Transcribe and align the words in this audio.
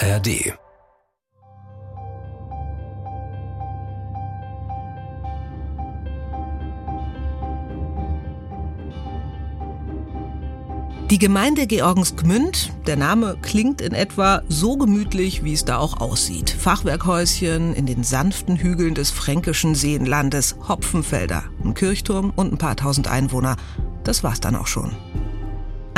ARD 0.00 0.28
Die 11.10 11.18
Gemeinde 11.18 11.66
Georgensgmünd, 11.66 12.72
der 12.86 12.96
Name 12.96 13.38
klingt 13.42 13.80
in 13.80 13.92
etwa 13.92 14.42
so 14.48 14.76
gemütlich, 14.76 15.42
wie 15.42 15.54
es 15.54 15.64
da 15.64 15.78
auch 15.78 16.00
aussieht. 16.00 16.50
Fachwerkhäuschen 16.50 17.74
in 17.74 17.86
den 17.86 18.04
sanften 18.04 18.56
Hügeln 18.56 18.94
des 18.94 19.10
fränkischen 19.10 19.74
Seenlandes, 19.74 20.54
Hopfenfelder, 20.68 21.42
ein 21.64 21.74
Kirchturm 21.74 22.32
und 22.36 22.52
ein 22.52 22.58
paar 22.58 22.76
tausend 22.76 23.08
Einwohner. 23.08 23.56
Das 24.04 24.22
war's 24.22 24.40
dann 24.40 24.54
auch 24.54 24.68
schon. 24.68 24.96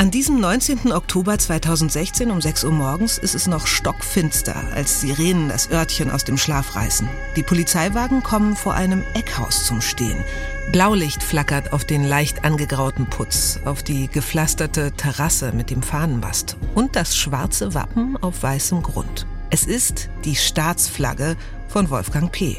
An 0.00 0.10
diesem 0.10 0.40
19. 0.40 0.92
Oktober 0.92 1.38
2016 1.38 2.30
um 2.30 2.40
6 2.40 2.64
Uhr 2.64 2.72
morgens 2.72 3.18
ist 3.18 3.34
es 3.34 3.46
noch 3.46 3.66
stockfinster, 3.66 4.56
als 4.74 5.02
Sirenen 5.02 5.50
das 5.50 5.70
Örtchen 5.70 6.10
aus 6.10 6.24
dem 6.24 6.38
Schlaf 6.38 6.74
reißen. 6.74 7.06
Die 7.36 7.42
Polizeiwagen 7.42 8.22
kommen 8.22 8.56
vor 8.56 8.72
einem 8.72 9.04
Eckhaus 9.12 9.66
zum 9.66 9.82
Stehen. 9.82 10.24
Blaulicht 10.72 11.22
flackert 11.22 11.74
auf 11.74 11.84
den 11.84 12.02
leicht 12.02 12.46
angegrauten 12.46 13.10
Putz, 13.10 13.60
auf 13.66 13.82
die 13.82 14.08
gepflasterte 14.08 14.92
Terrasse 14.92 15.52
mit 15.52 15.68
dem 15.68 15.82
Fahnenmast 15.82 16.56
und 16.74 16.96
das 16.96 17.14
schwarze 17.14 17.74
Wappen 17.74 18.16
auf 18.22 18.42
weißem 18.42 18.82
Grund. 18.82 19.26
Es 19.50 19.64
ist 19.64 20.08
die 20.24 20.36
Staatsflagge 20.36 21.36
von 21.68 21.90
Wolfgang 21.90 22.32
P. 22.32 22.56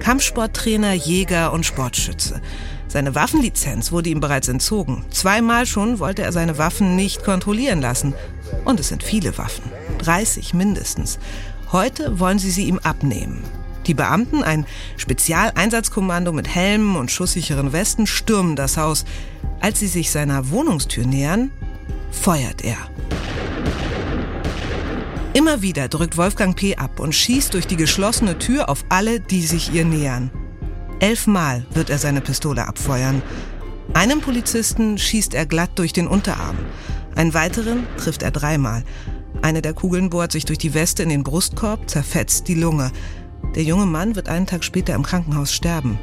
Kampfsporttrainer, 0.00 0.92
Jäger 0.92 1.52
und 1.52 1.64
Sportschütze. 1.64 2.40
Seine 2.88 3.14
Waffenlizenz 3.14 3.92
wurde 3.92 4.10
ihm 4.10 4.20
bereits 4.20 4.48
entzogen. 4.48 5.04
Zweimal 5.10 5.64
schon 5.64 5.98
wollte 5.98 6.22
er 6.22 6.32
seine 6.32 6.58
Waffen 6.58 6.94
nicht 6.96 7.24
kontrollieren 7.24 7.80
lassen. 7.80 8.14
Und 8.64 8.80
es 8.80 8.88
sind 8.88 9.02
viele 9.02 9.38
Waffen. 9.38 9.64
30 9.98 10.52
mindestens. 10.54 11.18
Heute 11.72 12.18
wollen 12.18 12.38
sie 12.38 12.50
sie 12.50 12.66
ihm 12.66 12.78
abnehmen. 12.80 13.42
Die 13.86 13.94
Beamten, 13.94 14.42
ein 14.42 14.66
Spezialeinsatzkommando 14.96 16.32
mit 16.32 16.48
Helmen 16.48 16.96
und 16.96 17.10
schusssicheren 17.10 17.72
Westen, 17.72 18.06
stürmen 18.06 18.56
das 18.56 18.76
Haus. 18.76 19.04
Als 19.60 19.80
sie 19.80 19.88
sich 19.88 20.10
seiner 20.10 20.50
Wohnungstür 20.50 21.06
nähern, 21.06 21.50
feuert 22.10 22.62
er. 22.62 22.76
Immer 25.34 25.62
wieder 25.62 25.88
drückt 25.88 26.18
Wolfgang 26.18 26.54
P. 26.54 26.76
ab 26.76 27.00
und 27.00 27.14
schießt 27.14 27.54
durch 27.54 27.66
die 27.66 27.76
geschlossene 27.76 28.38
Tür 28.38 28.68
auf 28.68 28.84
alle, 28.90 29.18
die 29.18 29.40
sich 29.42 29.72
ihr 29.72 29.86
nähern. 29.86 30.30
Elfmal 31.00 31.64
wird 31.70 31.88
er 31.88 31.96
seine 31.96 32.20
Pistole 32.20 32.68
abfeuern. 32.68 33.22
Einem 33.94 34.20
Polizisten 34.20 34.98
schießt 34.98 35.32
er 35.32 35.46
glatt 35.46 35.70
durch 35.76 35.94
den 35.94 36.06
Unterarm. 36.06 36.58
Einen 37.14 37.32
weiteren 37.32 37.86
trifft 37.96 38.22
er 38.22 38.30
dreimal. 38.30 38.84
Eine 39.40 39.62
der 39.62 39.72
Kugeln 39.72 40.10
bohrt 40.10 40.32
sich 40.32 40.44
durch 40.44 40.58
die 40.58 40.74
Weste 40.74 41.02
in 41.02 41.08
den 41.08 41.24
Brustkorb, 41.24 41.88
zerfetzt 41.88 42.46
die 42.48 42.54
Lunge. 42.54 42.92
Der 43.54 43.62
junge 43.62 43.86
Mann 43.86 44.14
wird 44.14 44.28
einen 44.28 44.46
Tag 44.46 44.62
später 44.64 44.94
im 44.94 45.02
Krankenhaus 45.02 45.52
sterben. 45.52 45.98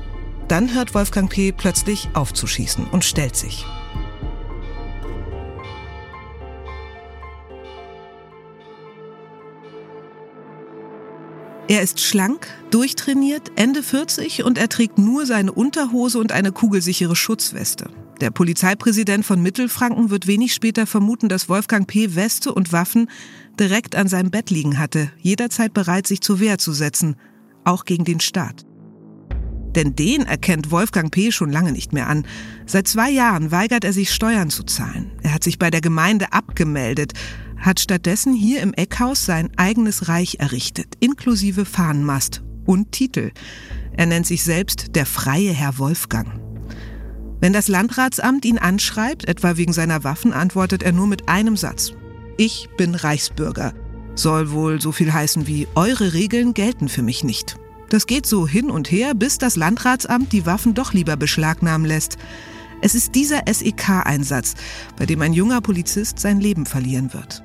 Dann 0.48 0.74
hört 0.74 0.96
Wolfgang 0.96 1.30
P. 1.30 1.52
plötzlich 1.52 2.10
auf 2.14 2.34
zu 2.34 2.48
schießen 2.48 2.88
und 2.88 3.06
stellt 3.06 3.36
sich. 3.36 3.66
Er 11.70 11.84
ist 11.84 12.00
schlank, 12.00 12.48
durchtrainiert, 12.72 13.52
Ende 13.56 13.84
40 13.84 14.44
und 14.44 14.58
er 14.58 14.70
trägt 14.70 14.98
nur 14.98 15.28
seine 15.28 15.52
Unterhose 15.52 16.18
und 16.18 16.32
eine 16.32 16.52
kugelsichere 16.52 17.16
Schutzweste. 17.16 17.92
Der 18.22 18.32
Polizeipräsident 18.32 19.24
von 19.24 19.40
Mittelfranken 19.44 20.10
wird 20.10 20.26
wenig 20.26 20.56
später 20.56 20.88
vermuten, 20.88 21.30
dass 21.30 21.48
Wolfgang 21.48 21.86
P. 21.86 22.16
Weste 22.16 22.56
und 22.56 22.72
Waffen 22.72 23.08
direkt 23.60 23.96
an 23.96 24.08
seinem 24.08 24.32
Bett 24.32 24.50
liegen 24.50 24.80
hatte, 24.80 25.12
jederzeit 25.20 25.72
bereit, 25.76 26.08
sich 26.08 26.22
zur 26.22 26.40
Wehr 26.40 26.58
zu 26.58 26.74
setzen, 26.74 27.18
auch 27.66 27.86
gegen 27.86 28.04
den 28.04 28.20
Staat. 28.20 28.66
Denn 29.76 29.96
den 29.96 30.24
erkennt 30.24 30.72
Wolfgang 30.72 31.12
P. 31.12 31.32
schon 31.32 31.52
lange 31.52 31.72
nicht 31.72 31.94
mehr 31.94 32.08
an. 32.08 32.26
Seit 32.66 32.88
zwei 32.88 33.12
Jahren 33.12 33.52
weigert 33.52 33.84
er 33.84 33.94
sich, 33.94 34.12
Steuern 34.12 34.50
zu 34.50 34.64
zahlen. 34.64 35.12
Er 35.22 35.36
hat 35.36 35.44
sich 35.44 35.60
bei 35.60 35.70
der 35.70 35.82
Gemeinde 35.82 36.34
abgemeldet, 36.34 37.14
hat 37.60 37.80
stattdessen 37.80 38.34
hier 38.34 38.62
im 38.62 38.74
Eckhaus 38.74 39.26
sein 39.26 39.50
eigenes 39.58 40.08
Reich 40.08 40.38
errichtet, 40.40 40.96
inklusive 41.00 41.66
Fahnenmast 41.66 42.42
und 42.66 42.92
Titel. 42.92 43.32
Er 43.96 44.06
nennt 44.06 44.28
sich 44.28 44.44
selbst 44.44 44.96
der 44.96 45.06
freie 45.06 45.52
Herr 45.52 45.78
Wolfgang. 45.78 46.40
Wenn 47.42 47.54
das 47.54 47.68
Landratsamt 47.68 48.46
ihn 48.46 48.58
anschreibt, 48.58 49.28
etwa 49.28 49.58
wegen 49.58 49.74
seiner 49.74 50.04
Waffen, 50.04 50.34
antwortet 50.34 50.84
er 50.84 50.92
nur 50.92 51.08
mit 51.08 51.30
einem 51.30 51.56
Satz. 51.56 51.94
Ich 52.38 52.70
bin 52.78 52.96
Reichsbürger. 52.96 53.74
Soll 54.16 54.52
wohl 54.52 54.82
so 54.82 54.92
viel 54.92 55.14
heißen 55.14 55.48
wie 55.48 55.68
eure 55.76 56.14
Regeln 56.14 56.54
gelten 56.54 56.90
für 56.90 57.02
mich 57.02 57.24
nicht. 57.24 57.58
Das 57.90 58.06
geht 58.06 58.26
so 58.26 58.48
hin 58.48 58.70
und 58.70 58.92
her, 58.92 59.14
bis 59.16 59.38
das 59.38 59.56
Landratsamt 59.56 60.32
die 60.32 60.46
Waffen 60.46 60.74
doch 60.74 60.94
lieber 60.94 61.16
beschlagnahmen 61.16 61.88
lässt. 61.88 62.18
Es 62.82 62.96
ist 62.96 63.16
dieser 63.16 63.42
SEK-Einsatz, 63.52 64.56
bei 64.98 65.06
dem 65.06 65.22
ein 65.22 65.34
junger 65.34 65.62
Polizist 65.62 66.20
sein 66.20 66.40
Leben 66.40 66.66
verlieren 66.66 67.14
wird. 67.14 67.44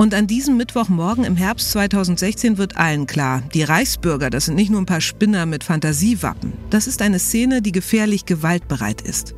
Und 0.00 0.14
an 0.14 0.26
diesem 0.26 0.56
Mittwochmorgen 0.56 1.24
im 1.24 1.36
Herbst 1.36 1.72
2016 1.72 2.56
wird 2.56 2.78
allen 2.78 3.06
klar, 3.06 3.42
die 3.52 3.64
Reichsbürger, 3.64 4.30
das 4.30 4.46
sind 4.46 4.54
nicht 4.54 4.70
nur 4.70 4.80
ein 4.80 4.86
paar 4.86 5.02
Spinner 5.02 5.44
mit 5.44 5.62
Fantasiewappen. 5.62 6.54
Das 6.70 6.86
ist 6.86 7.02
eine 7.02 7.18
Szene, 7.18 7.60
die 7.60 7.70
gefährlich 7.70 8.24
gewaltbereit 8.24 9.02
ist. 9.02 9.34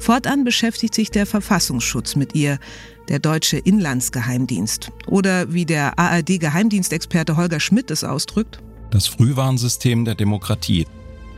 Fortan 0.00 0.42
beschäftigt 0.42 0.94
sich 0.94 1.12
der 1.12 1.26
Verfassungsschutz 1.26 2.16
mit 2.16 2.34
ihr, 2.34 2.58
der 3.08 3.20
deutsche 3.20 3.58
Inlandsgeheimdienst. 3.58 4.90
Oder 5.06 5.52
wie 5.52 5.64
der 5.64 5.96
ARD-Geheimdienstexperte 5.96 7.36
Holger 7.36 7.60
Schmidt 7.60 7.92
es 7.92 8.02
ausdrückt. 8.02 8.60
Das 8.90 9.06
Frühwarnsystem 9.06 10.04
der 10.04 10.16
Demokratie. 10.16 10.88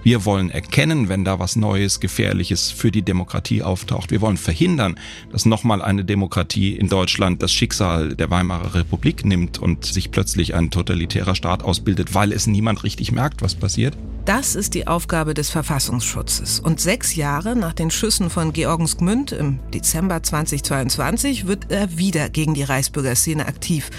Wir 0.04 0.24
wollen 0.24 0.50
erkennen, 0.50 1.08
wenn 1.08 1.24
da 1.24 1.38
was 1.38 1.54
Neues, 1.54 2.00
Gefährliches 2.00 2.72
für 2.72 2.90
die 2.90 3.02
Demokratie 3.02 3.62
auftaucht. 3.62 4.10
Wir 4.10 4.20
wollen 4.20 4.36
verhindern, 4.36 4.96
dass 5.30 5.46
nochmal 5.46 5.80
eine 5.80 6.04
Demokratie 6.04 6.74
in 6.74 6.88
Deutschland 6.88 7.40
das 7.40 7.52
Schicksal 7.52 8.16
der 8.16 8.28
Weimarer 8.28 8.74
Republik 8.74 9.24
nimmt 9.24 9.60
und 9.60 9.84
sich 9.84 10.10
plötzlich 10.10 10.54
ein 10.54 10.70
totalitärer 10.70 11.36
Staat 11.36 11.62
ausbildet, 11.62 12.14
weil 12.14 12.32
es 12.32 12.48
niemand 12.48 12.82
richtig 12.82 13.12
merkt, 13.12 13.42
was 13.42 13.54
passiert. 13.54 13.96
Das 14.24 14.56
ist 14.56 14.74
die 14.74 14.88
Aufgabe 14.88 15.34
des 15.34 15.50
Verfassungsschutzes. 15.50 16.58
Und 16.58 16.80
sechs 16.80 17.14
Jahre 17.14 17.54
nach 17.54 17.72
den 17.72 17.90
Schüssen 17.90 18.28
von 18.28 18.52
Georgensgmünd 18.52 19.32
im 19.32 19.60
Dezember 19.72 20.22
2022 20.22 21.46
wird 21.46 21.70
er 21.70 21.96
wieder 21.96 22.28
gegen 22.28 22.54
die 22.54 22.62
Reichsbürgerszene 22.64 23.46
aktiv. 23.46 23.90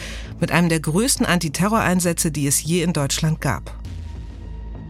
Mit 0.42 0.52
einem 0.52 0.68
der 0.68 0.80
größten 0.82 1.26
Antiterroreinsätze, 1.26 2.32
die 2.32 2.48
es 2.48 2.62
je 2.62 2.84
in 2.84 2.94
Deutschland 2.94 3.40
gab. 3.40 3.83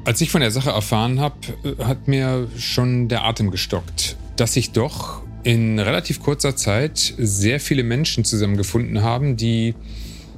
Als 0.05 0.19
ich 0.19 0.31
von 0.31 0.41
der 0.41 0.51
Sache 0.51 0.71
erfahren 0.71 1.21
habe, 1.21 1.35
hat 1.79 2.09
mir 2.09 2.49
schon 2.57 3.07
der 3.07 3.23
Atem 3.23 3.51
gestockt, 3.51 4.17
dass 4.35 4.53
sich 4.53 4.71
doch 4.71 5.21
in 5.43 5.79
relativ 5.79 6.21
kurzer 6.21 6.57
Zeit 6.57 7.13
sehr 7.17 7.61
viele 7.61 7.83
Menschen 7.83 8.25
zusammengefunden 8.25 9.01
haben, 9.01 9.37
die 9.37 9.75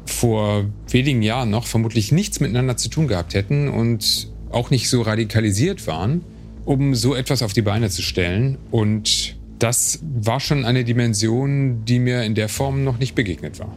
vor 0.05 0.65
wenigen 0.87 1.23
Jahren 1.23 1.49
noch 1.49 1.65
vermutlich 1.65 2.11
nichts 2.11 2.39
miteinander 2.39 2.77
zu 2.77 2.89
tun 2.89 3.07
gehabt 3.07 3.33
hätten 3.33 3.67
und 3.67 4.27
auch 4.51 4.69
nicht 4.69 4.87
so 4.87 5.01
radikalisiert 5.01 5.87
waren, 5.87 6.23
um 6.65 6.93
so 6.93 7.15
etwas 7.15 7.41
auf 7.41 7.53
die 7.53 7.63
Beine 7.63 7.89
zu 7.89 8.03
stellen. 8.03 8.59
Und 8.69 9.35
das 9.57 9.99
war 10.21 10.39
schon 10.39 10.63
eine 10.63 10.83
Dimension, 10.83 11.85
die 11.85 11.97
mir 11.97 12.21
in 12.21 12.35
der 12.35 12.49
Form 12.49 12.83
noch 12.83 12.99
nicht 12.99 13.15
begegnet 13.15 13.57
war. 13.57 13.75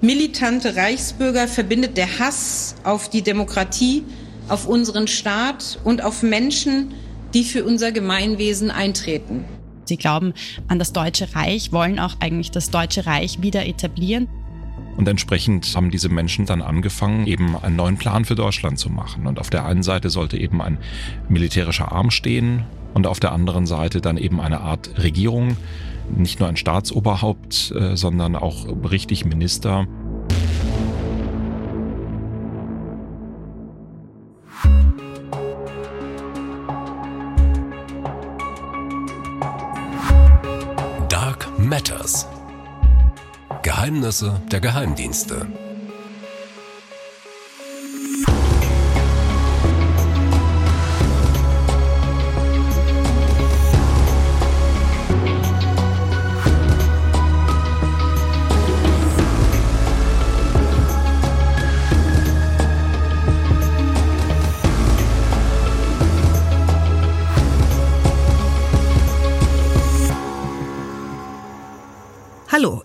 Militante 0.00 0.76
Reichsbürger 0.76 1.46
verbindet 1.46 1.98
der 1.98 2.18
Hass 2.18 2.74
auf 2.84 3.10
die 3.10 3.22
Demokratie 3.22 4.02
auf 4.48 4.66
unseren 4.66 5.08
Staat 5.08 5.78
und 5.84 6.02
auf 6.02 6.22
Menschen, 6.22 6.94
die 7.34 7.44
für 7.44 7.64
unser 7.64 7.92
Gemeinwesen 7.92 8.70
eintreten. 8.70 9.44
Sie 9.84 9.96
glauben 9.96 10.34
an 10.68 10.78
das 10.78 10.92
Deutsche 10.92 11.34
Reich, 11.34 11.72
wollen 11.72 11.98
auch 11.98 12.16
eigentlich 12.20 12.50
das 12.50 12.70
Deutsche 12.70 13.06
Reich 13.06 13.40
wieder 13.42 13.66
etablieren. 13.66 14.28
Und 14.96 15.06
entsprechend 15.06 15.70
haben 15.76 15.90
diese 15.90 16.08
Menschen 16.08 16.46
dann 16.46 16.62
angefangen, 16.62 17.26
eben 17.26 17.56
einen 17.56 17.76
neuen 17.76 17.98
Plan 17.98 18.24
für 18.24 18.34
Deutschland 18.34 18.78
zu 18.78 18.88
machen. 18.88 19.26
Und 19.26 19.38
auf 19.38 19.50
der 19.50 19.66
einen 19.66 19.82
Seite 19.82 20.10
sollte 20.10 20.38
eben 20.38 20.62
ein 20.62 20.78
militärischer 21.28 21.92
Arm 21.92 22.10
stehen 22.10 22.64
und 22.94 23.06
auf 23.06 23.20
der 23.20 23.32
anderen 23.32 23.66
Seite 23.66 24.00
dann 24.00 24.16
eben 24.16 24.40
eine 24.40 24.62
Art 24.62 24.90
Regierung, 25.02 25.56
nicht 26.16 26.40
nur 26.40 26.48
ein 26.48 26.56
Staatsoberhaupt, 26.56 27.72
äh, 27.72 27.96
sondern 27.96 28.36
auch 28.36 28.66
richtig 28.90 29.24
Minister. 29.26 29.86
Geheimnisse 44.06 44.40
der 44.52 44.60
Geheimdienste. 44.60 45.65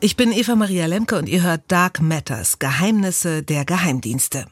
Ich 0.01 0.17
bin 0.17 0.31
Eva 0.31 0.55
Maria 0.55 0.87
Lemke 0.87 1.15
und 1.15 1.29
ihr 1.29 1.43
hört 1.43 1.61
Dark 1.67 2.01
Matters, 2.01 2.57
Geheimnisse 2.57 3.43
der 3.43 3.65
Geheimdienste. 3.65 4.47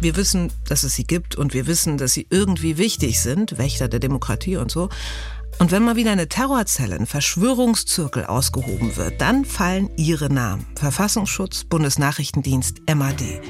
Wir 0.00 0.16
wissen, 0.16 0.50
dass 0.68 0.82
es 0.82 0.94
sie 0.94 1.06
gibt 1.06 1.36
und 1.36 1.52
wir 1.52 1.66
wissen, 1.66 1.98
dass 1.98 2.14
sie 2.14 2.26
irgendwie 2.30 2.78
wichtig 2.78 3.20
sind, 3.20 3.58
Wächter 3.58 3.88
der 3.88 4.00
Demokratie 4.00 4.56
und 4.56 4.70
so. 4.70 4.88
Und 5.58 5.70
wenn 5.70 5.84
mal 5.84 5.96
wieder 5.96 6.12
eine 6.12 6.28
Terrorzelle, 6.28 6.96
ein 6.96 7.06
Verschwörungszirkel 7.06 8.24
ausgehoben 8.24 8.96
wird, 8.96 9.20
dann 9.20 9.44
fallen 9.44 9.90
ihre 9.96 10.32
Namen. 10.32 10.66
Verfassungsschutz, 10.74 11.64
Bundesnachrichtendienst, 11.64 12.82
MAD. 12.94 13.40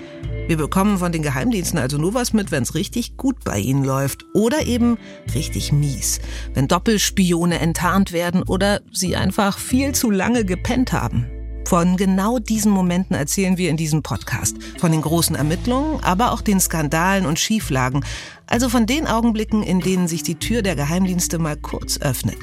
Wir 0.47 0.57
bekommen 0.57 0.99
von 0.99 1.11
den 1.11 1.23
Geheimdiensten 1.23 1.77
also 1.79 1.99
nur 1.99 2.15
was 2.15 2.33
mit, 2.33 2.53
wenn 2.53 2.63
es 2.63 2.77
richtig 2.77 3.17
gut 3.17 3.43
bei 3.43 3.59
ihnen 3.59 3.83
läuft. 3.83 4.25
Oder 4.33 4.65
eben 4.65 4.97
richtig 5.35 5.73
mies. 5.73 6.21
Wenn 6.55 6.69
Doppelspione 6.69 7.59
enttarnt 7.59 8.13
werden 8.13 8.45
oder 8.45 8.81
sie 8.93 9.17
einfach 9.17 9.59
viel 9.59 9.93
zu 9.93 10.09
lange 10.09 10.45
gepennt 10.45 10.93
haben. 10.93 11.27
Von 11.67 11.97
genau 11.97 12.39
diesen 12.39 12.71
Momenten 12.71 13.17
erzählen 13.17 13.59
wir 13.59 13.71
in 13.71 13.77
diesem 13.77 14.05
Podcast. 14.05 14.57
Von 14.79 14.93
den 14.93 15.03
großen 15.03 15.35
Ermittlungen, 15.35 15.99
aber 16.05 16.31
auch 16.31 16.43
den 16.43 16.61
Skandalen 16.61 17.27
und 17.27 17.41
Schieflagen. 17.41 18.05
Also 18.47 18.69
von 18.69 18.87
den 18.87 19.09
Augenblicken, 19.09 19.65
in 19.65 19.81
denen 19.81 20.07
sich 20.07 20.23
die 20.23 20.37
Tür 20.37 20.63
der 20.63 20.77
Geheimdienste 20.77 21.41
mal 21.41 21.57
kurz 21.57 21.99
öffnet. 21.99 22.39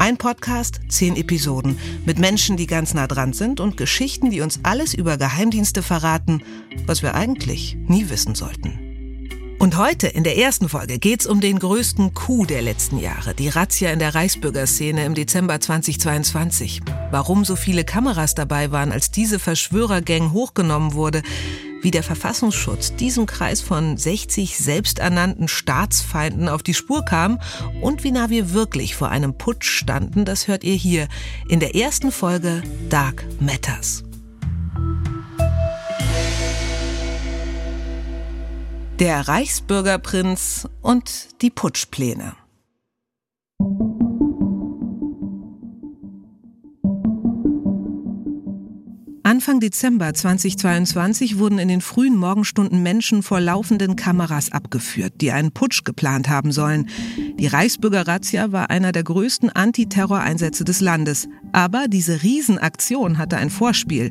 Ein 0.00 0.16
Podcast, 0.16 0.80
zehn 0.88 1.14
Episoden 1.14 1.78
mit 2.06 2.18
Menschen, 2.18 2.56
die 2.56 2.66
ganz 2.66 2.94
nah 2.94 3.06
dran 3.06 3.34
sind 3.34 3.60
und 3.60 3.76
Geschichten, 3.76 4.30
die 4.30 4.40
uns 4.40 4.60
alles 4.62 4.94
über 4.94 5.18
Geheimdienste 5.18 5.82
verraten, 5.82 6.42
was 6.86 7.02
wir 7.02 7.14
eigentlich 7.14 7.76
nie 7.86 8.08
wissen 8.08 8.34
sollten. 8.34 8.78
Und 9.58 9.76
heute 9.76 10.06
in 10.06 10.24
der 10.24 10.38
ersten 10.38 10.70
Folge 10.70 10.98
geht's 10.98 11.26
um 11.26 11.42
den 11.42 11.58
größten 11.58 12.14
Coup 12.14 12.46
der 12.46 12.62
letzten 12.62 12.96
Jahre, 12.96 13.34
die 13.34 13.50
Razzia 13.50 13.92
in 13.92 13.98
der 13.98 14.14
Reichsbürgerszene 14.14 15.04
im 15.04 15.12
Dezember 15.12 15.60
2022. 15.60 16.80
Warum 17.10 17.44
so 17.44 17.54
viele 17.54 17.84
Kameras 17.84 18.34
dabei 18.34 18.72
waren, 18.72 18.92
als 18.92 19.10
diese 19.10 19.38
Verschwörergang 19.38 20.32
hochgenommen 20.32 20.94
wurde, 20.94 21.22
wie 21.82 21.90
der 21.90 22.02
Verfassungsschutz 22.02 22.94
diesem 22.96 23.26
Kreis 23.26 23.60
von 23.60 23.96
60 23.96 24.58
selbsternannten 24.58 25.48
Staatsfeinden 25.48 26.48
auf 26.48 26.62
die 26.62 26.74
Spur 26.74 27.04
kam 27.04 27.40
und 27.80 28.04
wie 28.04 28.12
nah 28.12 28.30
wir 28.30 28.52
wirklich 28.52 28.94
vor 28.94 29.10
einem 29.10 29.36
Putsch 29.36 29.70
standen, 29.70 30.24
das 30.24 30.48
hört 30.48 30.64
ihr 30.64 30.74
hier 30.74 31.08
in 31.48 31.60
der 31.60 31.74
ersten 31.74 32.12
Folge 32.12 32.62
Dark 32.88 33.24
Matters. 33.40 34.04
Der 38.98 39.28
Reichsbürgerprinz 39.28 40.68
und 40.82 41.40
die 41.40 41.50
Putschpläne. 41.50 42.34
Anfang 49.30 49.60
Dezember 49.60 50.12
2022 50.12 51.38
wurden 51.38 51.60
in 51.60 51.68
den 51.68 51.82
frühen 51.82 52.16
Morgenstunden 52.16 52.82
Menschen 52.82 53.22
vor 53.22 53.40
laufenden 53.40 53.94
Kameras 53.94 54.50
abgeführt, 54.50 55.12
die 55.20 55.30
einen 55.30 55.52
Putsch 55.52 55.84
geplant 55.84 56.28
haben 56.28 56.50
sollen. 56.50 56.88
Die 57.38 57.46
Reichsbürger-Razzia 57.46 58.50
war 58.50 58.70
einer 58.70 58.90
der 58.90 59.04
größten 59.04 59.48
Antiterroreinsätze 59.48 60.64
des 60.64 60.80
Landes. 60.80 61.28
Aber 61.52 61.86
diese 61.86 62.24
Riesenaktion 62.24 63.18
hatte 63.18 63.36
ein 63.36 63.50
Vorspiel. 63.50 64.10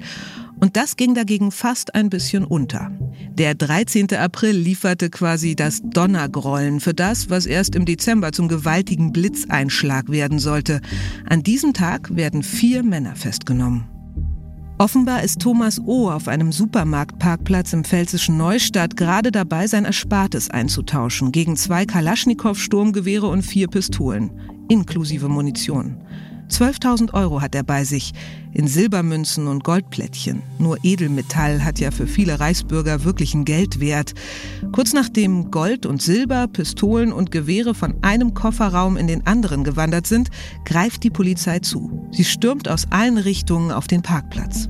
Und 0.62 0.78
das 0.78 0.96
ging 0.96 1.16
dagegen 1.16 1.52
fast 1.52 1.96
ein 1.96 2.10
bisschen 2.10 2.46
unter. 2.46 2.90
Der 3.34 3.56
13. 3.56 4.14
April 4.16 4.56
lieferte 4.56 5.10
quasi 5.10 5.54
das 5.54 5.82
Donnergrollen 5.84 6.80
für 6.80 6.94
das, 6.94 7.30
was 7.30 7.46
erst 7.46 7.76
im 7.76 7.84
Dezember 7.84 8.32
zum 8.32 8.48
gewaltigen 8.48 9.12
Blitzeinschlag 9.12 10.08
werden 10.08 10.40
sollte. 10.40 10.80
An 11.28 11.44
diesem 11.44 11.74
Tag 11.74 12.16
werden 12.16 12.42
vier 12.42 12.84
Männer 12.84 13.18
festgenommen. 13.18 13.99
Offenbar 14.82 15.24
ist 15.24 15.42
Thomas 15.42 15.82
O. 15.86 16.10
auf 16.10 16.30
einem 16.30 16.54
Supermarktparkplatz 16.54 17.74
im 17.74 17.84
pfälzischen 17.84 18.38
Neustadt 18.38 18.96
gerade 18.96 19.30
dabei, 19.30 19.68
sein 19.68 19.84
Erspartes 19.84 20.50
einzutauschen 20.50 21.34
gegen 21.34 21.58
zwei 21.58 21.84
Kalaschnikow-Sturmgewehre 21.84 23.28
und 23.28 23.42
vier 23.42 23.68
Pistolen, 23.68 24.32
inklusive 24.70 25.28
Munition. 25.28 25.98
12.000 26.50 27.14
Euro 27.14 27.42
hat 27.42 27.56
er 27.56 27.64
bei 27.64 27.84
sich 27.84 28.14
in 28.52 28.68
Silbermünzen 28.68 29.48
und 29.48 29.64
Goldplättchen. 29.64 30.42
Nur 30.58 30.78
Edelmetall 30.84 31.64
hat 31.64 31.80
ja 31.80 31.92
für 31.92 32.08
viele 32.08 32.40
Reichsbürger 32.40 33.04
wirklichen 33.04 33.46
Geldwert. 33.46 34.14
Kurz 34.72 34.94
nachdem 34.94 35.52
Gold 35.52 35.86
und 35.86 36.02
Silber, 36.02 36.48
Pistolen 36.48 37.14
und 37.14 37.32
Gewehre 37.32 37.76
von 37.76 37.96
einem 38.02 38.34
Kofferraum 38.34 38.98
in 38.98 39.08
den 39.08 39.26
anderen 39.28 39.64
gewandert 39.64 40.08
sind, 40.08 40.30
greift 40.66 41.04
die 41.04 41.12
Polizei 41.12 41.60
zu. 41.60 42.08
Sie 42.12 42.26
stürmt 42.26 42.68
aus 42.68 42.88
allen 42.90 43.18
Richtungen 43.18 43.72
auf 43.72 43.88
den 43.88 44.02
Parkplatz. 44.02 44.68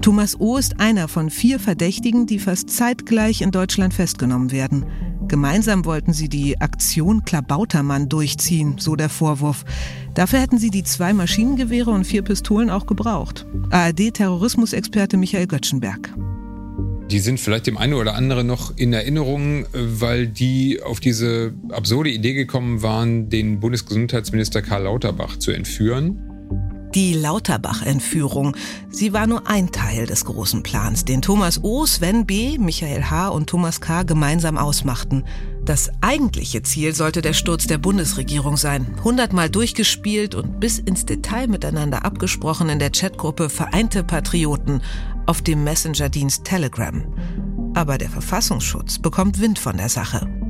Thomas 0.00 0.38
O. 0.38 0.56
ist 0.56 0.78
einer 0.78 1.08
von 1.08 1.30
vier 1.30 1.58
Verdächtigen, 1.58 2.26
die 2.26 2.38
fast 2.38 2.70
zeitgleich 2.70 3.40
in 3.40 3.50
Deutschland 3.50 3.92
festgenommen 3.92 4.52
werden. 4.52 4.86
Gemeinsam 5.28 5.84
wollten 5.84 6.12
sie 6.12 6.28
die 6.28 6.60
Aktion 6.60 7.24
Klabautermann 7.24 8.08
durchziehen, 8.08 8.76
so 8.78 8.96
der 8.96 9.08
Vorwurf. 9.08 9.64
Dafür 10.14 10.40
hätten 10.40 10.58
sie 10.58 10.70
die 10.70 10.84
zwei 10.84 11.12
Maschinengewehre 11.12 11.90
und 11.90 12.04
vier 12.04 12.22
Pistolen 12.22 12.70
auch 12.70 12.86
gebraucht. 12.86 13.46
ARD-Terrorismusexperte 13.70 15.16
Michael 15.16 15.46
Göttschenberg. 15.46 16.14
Die 17.10 17.20
sind 17.20 17.38
vielleicht 17.38 17.66
dem 17.68 17.78
einen 17.78 17.94
oder 17.94 18.14
anderen 18.14 18.46
noch 18.46 18.76
in 18.76 18.92
Erinnerung, 18.92 19.66
weil 19.72 20.26
die 20.26 20.82
auf 20.82 20.98
diese 20.98 21.54
absurde 21.70 22.10
Idee 22.10 22.34
gekommen 22.34 22.82
waren, 22.82 23.30
den 23.30 23.60
Bundesgesundheitsminister 23.60 24.60
Karl 24.62 24.84
Lauterbach 24.84 25.38
zu 25.38 25.52
entführen 25.52 26.25
die 26.96 27.12
Lauterbach-Entführung. 27.12 28.56
Sie 28.88 29.12
war 29.12 29.26
nur 29.26 29.46
ein 29.46 29.70
Teil 29.70 30.06
des 30.06 30.24
großen 30.24 30.62
Plans, 30.62 31.04
den 31.04 31.20
Thomas 31.20 31.62
O., 31.62 31.84
Sven 31.84 32.24
B., 32.24 32.56
Michael 32.56 33.10
H. 33.10 33.28
und 33.28 33.50
Thomas 33.50 33.82
K. 33.82 34.02
gemeinsam 34.02 34.56
ausmachten. 34.56 35.22
Das 35.66 35.90
eigentliche 36.00 36.62
Ziel 36.62 36.94
sollte 36.94 37.20
der 37.20 37.34
Sturz 37.34 37.66
der 37.66 37.76
Bundesregierung 37.76 38.56
sein. 38.56 38.96
Hundertmal 39.04 39.50
durchgespielt 39.50 40.34
und 40.34 40.58
bis 40.58 40.78
ins 40.78 41.04
Detail 41.04 41.48
miteinander 41.48 42.06
abgesprochen 42.06 42.70
in 42.70 42.78
der 42.78 42.90
Chatgruppe 42.90 43.50
Vereinte 43.50 44.02
Patrioten 44.02 44.80
auf 45.26 45.42
dem 45.42 45.64
Messenger-Dienst 45.64 46.44
Telegram. 46.44 47.04
Aber 47.74 47.98
der 47.98 48.08
Verfassungsschutz 48.08 49.00
bekommt 49.00 49.38
Wind 49.38 49.58
von 49.58 49.76
der 49.76 49.90
Sache. 49.90 50.45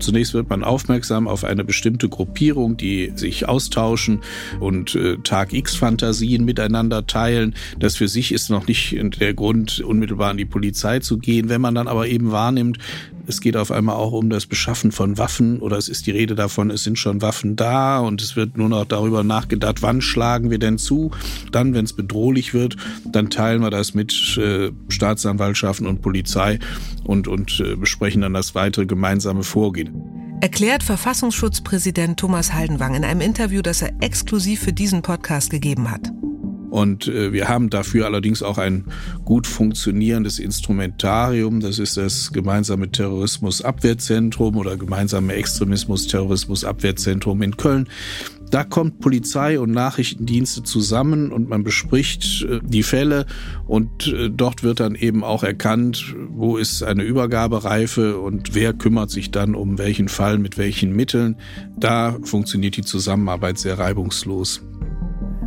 Zunächst 0.00 0.34
wird 0.34 0.48
man 0.48 0.64
aufmerksam 0.64 1.28
auf 1.28 1.44
eine 1.44 1.64
bestimmte 1.64 2.08
Gruppierung, 2.08 2.76
die 2.76 3.12
sich 3.14 3.48
austauschen 3.48 4.20
und 4.60 4.94
äh, 4.94 5.16
Tag 5.18 5.52
X-Fantasien 5.52 6.44
miteinander 6.44 7.06
teilen. 7.06 7.54
Das 7.78 7.96
für 7.96 8.08
sich 8.08 8.32
ist 8.32 8.50
noch 8.50 8.66
nicht 8.66 8.96
der 9.20 9.34
Grund, 9.34 9.80
unmittelbar 9.80 10.30
an 10.30 10.36
die 10.36 10.44
Polizei 10.44 11.00
zu 11.00 11.18
gehen. 11.18 11.48
Wenn 11.48 11.60
man 11.60 11.74
dann 11.74 11.88
aber 11.88 12.08
eben 12.08 12.30
wahrnimmt, 12.30 12.78
es 13.28 13.42
geht 13.42 13.56
auf 13.56 13.70
einmal 13.70 13.96
auch 13.96 14.12
um 14.12 14.30
das 14.30 14.46
Beschaffen 14.46 14.90
von 14.90 15.18
Waffen 15.18 15.60
oder 15.60 15.76
es 15.76 15.88
ist 15.88 16.06
die 16.06 16.10
Rede 16.10 16.34
davon, 16.34 16.70
es 16.70 16.82
sind 16.82 16.98
schon 16.98 17.20
Waffen 17.20 17.56
da 17.56 17.98
und 17.98 18.22
es 18.22 18.36
wird 18.36 18.56
nur 18.56 18.70
noch 18.70 18.86
darüber 18.86 19.22
nachgedacht, 19.22 19.82
wann 19.82 20.00
schlagen 20.00 20.50
wir 20.50 20.58
denn 20.58 20.78
zu. 20.78 21.10
Dann, 21.52 21.74
wenn 21.74 21.84
es 21.84 21.92
bedrohlich 21.92 22.54
wird, 22.54 22.76
dann 23.04 23.28
teilen 23.28 23.60
wir 23.60 23.70
das 23.70 23.92
mit 23.92 24.38
äh, 24.38 24.70
Staatsanwaltschaften 24.88 25.86
und 25.86 26.00
Polizei 26.00 26.58
und, 27.04 27.28
und 27.28 27.60
äh, 27.60 27.76
besprechen 27.76 28.22
dann 28.22 28.32
das 28.32 28.54
weitere 28.54 28.86
gemeinsame 28.86 29.42
Vorgehen. 29.42 29.92
Erklärt 30.40 30.82
Verfassungsschutzpräsident 30.82 32.18
Thomas 32.18 32.54
Haldenwang 32.54 32.94
in 32.94 33.04
einem 33.04 33.20
Interview, 33.20 33.60
das 33.60 33.82
er 33.82 33.92
exklusiv 34.00 34.60
für 34.60 34.72
diesen 34.72 35.02
Podcast 35.02 35.50
gegeben 35.50 35.90
hat. 35.90 36.12
Und 36.70 37.08
äh, 37.08 37.32
wir 37.32 37.48
haben 37.48 37.70
dafür 37.70 38.06
allerdings 38.06 38.42
auch 38.42 38.58
ein 38.58 38.84
gut 39.24 39.46
funktionierendes 39.46 40.38
Instrumentarium. 40.38 41.60
Das 41.60 41.78
ist 41.78 41.96
das 41.96 42.32
gemeinsame 42.32 42.90
Terrorismusabwehrzentrum 42.90 44.56
oder 44.56 44.76
gemeinsame 44.76 45.34
Extremismus-Terrorismusabwehrzentrum 45.34 47.42
in 47.42 47.56
Köln. 47.56 47.88
Da 48.50 48.64
kommt 48.64 49.00
Polizei 49.00 49.60
und 49.60 49.72
Nachrichtendienste 49.72 50.62
zusammen 50.62 51.32
und 51.32 51.48
man 51.48 51.64
bespricht 51.64 52.44
äh, 52.44 52.60
die 52.62 52.82
Fälle 52.82 53.26
und 53.66 54.08
äh, 54.08 54.30
dort 54.30 54.62
wird 54.62 54.80
dann 54.80 54.94
eben 54.94 55.22
auch 55.22 55.42
erkannt, 55.42 56.14
wo 56.30 56.56
ist 56.56 56.82
eine 56.82 57.02
Übergabereife 57.02 58.18
und 58.18 58.54
wer 58.54 58.72
kümmert 58.72 59.10
sich 59.10 59.30
dann 59.30 59.54
um 59.54 59.78
welchen 59.78 60.08
Fall 60.08 60.38
mit 60.38 60.56
welchen 60.56 60.94
Mitteln. 60.94 61.36
Da 61.78 62.16
funktioniert 62.22 62.76
die 62.76 62.84
Zusammenarbeit 62.84 63.58
sehr 63.58 63.78
reibungslos. 63.78 64.62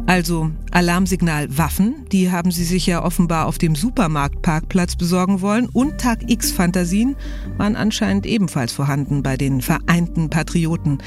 Also 0.08 0.51
Alarmsignal 0.72 1.58
Waffen, 1.58 2.05
die 2.12 2.31
haben 2.31 2.51
sie 2.51 2.63
sich 2.63 2.86
ja 2.86 3.03
offenbar 3.03 3.46
auf 3.46 3.58
dem 3.58 3.75
Supermarktparkplatz 3.75 4.96
besorgen 4.96 5.41
wollen 5.41 5.67
und 5.67 6.00
Tag 6.00 6.29
X 6.29 6.51
Fantasien 6.51 7.15
waren 7.58 7.75
anscheinend 7.75 8.25
ebenfalls 8.25 8.74
vorhanden 8.74 9.24
bei 9.24 9.38
den 9.38 9.62
vereinten 9.62 10.29
Patrioten. 10.29 10.98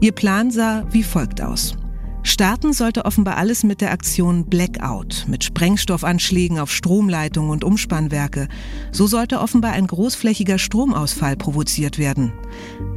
Ihr 0.00 0.12
Plan 0.12 0.50
sah 0.50 0.84
wie 0.90 1.02
folgt 1.02 1.40
aus. 1.40 1.76
Starten 2.24 2.72
sollte 2.72 3.04
offenbar 3.04 3.36
alles 3.36 3.64
mit 3.64 3.80
der 3.80 3.90
Aktion 3.90 4.46
Blackout, 4.46 5.24
mit 5.26 5.42
Sprengstoffanschlägen 5.42 6.60
auf 6.60 6.70
Stromleitungen 6.70 7.50
und 7.50 7.64
Umspannwerke. 7.64 8.46
So 8.92 9.08
sollte 9.08 9.40
offenbar 9.40 9.72
ein 9.72 9.88
großflächiger 9.88 10.58
Stromausfall 10.58 11.36
provoziert 11.36 11.98
werden. 11.98 12.32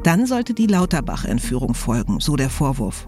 Dann 0.03 0.27
sollte 0.27 0.53
die 0.53 0.67
Lauterbach-Entführung 0.67 1.74
folgen, 1.74 2.19
so 2.19 2.35
der 2.35 2.51
Vorwurf. 2.51 3.07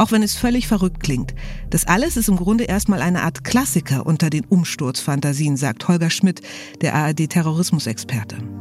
Auch 0.00 0.12
wenn 0.12 0.22
es 0.22 0.34
völlig 0.34 0.66
verrückt 0.66 1.02
klingt. 1.02 1.34
Das 1.68 1.86
alles 1.86 2.16
ist 2.16 2.30
im 2.30 2.36
Grunde 2.36 2.64
erstmal 2.64 3.02
eine 3.02 3.20
Art 3.20 3.44
Klassiker 3.44 4.06
unter 4.06 4.30
den 4.30 4.46
Umsturzfantasien, 4.46 5.58
sagt 5.58 5.88
Holger 5.88 6.08
Schmidt, 6.08 6.40
der 6.80 6.94
ARD-Terrorismusexperte. 6.94 8.59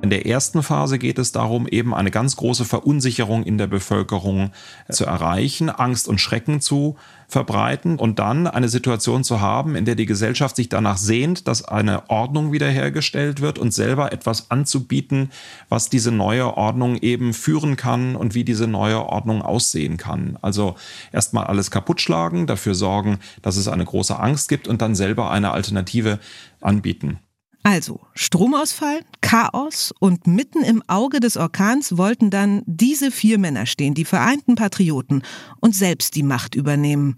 In 0.00 0.10
der 0.10 0.26
ersten 0.26 0.62
Phase 0.62 0.96
geht 0.96 1.18
es 1.18 1.32
darum, 1.32 1.66
eben 1.66 1.92
eine 1.92 2.12
ganz 2.12 2.36
große 2.36 2.64
Verunsicherung 2.64 3.42
in 3.42 3.58
der 3.58 3.66
Bevölkerung 3.66 4.52
zu 4.88 5.04
erreichen, 5.04 5.70
Angst 5.70 6.06
und 6.06 6.20
Schrecken 6.20 6.60
zu 6.60 6.96
verbreiten 7.26 7.96
und 7.98 8.20
dann 8.20 8.46
eine 8.46 8.68
Situation 8.68 9.24
zu 9.24 9.40
haben, 9.40 9.74
in 9.74 9.84
der 9.84 9.96
die 9.96 10.06
Gesellschaft 10.06 10.54
sich 10.54 10.68
danach 10.68 10.98
sehnt, 10.98 11.48
dass 11.48 11.64
eine 11.64 12.08
Ordnung 12.08 12.52
wiederhergestellt 12.52 13.40
wird 13.40 13.58
und 13.58 13.74
selber 13.74 14.12
etwas 14.12 14.52
anzubieten, 14.52 15.30
was 15.68 15.90
diese 15.90 16.12
neue 16.12 16.56
Ordnung 16.56 16.96
eben 16.96 17.34
führen 17.34 17.76
kann 17.76 18.14
und 18.14 18.36
wie 18.36 18.44
diese 18.44 18.68
neue 18.68 19.04
Ordnung 19.04 19.42
aussehen 19.42 19.96
kann. 19.96 20.38
Also 20.40 20.76
erstmal 21.12 21.48
alles 21.48 21.72
kaputtschlagen, 21.72 22.46
dafür 22.46 22.76
sorgen, 22.76 23.18
dass 23.42 23.56
es 23.56 23.66
eine 23.66 23.84
große 23.84 24.18
Angst 24.18 24.48
gibt 24.48 24.68
und 24.68 24.80
dann 24.80 24.94
selber 24.94 25.30
eine 25.32 25.50
Alternative 25.50 26.20
anbieten. 26.60 27.18
Also 27.62 28.00
Stromausfall, 28.14 29.00
Chaos 29.20 29.92
und 29.98 30.26
mitten 30.26 30.62
im 30.62 30.82
Auge 30.86 31.20
des 31.20 31.36
Orkans 31.36 31.96
wollten 31.98 32.30
dann 32.30 32.62
diese 32.66 33.10
vier 33.10 33.38
Männer 33.38 33.66
stehen, 33.66 33.94
die 33.94 34.04
vereinten 34.04 34.54
Patrioten, 34.54 35.22
und 35.60 35.74
selbst 35.74 36.14
die 36.14 36.22
Macht 36.22 36.54
übernehmen. 36.54 37.16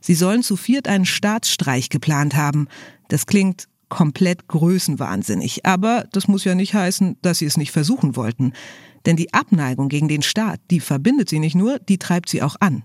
Sie 0.00 0.14
sollen 0.14 0.42
zu 0.42 0.56
viert 0.56 0.86
einen 0.86 1.06
Staatsstreich 1.06 1.88
geplant 1.88 2.34
haben. 2.34 2.68
Das 3.08 3.26
klingt 3.26 3.68
komplett 3.88 4.48
größenwahnsinnig, 4.48 5.64
aber 5.64 6.06
das 6.12 6.28
muss 6.28 6.44
ja 6.44 6.54
nicht 6.54 6.74
heißen, 6.74 7.16
dass 7.22 7.38
sie 7.38 7.46
es 7.46 7.56
nicht 7.56 7.70
versuchen 7.70 8.16
wollten. 8.16 8.52
Denn 9.06 9.16
die 9.16 9.32
Abneigung 9.32 9.88
gegen 9.88 10.08
den 10.08 10.22
Staat, 10.22 10.60
die 10.70 10.80
verbindet 10.80 11.28
sie 11.28 11.38
nicht 11.38 11.54
nur, 11.54 11.78
die 11.78 11.98
treibt 11.98 12.28
sie 12.28 12.42
auch 12.42 12.56
an. 12.60 12.82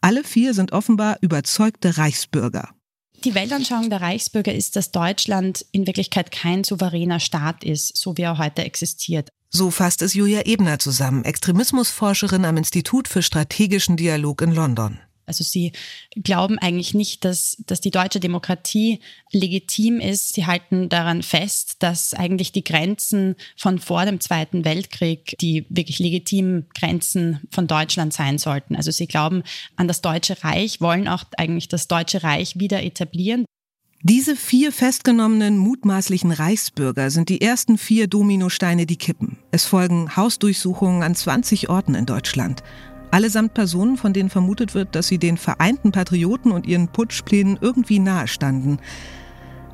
Alle 0.00 0.24
vier 0.24 0.52
sind 0.52 0.72
offenbar 0.72 1.16
überzeugte 1.22 1.96
Reichsbürger. 1.96 2.70
Die 3.24 3.36
Weltanschauung 3.36 3.88
der 3.88 4.00
Reichsbürger 4.00 4.52
ist, 4.52 4.74
dass 4.74 4.90
Deutschland 4.90 5.64
in 5.70 5.86
Wirklichkeit 5.86 6.32
kein 6.32 6.64
souveräner 6.64 7.20
Staat 7.20 7.62
ist, 7.62 7.96
so 7.96 8.16
wie 8.16 8.22
er 8.22 8.38
heute 8.38 8.64
existiert. 8.64 9.28
So 9.48 9.70
fasst 9.70 10.02
es 10.02 10.14
Julia 10.14 10.46
Ebner 10.46 10.80
zusammen, 10.80 11.24
Extremismusforscherin 11.24 12.44
am 12.44 12.56
Institut 12.56 13.06
für 13.06 13.22
strategischen 13.22 13.96
Dialog 13.96 14.42
in 14.42 14.52
London. 14.52 14.98
Also 15.26 15.44
sie 15.44 15.72
glauben 16.14 16.58
eigentlich 16.58 16.94
nicht, 16.94 17.24
dass, 17.24 17.56
dass 17.66 17.80
die 17.80 17.90
deutsche 17.90 18.20
Demokratie 18.20 19.00
legitim 19.32 20.00
ist. 20.00 20.34
Sie 20.34 20.46
halten 20.46 20.88
daran 20.88 21.22
fest, 21.22 21.76
dass 21.80 22.14
eigentlich 22.14 22.52
die 22.52 22.64
Grenzen 22.64 23.36
von 23.56 23.78
vor 23.78 24.04
dem 24.04 24.20
Zweiten 24.20 24.64
Weltkrieg 24.64 25.34
die 25.40 25.66
wirklich 25.68 25.98
legitimen 25.98 26.66
Grenzen 26.74 27.40
von 27.50 27.66
Deutschland 27.66 28.12
sein 28.12 28.38
sollten. 28.38 28.76
Also 28.76 28.90
sie 28.90 29.06
glauben 29.06 29.42
an 29.76 29.88
das 29.88 30.00
Deutsche 30.00 30.42
Reich, 30.44 30.80
wollen 30.80 31.08
auch 31.08 31.24
eigentlich 31.36 31.68
das 31.68 31.88
Deutsche 31.88 32.22
Reich 32.22 32.58
wieder 32.58 32.82
etablieren. 32.82 33.44
Diese 34.04 34.34
vier 34.34 34.72
festgenommenen 34.72 35.58
mutmaßlichen 35.58 36.32
Reichsbürger 36.32 37.08
sind 37.10 37.28
die 37.28 37.40
ersten 37.40 37.78
vier 37.78 38.08
Dominosteine, 38.08 38.84
die 38.84 38.96
kippen. 38.96 39.38
Es 39.52 39.64
folgen 39.64 40.16
Hausdurchsuchungen 40.16 41.04
an 41.04 41.14
20 41.14 41.68
Orten 41.68 41.94
in 41.94 42.04
Deutschland. 42.04 42.64
Allesamt 43.12 43.52
Personen, 43.52 43.98
von 43.98 44.14
denen 44.14 44.30
vermutet 44.30 44.74
wird, 44.74 44.94
dass 44.94 45.06
sie 45.06 45.18
den 45.18 45.36
vereinten 45.36 45.92
Patrioten 45.92 46.50
und 46.50 46.66
ihren 46.66 46.88
Putschplänen 46.88 47.58
irgendwie 47.60 47.98
nahestanden. 47.98 48.80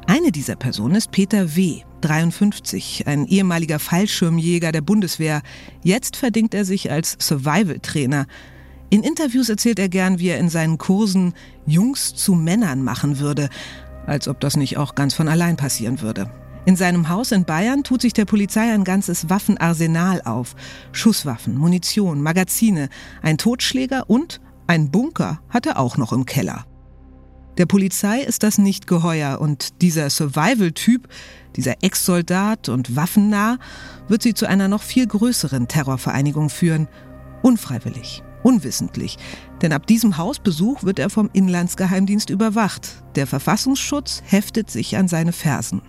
Eine 0.09 0.33
dieser 0.33 0.57
Personen 0.57 0.97
ist 0.97 1.13
Peter 1.13 1.55
W., 1.55 1.83
53, 2.01 3.07
ein 3.07 3.27
ehemaliger 3.27 3.79
Fallschirmjäger 3.79 4.73
der 4.73 4.81
Bundeswehr. 4.81 5.43
Jetzt 5.85 6.17
verdingt 6.17 6.53
er 6.53 6.65
sich 6.65 6.91
als 6.91 7.17
Survival-Trainer. 7.21 8.27
In 8.91 9.05
Interviews 9.05 9.49
erzählt 9.49 9.79
er 9.79 9.89
gern, 9.89 10.19
wie 10.19 10.31
er 10.31 10.39
in 10.39 10.49
seinen 10.49 10.77
Kursen 10.77 11.35
Jungs 11.65 12.17
zu 12.17 12.35
Männern 12.35 12.83
machen 12.83 13.21
würde, 13.21 13.51
als 14.07 14.27
ob 14.27 14.41
das 14.41 14.57
nicht 14.57 14.79
auch 14.79 14.97
ganz 14.97 15.15
von 15.15 15.29
allein 15.29 15.57
passieren 15.57 16.01
würde. 16.01 16.29
In 16.69 16.77
seinem 16.77 17.09
Haus 17.09 17.33
in 17.33 17.47
Bayern 17.47 17.83
tut 17.83 18.03
sich 18.03 18.13
der 18.13 18.27
Polizei 18.27 18.75
ein 18.75 18.85
ganzes 18.85 19.31
Waffenarsenal 19.31 20.21
auf. 20.27 20.55
Schusswaffen, 20.93 21.57
Munition, 21.57 22.21
Magazine, 22.21 22.91
ein 23.23 23.39
Totschläger 23.39 24.11
und 24.11 24.43
ein 24.67 24.91
Bunker 24.91 25.41
hat 25.49 25.65
er 25.65 25.79
auch 25.79 25.97
noch 25.97 26.13
im 26.13 26.27
Keller. 26.27 26.67
Der 27.57 27.65
Polizei 27.65 28.21
ist 28.21 28.43
das 28.43 28.59
nicht 28.59 28.87
geheuer 28.87 29.41
und 29.41 29.81
dieser 29.81 30.11
Survival-Typ, 30.11 31.09
dieser 31.57 31.83
Ex-Soldat 31.83 32.69
und 32.69 32.95
waffennah, 32.95 33.57
wird 34.09 34.23
sie 34.23 34.35
zu 34.35 34.45
einer 34.45 34.69
noch 34.69 34.83
viel 34.83 35.07
größeren 35.07 35.69
Terrorvereinigung 35.69 36.51
führen. 36.51 36.87
Unfreiwillig, 37.41 38.23
unwissentlich. 38.43 39.17
Denn 39.63 39.73
ab 39.73 39.87
diesem 39.87 40.19
Hausbesuch 40.19 40.83
wird 40.83 40.99
er 40.99 41.09
vom 41.09 41.31
Inlandsgeheimdienst 41.33 42.29
überwacht. 42.29 43.03
Der 43.15 43.27
Verfassungsschutz 43.27 44.21
heftet 44.27 44.71
sich 44.71 44.99
an 44.99 45.09
seine 45.09 45.33
Fersen. 45.33 45.81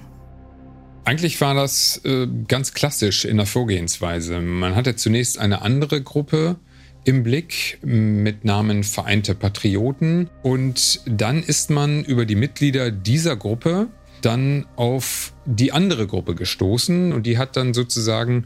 Eigentlich 1.06 1.40
war 1.42 1.56
das 1.56 2.02
äh, 2.06 2.28
ganz 2.48 2.74
klassisch 2.74 3.26
in 3.26 3.38
der 3.38 3.46
Vorgehensweise. 3.46 4.42
Man 4.42 4.76
hatte 4.76 4.96
zunächst 4.96 5.40
eine 5.40 5.62
andere 5.62 6.02
Gruppe 6.02 6.58
im 7.06 7.24
Blick 7.24 7.80
mit 7.82 8.46
Namen 8.46 8.84
Vereinte 8.84 9.34
Patrioten 9.34 10.30
und 10.44 11.02
dann 11.06 11.42
ist 11.42 11.70
man 11.70 12.04
über 12.04 12.26
die 12.26 12.36
Mitglieder 12.36 12.92
dieser 12.92 13.36
Gruppe 13.36 13.88
dann 14.22 14.66
auf 14.76 15.34
die 15.46 15.72
andere 15.72 16.06
Gruppe 16.06 16.36
gestoßen 16.36 17.14
und 17.14 17.26
die 17.26 17.38
hat 17.38 17.56
dann 17.56 17.74
sozusagen 17.74 18.46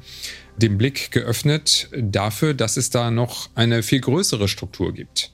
den 0.56 0.78
Blick 0.78 1.12
geöffnet 1.12 1.90
dafür, 1.98 2.54
dass 2.54 2.78
es 2.78 2.90
da 2.90 3.12
noch 3.12 3.50
eine 3.56 3.84
viel 3.84 4.00
größere 4.00 4.48
Struktur 4.48 4.94
gibt. 4.94 5.33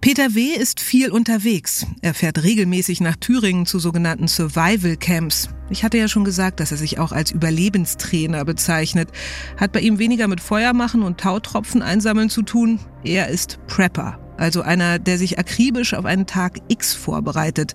Peter 0.00 0.34
W. 0.34 0.54
ist 0.54 0.80
viel 0.80 1.10
unterwegs. 1.10 1.86
Er 2.00 2.14
fährt 2.14 2.42
regelmäßig 2.44 3.00
nach 3.00 3.16
Thüringen 3.16 3.66
zu 3.66 3.78
sogenannten 3.78 4.28
Survival 4.28 4.96
Camps. 4.96 5.48
Ich 5.68 5.82
hatte 5.82 5.98
ja 5.98 6.06
schon 6.06 6.24
gesagt, 6.24 6.60
dass 6.60 6.70
er 6.70 6.76
sich 6.76 6.98
auch 7.00 7.10
als 7.10 7.32
Überlebenstrainer 7.32 8.44
bezeichnet. 8.44 9.08
Hat 9.56 9.72
bei 9.72 9.80
ihm 9.80 9.98
weniger 9.98 10.28
mit 10.28 10.40
Feuermachen 10.40 11.02
und 11.02 11.18
Tautropfen 11.18 11.82
einsammeln 11.82 12.30
zu 12.30 12.42
tun. 12.42 12.78
Er 13.02 13.28
ist 13.28 13.58
Prepper, 13.66 14.20
also 14.36 14.62
einer, 14.62 15.00
der 15.00 15.18
sich 15.18 15.40
akribisch 15.40 15.94
auf 15.94 16.04
einen 16.04 16.26
Tag 16.26 16.60
X 16.68 16.94
vorbereitet. 16.94 17.74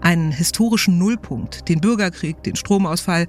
Einen 0.00 0.30
historischen 0.30 0.98
Nullpunkt, 0.98 1.68
den 1.68 1.80
Bürgerkrieg, 1.80 2.40
den 2.44 2.54
Stromausfall, 2.54 3.26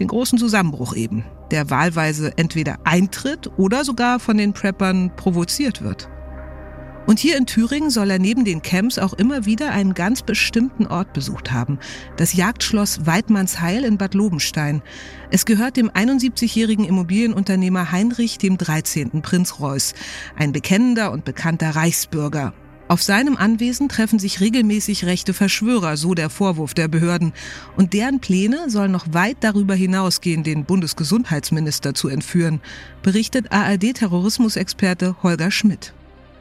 den 0.00 0.08
großen 0.08 0.38
Zusammenbruch 0.38 0.96
eben, 0.96 1.24
der 1.52 1.70
wahlweise 1.70 2.32
entweder 2.36 2.78
eintritt 2.84 3.50
oder 3.58 3.84
sogar 3.84 4.18
von 4.18 4.38
den 4.38 4.54
Preppern 4.54 5.14
provoziert 5.14 5.82
wird. 5.82 6.08
Und 7.06 7.20
hier 7.20 7.36
in 7.36 7.46
Thüringen 7.46 7.90
soll 7.90 8.10
er 8.10 8.18
neben 8.18 8.44
den 8.44 8.62
Camps 8.62 8.98
auch 8.98 9.12
immer 9.12 9.46
wieder 9.46 9.70
einen 9.70 9.94
ganz 9.94 10.22
bestimmten 10.22 10.86
Ort 10.86 11.12
besucht 11.12 11.52
haben. 11.52 11.78
Das 12.16 12.34
Jagdschloss 12.34 13.06
Weidmannsheil 13.06 13.84
in 13.84 13.96
Bad 13.96 14.14
Lobenstein. 14.14 14.82
Es 15.30 15.46
gehört 15.46 15.76
dem 15.76 15.88
71-jährigen 15.88 16.84
Immobilienunternehmer 16.84 17.92
Heinrich 17.92 18.38
dem 18.38 18.58
13. 18.58 19.22
Prinz 19.22 19.60
Reuß. 19.60 19.94
Ein 20.34 20.50
bekennender 20.50 21.12
und 21.12 21.24
bekannter 21.24 21.70
Reichsbürger. 21.70 22.54
Auf 22.88 23.02
seinem 23.02 23.36
Anwesen 23.36 23.88
treffen 23.88 24.20
sich 24.20 24.40
regelmäßig 24.40 25.06
rechte 25.06 25.34
Verschwörer, 25.34 25.96
so 25.96 26.14
der 26.14 26.30
Vorwurf 26.30 26.72
der 26.72 26.86
Behörden. 26.86 27.32
Und 27.76 27.92
deren 27.92 28.20
Pläne 28.20 28.70
sollen 28.70 28.92
noch 28.92 29.06
weit 29.12 29.38
darüber 29.40 29.74
hinausgehen, 29.74 30.44
den 30.44 30.64
Bundesgesundheitsminister 30.64 31.94
zu 31.94 32.08
entführen, 32.08 32.60
berichtet 33.02 33.50
ARD-Terrorismusexperte 33.50 35.16
Holger 35.24 35.50
Schmidt. 35.50 35.95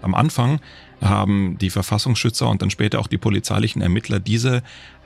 Am 0.06 0.14
Anfang 0.14 0.60
haben 1.02 1.58
die 1.60 1.72
Verfassungsschützer 1.72 2.48
und 2.48 2.62
dann 2.62 2.70
später 2.70 3.00
auch 3.00 3.08
die 3.08 3.18
polizeilichen 3.18 3.82
Ermittler 3.82 4.20
diese, 4.20 4.62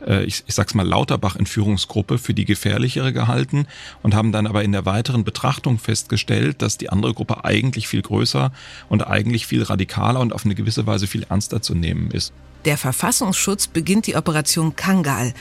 äh, 0.05 0.25
ich, 0.25 0.43
ich 0.45 0.53
sag's 0.53 0.73
mal, 0.73 0.85
Lauterbach-Entführungsgruppe 0.85 2.17
für 2.17 2.33
die 2.33 2.43
gefährlichere 2.43 3.13
gehalten 3.13 3.65
und 4.03 4.13
haben 4.13 4.33
dann 4.33 4.45
aber 4.45 4.61
in 4.63 4.73
der 4.73 4.85
weiteren 4.85 5.23
Betrachtung 5.23 5.79
festgestellt, 5.79 6.61
dass 6.61 6.77
die 6.77 6.89
andere 6.89 7.13
Gruppe 7.13 7.45
eigentlich 7.45 7.87
viel 7.87 8.01
größer 8.01 8.51
und 8.89 9.07
eigentlich 9.07 9.47
viel 9.47 9.63
radikaler 9.63 10.19
und 10.19 10.33
auf 10.33 10.43
eine 10.43 10.53
gewisse 10.53 10.85
Weise 10.85 11.07
viel 11.07 11.25
ernster 11.29 11.61
zu 11.61 11.75
nehmen 11.75 12.11
ist. 12.11 12.33
Der 12.65 12.77
Verfassungsschutz 12.77 13.67
beginnt 13.67 14.05
die 14.05 14.17
Operation 14.17 14.75
Kangal. 14.75 15.33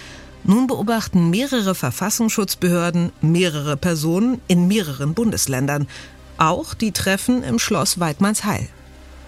Nun 0.45 0.69
beobachten 0.69 1.31
mehrere 1.31 1.75
Verfassungsschutzbehörden 1.75 3.11
mehrere 3.21 3.77
Personen 3.77 4.41
in 4.47 4.69
mehreren 4.69 5.15
Bundesländern. 5.15 5.89
Auch 6.37 6.75
die 6.75 6.93
Treffen 6.93 7.43
im 7.43 7.59
Schloss 7.59 7.99
Weidmannsheil 7.99 8.69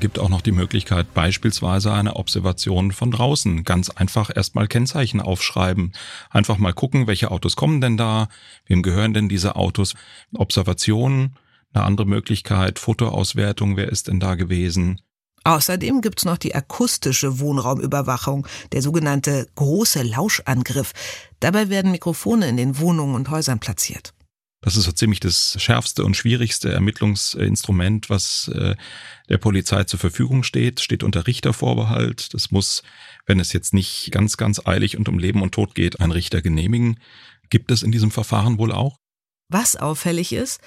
gibt 0.01 0.19
auch 0.19 0.29
noch 0.29 0.41
die 0.41 0.53
Möglichkeit, 0.53 1.15
beispielsweise 1.15 1.93
eine 1.93 2.17
Observation 2.17 2.93
von 2.93 3.11
draußen. 3.11 3.65
Ganz 3.65 3.91
einfach 3.91 4.31
erstmal 4.35 4.67
Kennzeichen 4.67 5.21
aufschreiben. 5.21 5.93
Einfach 6.31 6.59
mal 6.59 6.73
gucken, 6.73 7.07
welche 7.07 7.31
Autos 7.31 7.55
kommen 7.55 7.81
denn 7.81 7.97
da, 7.97 8.29
wem 8.67 8.83
gehören 8.83 9.15
denn 9.15 9.29
diese 9.29 9.57
Autos. 9.57 9.95
Observationen, 10.35 11.37
eine 11.73 11.85
andere 11.85 12.07
Möglichkeit, 12.07 12.79
Fotoauswertung, 12.79 13.77
wer 13.77 13.89
ist 13.91 14.09
denn 14.09 14.19
da 14.19 14.35
gewesen. 14.35 15.01
Außerdem 15.45 16.01
gibt's 16.01 16.25
noch 16.25 16.37
die 16.37 16.55
akustische 16.55 17.39
Wohnraumüberwachung, 17.39 18.47
der 18.73 18.83
sogenannte 18.83 19.49
große 19.55 20.03
Lauschangriff. 20.03 20.93
Dabei 21.41 21.69
werden 21.71 21.93
Mikrofone 21.93 22.49
in 22.49 22.57
den 22.57 22.79
Wohnungen 22.79 23.15
und 23.15 23.31
Häusern 23.31 23.59
platziert. 23.59 24.13
Das 24.63 24.77
ist 24.77 24.85
so 24.85 24.93
ziemlich 24.93 25.21
das 25.21 25.57
schärfste 25.59 26.05
und 26.05 26.17
schwierigste 26.17 26.71
Ermittlungsinstrument, 26.71 28.11
was 28.11 28.49
äh, 28.49 28.77
der 29.31 29.39
Polizei 29.39 29.85
zur 29.85 29.99
Verfügung 29.99 30.43
steht, 30.43 30.81
steht 30.81 31.03
unter 31.03 31.27
Richtervorbehalt. 31.27 32.35
Das 32.35 32.51
muss, 32.51 32.83
wenn 33.25 33.41
es 33.41 33.55
jetzt 33.55 33.73
nicht 33.73 34.11
ganz, 34.13 34.37
ganz 34.37 34.67
eilig 34.67 34.99
und 34.99 35.09
um 35.09 35.19
Leben 35.19 35.41
und 35.41 35.53
Tod 35.53 35.75
geht, 35.75 36.01
ein 36.01 36.11
Richter 36.11 36.43
genehmigen. 36.43 37.01
Gibt 37.49 37.71
es 37.71 37.83
in 37.83 37.91
diesem 37.91 38.11
Verfahren 38.11 38.59
wohl 38.59 38.71
auch? 38.71 38.97
Was 39.49 39.77
auffällig 39.77 40.33
ist, 40.35 40.61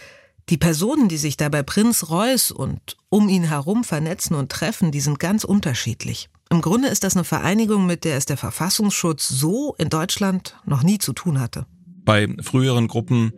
die 0.50 0.58
Personen, 0.58 1.08
die 1.08 1.18
sich 1.18 1.38
da 1.38 1.50
bei 1.50 1.64
Prinz 1.64 2.10
Reuß 2.10 2.52
und 2.52 2.98
um 3.10 3.30
ihn 3.30 3.44
herum 3.44 3.84
vernetzen 3.84 4.36
und 4.36 4.52
treffen, 4.52 4.92
die 4.92 5.00
sind 5.00 5.20
ganz 5.20 5.44
unterschiedlich. 5.44 6.30
Im 6.50 6.62
Grunde 6.62 6.90
ist 6.90 7.04
das 7.04 7.16
eine 7.16 7.24
Vereinigung, 7.24 7.86
mit 7.86 8.04
der 8.04 8.18
es 8.18 8.26
der 8.26 8.38
Verfassungsschutz 8.38 9.30
so 9.30 9.76
in 9.78 9.90
Deutschland 9.90 10.58
noch 10.66 10.84
nie 10.84 10.98
zu 10.98 11.14
tun 11.14 11.40
hatte. 11.40 11.66
Bei 12.04 12.28
früheren 12.42 12.88
Gruppen 12.88 13.32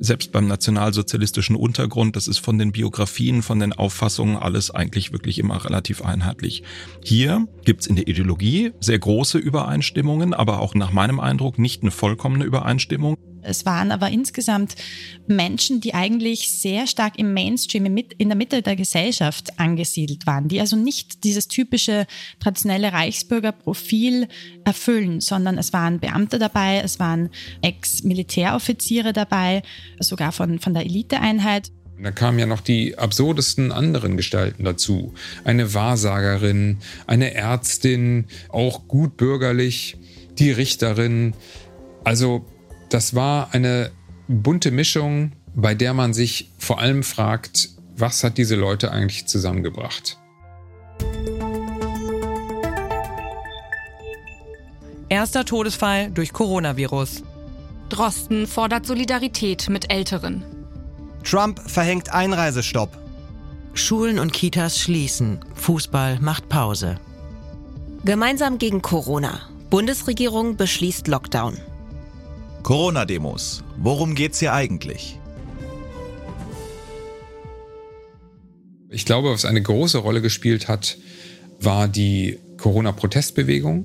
selbst 0.00 0.32
beim 0.32 0.46
nationalsozialistischen 0.46 1.54
Untergrund, 1.54 2.16
das 2.16 2.26
ist 2.26 2.38
von 2.38 2.58
den 2.58 2.72
Biografien, 2.72 3.42
von 3.42 3.60
den 3.60 3.72
Auffassungen 3.72 4.36
alles 4.36 4.70
eigentlich 4.70 5.12
wirklich 5.12 5.38
immer 5.38 5.64
relativ 5.64 6.02
einheitlich. 6.02 6.62
Hier 7.04 7.46
gibt's 7.64 7.86
in 7.86 7.96
der 7.96 8.08
Ideologie 8.08 8.72
sehr 8.80 8.98
große 8.98 9.38
Übereinstimmungen, 9.38 10.34
aber 10.34 10.60
auch 10.60 10.74
nach 10.74 10.90
meinem 10.90 11.20
Eindruck 11.20 11.58
nicht 11.58 11.82
eine 11.82 11.90
vollkommene 11.90 12.44
Übereinstimmung. 12.44 13.16
Es 13.42 13.66
waren 13.66 13.92
aber 13.92 14.10
insgesamt 14.10 14.74
Menschen, 15.26 15.80
die 15.80 15.94
eigentlich 15.94 16.50
sehr 16.50 16.86
stark 16.86 17.18
im 17.18 17.32
Mainstream, 17.32 17.86
in 17.86 18.28
der 18.28 18.36
Mitte 18.36 18.62
der 18.62 18.76
Gesellschaft 18.76 19.58
angesiedelt 19.58 20.26
waren, 20.26 20.48
die 20.48 20.60
also 20.60 20.76
nicht 20.76 21.24
dieses 21.24 21.48
typische 21.48 22.06
traditionelle 22.40 22.92
Reichsbürgerprofil 22.92 24.28
erfüllen, 24.64 25.20
sondern 25.20 25.58
es 25.58 25.72
waren 25.72 26.00
Beamte 26.00 26.38
dabei, 26.38 26.80
es 26.84 26.98
waren 26.98 27.30
Ex-Militäroffiziere 27.62 29.12
dabei, 29.12 29.62
sogar 29.98 30.32
von, 30.32 30.58
von 30.58 30.74
der 30.74 30.84
Eliteeinheit. 30.84 31.70
Da 32.02 32.10
kamen 32.10 32.38
ja 32.38 32.46
noch 32.46 32.62
die 32.62 32.96
absurdesten 32.96 33.72
anderen 33.72 34.16
Gestalten 34.16 34.64
dazu. 34.64 35.12
Eine 35.44 35.74
Wahrsagerin, 35.74 36.78
eine 37.06 37.34
Ärztin, 37.34 38.26
auch 38.48 38.88
gut 38.88 39.18
bürgerlich, 39.18 39.98
die 40.38 40.50
Richterin. 40.50 41.34
Also 42.02 42.46
das 42.90 43.14
war 43.14 43.54
eine 43.54 43.90
bunte 44.28 44.70
Mischung, 44.70 45.32
bei 45.54 45.74
der 45.74 45.94
man 45.94 46.12
sich 46.12 46.50
vor 46.58 46.80
allem 46.80 47.02
fragt, 47.02 47.70
was 47.96 48.22
hat 48.24 48.38
diese 48.38 48.56
Leute 48.56 48.92
eigentlich 48.92 49.26
zusammengebracht? 49.26 50.18
Erster 55.08 55.44
Todesfall 55.44 56.10
durch 56.10 56.32
Coronavirus. 56.32 57.24
Drosten 57.88 58.46
fordert 58.46 58.86
Solidarität 58.86 59.68
mit 59.68 59.92
Älteren. 59.92 60.44
Trump 61.24 61.60
verhängt 61.68 62.12
Einreisestopp. 62.12 62.96
Schulen 63.74 64.18
und 64.18 64.32
Kitas 64.32 64.78
schließen. 64.78 65.40
Fußball 65.54 66.20
macht 66.20 66.48
Pause. 66.48 66.96
Gemeinsam 68.04 68.58
gegen 68.58 68.82
Corona. 68.82 69.42
Bundesregierung 69.68 70.56
beschließt 70.56 71.08
Lockdown. 71.08 71.58
Corona-Demos. 72.62 73.64
Worum 73.78 74.14
geht's 74.14 74.38
hier 74.38 74.52
eigentlich? 74.52 75.18
Ich 78.90 79.04
glaube, 79.04 79.30
was 79.30 79.44
eine 79.44 79.62
große 79.62 79.98
Rolle 79.98 80.20
gespielt 80.20 80.68
hat, 80.68 80.98
war 81.60 81.88
die 81.88 82.38
Corona-Protestbewegung. 82.58 83.84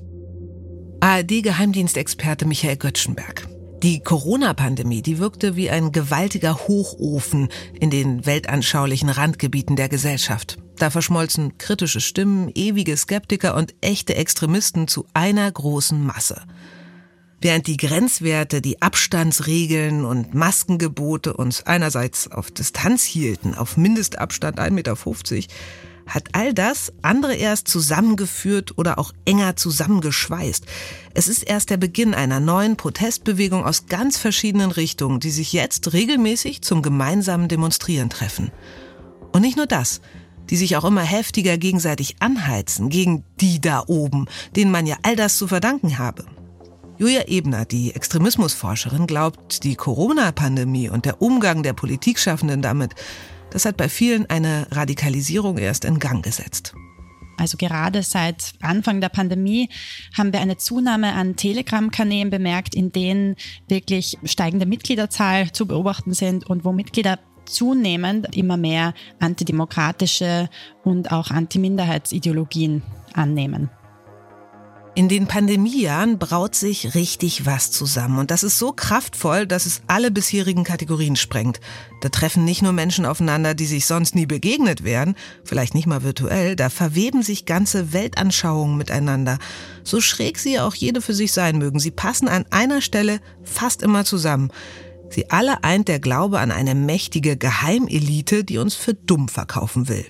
ARD-Geheimdienstexperte 1.00 2.46
Michael 2.46 2.76
Göttschenberg. 2.76 3.48
Die 3.82 4.00
Corona-Pandemie, 4.00 5.02
die 5.02 5.18
wirkte 5.18 5.54
wie 5.54 5.70
ein 5.70 5.92
gewaltiger 5.92 6.66
Hochofen 6.66 7.48
in 7.78 7.90
den 7.90 8.26
weltanschaulichen 8.26 9.10
Randgebieten 9.10 9.76
der 9.76 9.88
Gesellschaft. 9.88 10.58
Da 10.78 10.90
verschmolzen 10.90 11.58
kritische 11.58 12.00
Stimmen, 12.00 12.50
ewige 12.54 12.96
Skeptiker 12.96 13.54
und 13.54 13.74
echte 13.80 14.16
Extremisten 14.16 14.88
zu 14.88 15.06
einer 15.14 15.50
großen 15.50 16.04
Masse. 16.04 16.42
Während 17.40 17.66
die 17.66 17.76
Grenzwerte, 17.76 18.62
die 18.62 18.80
Abstandsregeln 18.80 20.04
und 20.04 20.34
Maskengebote 20.34 21.34
uns 21.34 21.64
einerseits 21.66 22.30
auf 22.30 22.50
Distanz 22.50 23.04
hielten, 23.04 23.54
auf 23.54 23.76
Mindestabstand 23.76 24.58
1,50 24.58 24.70
Meter, 24.70 24.96
hat 26.06 26.28
all 26.32 26.54
das 26.54 26.92
andere 27.02 27.34
erst 27.34 27.68
zusammengeführt 27.68 28.78
oder 28.78 28.98
auch 28.98 29.12
enger 29.24 29.56
zusammengeschweißt. 29.56 30.64
Es 31.14 31.28
ist 31.28 31.42
erst 31.42 31.70
der 31.70 31.76
Beginn 31.76 32.14
einer 32.14 32.40
neuen 32.40 32.76
Protestbewegung 32.76 33.64
aus 33.64 33.86
ganz 33.86 34.16
verschiedenen 34.16 34.70
Richtungen, 34.70 35.20
die 35.20 35.30
sich 35.30 35.52
jetzt 35.52 35.92
regelmäßig 35.92 36.62
zum 36.62 36.80
gemeinsamen 36.80 37.48
Demonstrieren 37.48 38.08
treffen. 38.08 38.52
Und 39.32 39.42
nicht 39.42 39.56
nur 39.56 39.66
das, 39.66 40.00
die 40.48 40.56
sich 40.56 40.76
auch 40.76 40.84
immer 40.84 41.02
heftiger 41.02 41.58
gegenseitig 41.58 42.16
anheizen 42.20 42.88
gegen 42.88 43.24
die 43.40 43.60
da 43.60 43.82
oben, 43.86 44.26
denen 44.54 44.70
man 44.70 44.86
ja 44.86 44.96
all 45.02 45.16
das 45.16 45.36
zu 45.36 45.48
verdanken 45.48 45.98
habe. 45.98 46.24
Julia 46.98 47.28
Ebner, 47.28 47.66
die 47.66 47.94
Extremismusforscherin, 47.94 49.06
glaubt, 49.06 49.64
die 49.64 49.74
Corona-Pandemie 49.74 50.88
und 50.88 51.04
der 51.04 51.20
Umgang 51.20 51.62
der 51.62 51.74
Politikschaffenden 51.74 52.62
damit, 52.62 52.94
das 53.50 53.66
hat 53.66 53.76
bei 53.76 53.90
vielen 53.90 54.24
eine 54.30 54.66
Radikalisierung 54.70 55.58
erst 55.58 55.84
in 55.84 55.98
Gang 55.98 56.24
gesetzt. 56.24 56.74
Also 57.36 57.58
gerade 57.58 58.02
seit 58.02 58.54
Anfang 58.62 59.02
der 59.02 59.10
Pandemie 59.10 59.68
haben 60.16 60.32
wir 60.32 60.40
eine 60.40 60.56
Zunahme 60.56 61.12
an 61.12 61.36
Telegram-Kanälen 61.36 62.30
bemerkt, 62.30 62.74
in 62.74 62.92
denen 62.92 63.36
wirklich 63.68 64.16
steigende 64.24 64.64
Mitgliederzahl 64.64 65.52
zu 65.52 65.66
beobachten 65.66 66.14
sind 66.14 66.48
und 66.48 66.64
wo 66.64 66.72
Mitglieder 66.72 67.18
zunehmend 67.44 68.34
immer 68.34 68.56
mehr 68.56 68.94
antidemokratische 69.20 70.48
und 70.82 71.12
auch 71.12 71.30
Antiminderheitsideologien 71.30 72.82
annehmen. 73.12 73.68
In 74.96 75.10
den 75.10 75.26
Pandemiejahren 75.26 76.18
braut 76.18 76.54
sich 76.54 76.94
richtig 76.94 77.44
was 77.44 77.70
zusammen. 77.70 78.18
Und 78.18 78.30
das 78.30 78.42
ist 78.42 78.58
so 78.58 78.72
kraftvoll, 78.72 79.46
dass 79.46 79.66
es 79.66 79.82
alle 79.88 80.10
bisherigen 80.10 80.64
Kategorien 80.64 81.16
sprengt. 81.16 81.60
Da 82.00 82.08
treffen 82.08 82.46
nicht 82.46 82.62
nur 82.62 82.72
Menschen 82.72 83.04
aufeinander, 83.04 83.52
die 83.54 83.66
sich 83.66 83.84
sonst 83.84 84.14
nie 84.14 84.24
begegnet 84.24 84.84
wären, 84.84 85.14
vielleicht 85.44 85.74
nicht 85.74 85.86
mal 85.86 86.02
virtuell, 86.02 86.56
da 86.56 86.70
verweben 86.70 87.22
sich 87.22 87.44
ganze 87.44 87.92
Weltanschauungen 87.92 88.78
miteinander. 88.78 89.38
So 89.84 90.00
schräg 90.00 90.38
sie 90.38 90.58
auch 90.60 90.74
jede 90.74 91.02
für 91.02 91.12
sich 91.12 91.30
sein 91.30 91.58
mögen. 91.58 91.78
Sie 91.78 91.90
passen 91.90 92.26
an 92.26 92.46
einer 92.48 92.80
Stelle 92.80 93.20
fast 93.44 93.82
immer 93.82 94.06
zusammen. 94.06 94.50
Sie 95.10 95.30
alle 95.30 95.62
eint 95.62 95.88
der 95.88 96.00
Glaube 96.00 96.40
an 96.40 96.50
eine 96.50 96.74
mächtige 96.74 97.36
Geheimelite, 97.36 98.44
die 98.44 98.56
uns 98.56 98.74
für 98.74 98.94
dumm 98.94 99.28
verkaufen 99.28 99.88
will. 99.88 100.06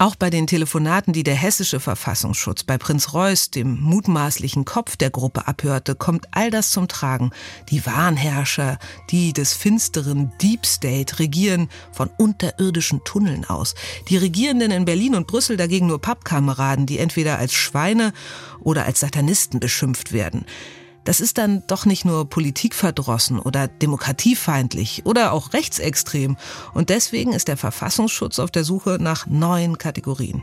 Auch 0.00 0.14
bei 0.14 0.30
den 0.30 0.46
Telefonaten, 0.46 1.12
die 1.12 1.24
der 1.24 1.34
hessische 1.34 1.80
Verfassungsschutz 1.80 2.62
bei 2.62 2.78
Prinz 2.78 3.14
Reuß, 3.14 3.50
dem 3.50 3.80
mutmaßlichen 3.80 4.64
Kopf 4.64 4.96
der 4.96 5.10
Gruppe, 5.10 5.48
abhörte, 5.48 5.96
kommt 5.96 6.28
all 6.30 6.52
das 6.52 6.70
zum 6.70 6.86
Tragen. 6.86 7.32
Die 7.68 7.84
Wahnherrscher, 7.84 8.78
die 9.10 9.32
des 9.32 9.54
finsteren 9.54 10.30
Deep 10.40 10.66
State 10.66 11.18
regieren 11.18 11.68
von 11.90 12.10
unterirdischen 12.16 13.02
Tunneln 13.02 13.44
aus. 13.44 13.74
Die 14.08 14.16
Regierenden 14.16 14.70
in 14.70 14.84
Berlin 14.84 15.16
und 15.16 15.26
Brüssel 15.26 15.56
dagegen 15.56 15.88
nur 15.88 16.00
Pappkameraden, 16.00 16.86
die 16.86 17.00
entweder 17.00 17.38
als 17.40 17.52
Schweine 17.54 18.12
oder 18.60 18.84
als 18.84 19.00
Satanisten 19.00 19.58
beschimpft 19.58 20.12
werden 20.12 20.46
das 21.04 21.20
ist 21.20 21.38
dann 21.38 21.62
doch 21.66 21.86
nicht 21.86 22.04
nur 22.04 22.28
politikverdrossen 22.28 23.38
oder 23.38 23.68
demokratiefeindlich 23.68 25.02
oder 25.04 25.32
auch 25.32 25.52
rechtsextrem. 25.52 26.36
Und 26.74 26.90
deswegen 26.90 27.32
ist 27.32 27.48
der 27.48 27.56
Verfassungsschutz 27.56 28.38
auf 28.38 28.50
der 28.50 28.64
Suche 28.64 28.98
nach 29.00 29.26
neuen 29.26 29.78
Kategorien. 29.78 30.42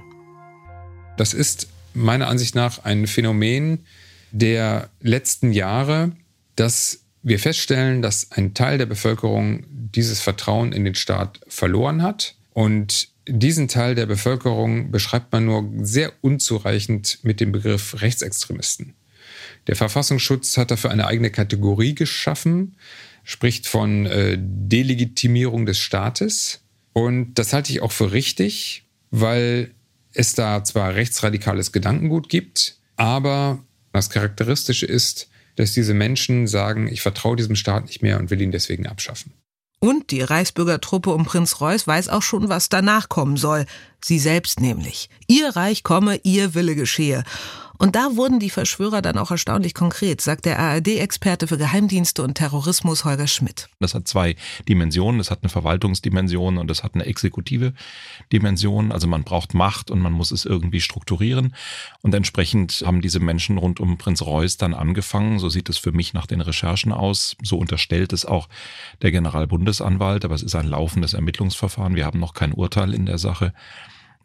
Das 1.18 1.34
ist 1.34 1.68
meiner 1.94 2.28
Ansicht 2.28 2.56
nach 2.56 2.84
ein 2.84 3.08
Phänomen 3.08 3.86
der 4.32 4.90
letzten 5.02 5.54
Jahre, 5.54 6.12
dass 6.56 7.02
wir 7.24 7.40
feststellen, 7.40 8.02
dass 8.02 8.32
ein 8.32 8.54
Teil 8.54 8.78
der 8.78 8.86
Bevölkerung 8.86 9.66
dieses 9.70 10.20
Vertrauen 10.20 10.74
in 10.74 10.86
den 10.86 10.96
Staat 10.96 11.40
verloren 11.48 12.04
hat. 12.04 12.36
Und 12.54 13.10
diesen 13.28 13.68
Teil 13.68 13.96
der 13.96 14.06
Bevölkerung 14.06 14.92
beschreibt 14.92 15.32
man 15.32 15.46
nur 15.46 15.68
sehr 15.82 16.14
unzureichend 16.22 17.20
mit 17.24 17.40
dem 17.40 17.52
Begriff 17.52 18.02
Rechtsextremisten. 18.02 18.94
Der 19.68 19.76
Verfassungsschutz 19.76 20.58
hat 20.58 20.72
dafür 20.72 20.92
eine 20.92 21.08
eigene 21.08 21.32
Kategorie 21.32 21.96
geschaffen, 21.96 22.76
spricht 23.24 23.68
von 23.68 24.06
äh, 24.06 24.38
Delegitimierung 24.40 25.66
des 25.66 25.80
Staates. 25.80 26.62
Und 26.94 27.36
das 27.36 27.54
halte 27.54 27.72
ich 27.72 27.82
auch 27.82 27.92
für 27.92 28.12
richtig, 28.12 28.86
weil 29.12 29.72
es 30.14 30.34
da 30.34 30.64
zwar 30.64 30.96
rechtsradikales 30.96 31.72
Gedankengut 31.72 32.30
gibt, 32.30 32.78
aber 32.96 33.64
das 33.92 34.10
Charakteristische 34.10 34.86
ist, 34.86 35.30
dass 35.56 35.74
diese 35.74 35.94
Menschen 35.94 36.48
sagen, 36.48 36.88
ich 36.88 37.02
vertraue 37.02 37.36
diesem 37.36 37.56
Staat 37.56 37.86
nicht 37.86 38.02
mehr 38.02 38.20
und 38.20 38.30
will 38.30 38.42
ihn 38.42 38.52
deswegen 38.52 38.88
abschaffen. 38.88 39.34
Und 39.80 40.12
die 40.12 40.22
Reichsbürgertruppe 40.22 41.12
um 41.12 41.26
Prinz 41.26 41.60
Reuß 41.62 41.86
weiß 41.86 42.10
auch 42.10 42.22
schon, 42.22 42.50
was 42.50 42.70
danach 42.70 43.10
kommen 43.10 43.38
soll. 43.38 43.66
Sie 44.04 44.20
selbst 44.20 44.60
nämlich. 44.60 45.10
Ihr 45.28 45.56
Reich 45.56 45.84
komme, 45.84 46.20
ihr 46.24 46.56
Wille 46.56 46.76
geschehe. 46.76 47.24
Und 47.78 47.96
da 47.96 48.16
wurden 48.16 48.40
die 48.40 48.50
Verschwörer 48.50 49.02
dann 49.02 49.18
auch 49.18 49.32
erstaunlich 49.32 49.74
konkret, 49.74 50.22
sagt 50.22 50.46
der 50.46 50.60
ARD-Experte 50.60 51.48
für 51.48 51.58
Geheimdienste 51.58 52.24
und 52.24 52.36
Terrorismus 52.36 53.06
Holger 53.06 53.28
Schmidt. 53.28 53.70
Das 53.80 53.94
hat 53.94 54.08
zwei 54.08 54.36
Dimensionen. 54.68 55.18
Das 55.18 55.32
hat 55.32 55.40
eine 55.42 55.50
Verwaltungsdimension 55.50 56.58
und 56.58 56.68
das 56.70 56.84
hat 56.84 56.96
eine 56.96 57.06
exekutive 57.06 57.74
Dimension. 58.32 58.92
Also 58.92 59.08
man 59.08 59.24
braucht 59.24 59.54
Macht 59.54 59.92
und 59.92 60.00
man 60.00 60.14
muss 60.14 60.32
es 60.32 60.46
irgendwie 60.46 60.82
strukturieren. 60.82 61.56
Und 62.02 62.14
entsprechend 62.14 62.84
haben 62.86 63.02
diese 63.02 63.20
Menschen 63.20 63.58
rund 63.58 63.80
um 63.80 63.98
Prinz 63.98 64.22
Reuß 64.22 64.58
dann 64.58 64.74
angefangen. 64.74 65.40
So 65.40 65.50
sieht 65.50 65.70
es 65.70 65.78
für 65.78 65.92
mich 65.92 66.14
nach 66.14 66.28
den 66.28 66.42
Recherchen 66.42 66.92
aus. 66.92 67.36
So 67.44 67.58
unterstellt 67.58 68.14
es 68.14 68.26
auch 68.26 68.48
der 69.02 69.12
Generalbundesanwalt. 69.12 70.26
Aber 70.26 70.36
es 70.36 70.44
ist 70.44 70.56
ein 70.56 70.68
laufendes 70.68 71.14
Ermittlungsverfahren. 71.14 71.96
Wir 71.96 72.06
haben 72.06 72.20
noch 72.20 72.34
kein 72.34 72.54
Urteil 72.54 72.94
in 72.94 73.06
der 73.06 73.18
Sache 73.18 73.54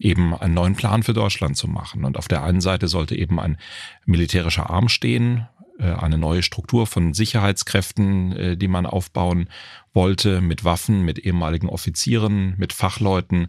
eben 0.00 0.34
einen 0.34 0.54
neuen 0.54 0.74
Plan 0.74 1.02
für 1.02 1.12
Deutschland 1.12 1.56
zu 1.56 1.68
machen. 1.68 2.04
Und 2.04 2.16
auf 2.16 2.26
der 2.26 2.42
einen 2.42 2.60
Seite 2.60 2.88
sollte 2.88 3.14
eben 3.14 3.38
ein 3.38 3.58
militärischer 4.06 4.70
Arm 4.70 4.88
stehen, 4.88 5.46
äh, 5.78 5.92
eine 5.92 6.18
neue 6.18 6.42
Struktur 6.42 6.86
von 6.86 7.14
Sicherheitskräften, 7.14 8.32
äh, 8.32 8.56
die 8.56 8.68
man 8.68 8.86
aufbauen 8.86 9.48
wollte, 9.92 10.40
mit 10.40 10.64
Waffen, 10.64 11.04
mit 11.04 11.18
ehemaligen 11.18 11.68
Offizieren, 11.68 12.54
mit 12.56 12.72
Fachleuten, 12.72 13.48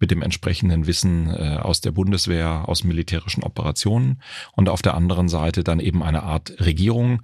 mit 0.00 0.10
dem 0.10 0.22
entsprechenden 0.22 0.86
Wissen 0.86 1.28
äh, 1.28 1.58
aus 1.60 1.80
der 1.80 1.92
Bundeswehr, 1.92 2.68
aus 2.68 2.82
militärischen 2.82 3.44
Operationen. 3.44 4.20
Und 4.52 4.68
auf 4.68 4.82
der 4.82 4.94
anderen 4.94 5.28
Seite 5.28 5.62
dann 5.62 5.80
eben 5.80 6.02
eine 6.02 6.24
Art 6.24 6.54
Regierung, 6.60 7.22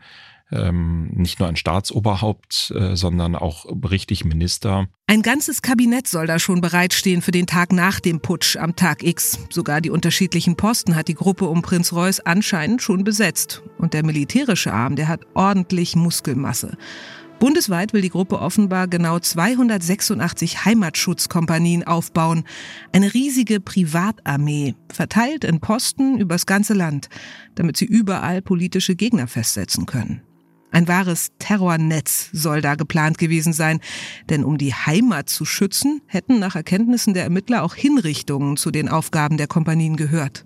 ähm, 0.50 1.10
nicht 1.14 1.40
nur 1.40 1.48
ein 1.48 1.56
Staatsoberhaupt, 1.56 2.72
äh, 2.74 2.96
sondern 2.96 3.36
auch 3.36 3.66
richtig 3.90 4.24
Minister. 4.24 4.88
Ein 5.06 5.22
ganzes 5.22 5.62
Kabinett 5.62 6.06
soll 6.06 6.26
da 6.26 6.38
schon 6.38 6.60
bereitstehen 6.60 7.22
für 7.22 7.30
den 7.30 7.46
Tag 7.46 7.72
nach 7.72 8.00
dem 8.00 8.20
Putsch 8.20 8.56
am 8.56 8.76
Tag 8.76 9.02
X. 9.02 9.38
Sogar 9.50 9.80
die 9.80 9.90
unterschiedlichen 9.90 10.56
Posten 10.56 10.96
hat 10.96 11.08
die 11.08 11.14
Gruppe 11.14 11.46
um 11.46 11.62
Prinz 11.62 11.92
Reuß 11.92 12.20
anscheinend 12.20 12.82
schon 12.82 13.04
besetzt. 13.04 13.62
Und 13.78 13.94
der 13.94 14.04
militärische 14.04 14.72
Arm, 14.72 14.96
der 14.96 15.08
hat 15.08 15.20
ordentlich 15.34 15.96
Muskelmasse. 15.96 16.76
Bundesweit 17.38 17.92
will 17.92 18.02
die 18.02 18.08
Gruppe 18.08 18.40
offenbar 18.40 18.88
genau 18.88 19.20
286 19.20 20.64
Heimatschutzkompanien 20.64 21.84
aufbauen. 21.84 22.42
Eine 22.92 23.14
riesige 23.14 23.60
Privatarmee, 23.60 24.74
verteilt 24.92 25.44
in 25.44 25.60
Posten 25.60 26.18
übers 26.18 26.46
ganze 26.46 26.74
Land, 26.74 27.08
damit 27.54 27.76
sie 27.76 27.84
überall 27.84 28.42
politische 28.42 28.96
Gegner 28.96 29.28
festsetzen 29.28 29.86
können. 29.86 30.22
Ein 30.70 30.86
wahres 30.86 31.28
Terrornetz 31.38 32.28
soll 32.32 32.60
da 32.60 32.74
geplant 32.74 33.18
gewesen 33.18 33.52
sein, 33.52 33.80
denn 34.28 34.44
um 34.44 34.58
die 34.58 34.74
Heimat 34.74 35.28
zu 35.28 35.44
schützen, 35.44 36.02
hätten 36.06 36.38
nach 36.38 36.56
Erkenntnissen 36.56 37.14
der 37.14 37.24
Ermittler 37.24 37.62
auch 37.62 37.74
Hinrichtungen 37.74 38.56
zu 38.56 38.70
den 38.70 38.88
Aufgaben 38.88 39.38
der 39.38 39.46
Kompanien 39.46 39.96
gehört. 39.96 40.44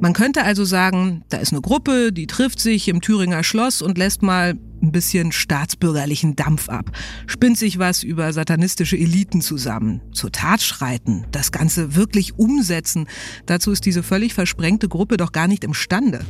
Man 0.00 0.12
könnte 0.12 0.44
also 0.44 0.64
sagen, 0.64 1.24
da 1.28 1.38
ist 1.38 1.52
eine 1.52 1.62
Gruppe, 1.62 2.12
die 2.12 2.26
trifft 2.26 2.60
sich 2.60 2.88
im 2.88 3.00
Thüringer 3.00 3.42
Schloss 3.42 3.80
und 3.80 3.96
lässt 3.96 4.22
mal 4.22 4.54
ein 4.82 4.92
bisschen 4.92 5.32
staatsbürgerlichen 5.32 6.36
Dampf 6.36 6.68
ab, 6.68 6.90
spinnt 7.26 7.56
sich 7.56 7.78
was 7.78 8.02
über 8.02 8.32
satanistische 8.32 8.98
Eliten 8.98 9.40
zusammen, 9.40 10.02
zur 10.12 10.30
Tat 10.30 10.62
schreiten, 10.62 11.24
das 11.32 11.52
Ganze 11.52 11.94
wirklich 11.94 12.38
umsetzen. 12.38 13.06
Dazu 13.46 13.70
ist 13.70 13.86
diese 13.86 14.02
völlig 14.02 14.34
versprengte 14.34 14.88
Gruppe 14.88 15.16
doch 15.16 15.32
gar 15.32 15.48
nicht 15.48 15.64
imstande. 15.64 16.24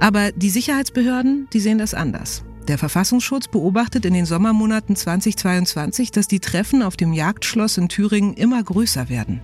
Aber 0.00 0.32
die 0.32 0.50
Sicherheitsbehörden, 0.50 1.48
die 1.52 1.60
sehen 1.60 1.78
das 1.78 1.94
anders. 1.94 2.44
Der 2.68 2.78
Verfassungsschutz 2.78 3.48
beobachtet 3.48 4.04
in 4.04 4.12
den 4.12 4.26
Sommermonaten 4.26 4.96
2022, 4.96 6.10
dass 6.10 6.26
die 6.26 6.40
Treffen 6.40 6.82
auf 6.82 6.96
dem 6.96 7.12
Jagdschloss 7.12 7.78
in 7.78 7.88
Thüringen 7.88 8.34
immer 8.34 8.62
größer 8.62 9.08
werden. 9.08 9.40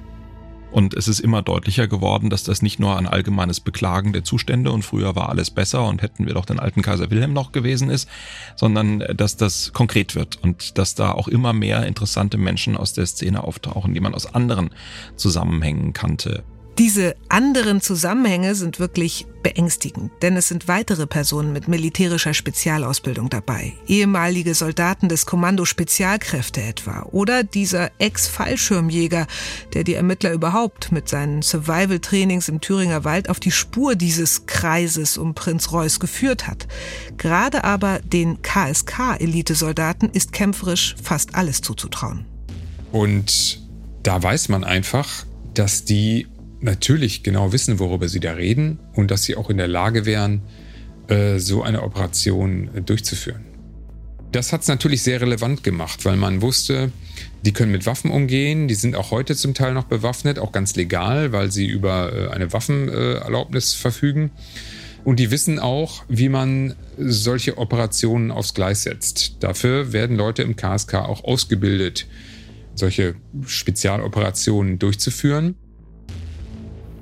Und 0.72 0.94
es 0.94 1.06
ist 1.06 1.20
immer 1.20 1.42
deutlicher 1.42 1.86
geworden, 1.86 2.30
dass 2.30 2.44
das 2.44 2.62
nicht 2.62 2.80
nur 2.80 2.96
ein 2.96 3.06
allgemeines 3.06 3.60
Beklagen 3.60 4.12
der 4.12 4.24
Zustände 4.24 4.72
und 4.72 4.82
früher 4.82 5.14
war 5.14 5.28
alles 5.28 5.50
besser 5.50 5.86
und 5.86 6.00
hätten 6.00 6.26
wir 6.26 6.34
doch 6.34 6.46
den 6.46 6.58
alten 6.58 6.80
Kaiser 6.80 7.10
Wilhelm 7.10 7.34
noch 7.34 7.52
gewesen 7.52 7.90
ist, 7.90 8.08
sondern 8.56 9.00
dass 9.14 9.36
das 9.36 9.72
konkret 9.74 10.14
wird 10.14 10.42
und 10.42 10.78
dass 10.78 10.94
da 10.94 11.12
auch 11.12 11.28
immer 11.28 11.52
mehr 11.52 11.86
interessante 11.86 12.38
Menschen 12.38 12.76
aus 12.76 12.94
der 12.94 13.06
Szene 13.06 13.44
auftauchen, 13.44 13.92
die 13.92 14.00
man 14.00 14.14
aus 14.14 14.34
anderen 14.34 14.70
Zusammenhängen 15.16 15.92
kannte. 15.92 16.42
Diese 16.78 17.16
anderen 17.28 17.82
Zusammenhänge 17.82 18.54
sind 18.54 18.78
wirklich 18.78 19.26
beängstigend, 19.42 20.10
denn 20.22 20.36
es 20.36 20.48
sind 20.48 20.68
weitere 20.68 21.06
Personen 21.06 21.52
mit 21.52 21.68
militärischer 21.68 22.32
Spezialausbildung 22.32 23.28
dabei. 23.28 23.74
Ehemalige 23.86 24.54
Soldaten 24.54 25.08
des 25.08 25.26
Kommando 25.26 25.66
Spezialkräfte 25.66 26.62
etwa. 26.62 27.02
Oder 27.10 27.42
dieser 27.42 27.90
Ex-Fallschirmjäger, 27.98 29.26
der 29.74 29.84
die 29.84 29.94
Ermittler 29.94 30.32
überhaupt 30.32 30.92
mit 30.92 31.10
seinen 31.10 31.42
Survival-Trainings 31.42 32.48
im 32.48 32.60
Thüringer 32.60 33.04
Wald 33.04 33.28
auf 33.28 33.38
die 33.38 33.50
Spur 33.50 33.94
dieses 33.94 34.46
Kreises 34.46 35.18
um 35.18 35.34
Prinz 35.34 35.72
Reuß 35.72 36.00
geführt 36.00 36.46
hat. 36.46 36.68
Gerade 37.18 37.64
aber 37.64 37.98
den 37.98 38.40
KSK-Elitesoldaten 38.40 40.08
ist 40.10 40.32
kämpferisch 40.32 40.94
fast 41.02 41.34
alles 41.34 41.60
zuzutrauen. 41.60 42.24
Und 42.92 43.60
da 44.02 44.22
weiß 44.22 44.48
man 44.48 44.64
einfach, 44.64 45.26
dass 45.54 45.84
die 45.84 46.26
natürlich 46.62 47.22
genau 47.22 47.52
wissen, 47.52 47.78
worüber 47.78 48.08
sie 48.08 48.20
da 48.20 48.32
reden 48.32 48.78
und 48.94 49.10
dass 49.10 49.24
sie 49.24 49.36
auch 49.36 49.50
in 49.50 49.58
der 49.58 49.68
Lage 49.68 50.06
wären, 50.06 50.42
äh, 51.08 51.38
so 51.38 51.62
eine 51.62 51.82
Operation 51.82 52.70
äh, 52.74 52.82
durchzuführen. 52.82 53.44
Das 54.30 54.52
hat 54.52 54.62
es 54.62 54.68
natürlich 54.68 55.02
sehr 55.02 55.20
relevant 55.20 55.62
gemacht, 55.62 56.04
weil 56.04 56.16
man 56.16 56.40
wusste, 56.40 56.90
die 57.44 57.52
können 57.52 57.72
mit 57.72 57.84
Waffen 57.84 58.10
umgehen, 58.10 58.66
die 58.66 58.74
sind 58.74 58.96
auch 58.96 59.10
heute 59.10 59.36
zum 59.36 59.52
Teil 59.52 59.74
noch 59.74 59.84
bewaffnet, 59.84 60.38
auch 60.38 60.52
ganz 60.52 60.74
legal, 60.74 61.32
weil 61.32 61.50
sie 61.50 61.66
über 61.66 62.12
äh, 62.12 62.28
eine 62.28 62.52
Waffenerlaubnis 62.52 63.74
verfügen. 63.74 64.30
Und 65.04 65.18
die 65.18 65.30
wissen 65.32 65.58
auch, 65.58 66.04
wie 66.08 66.28
man 66.28 66.74
solche 66.96 67.58
Operationen 67.58 68.30
aufs 68.30 68.54
Gleis 68.54 68.84
setzt. 68.84 69.36
Dafür 69.40 69.92
werden 69.92 70.16
Leute 70.16 70.42
im 70.42 70.54
KSK 70.54 70.94
auch 70.94 71.24
ausgebildet, 71.24 72.06
solche 72.76 73.16
Spezialoperationen 73.44 74.78
durchzuführen. 74.78 75.56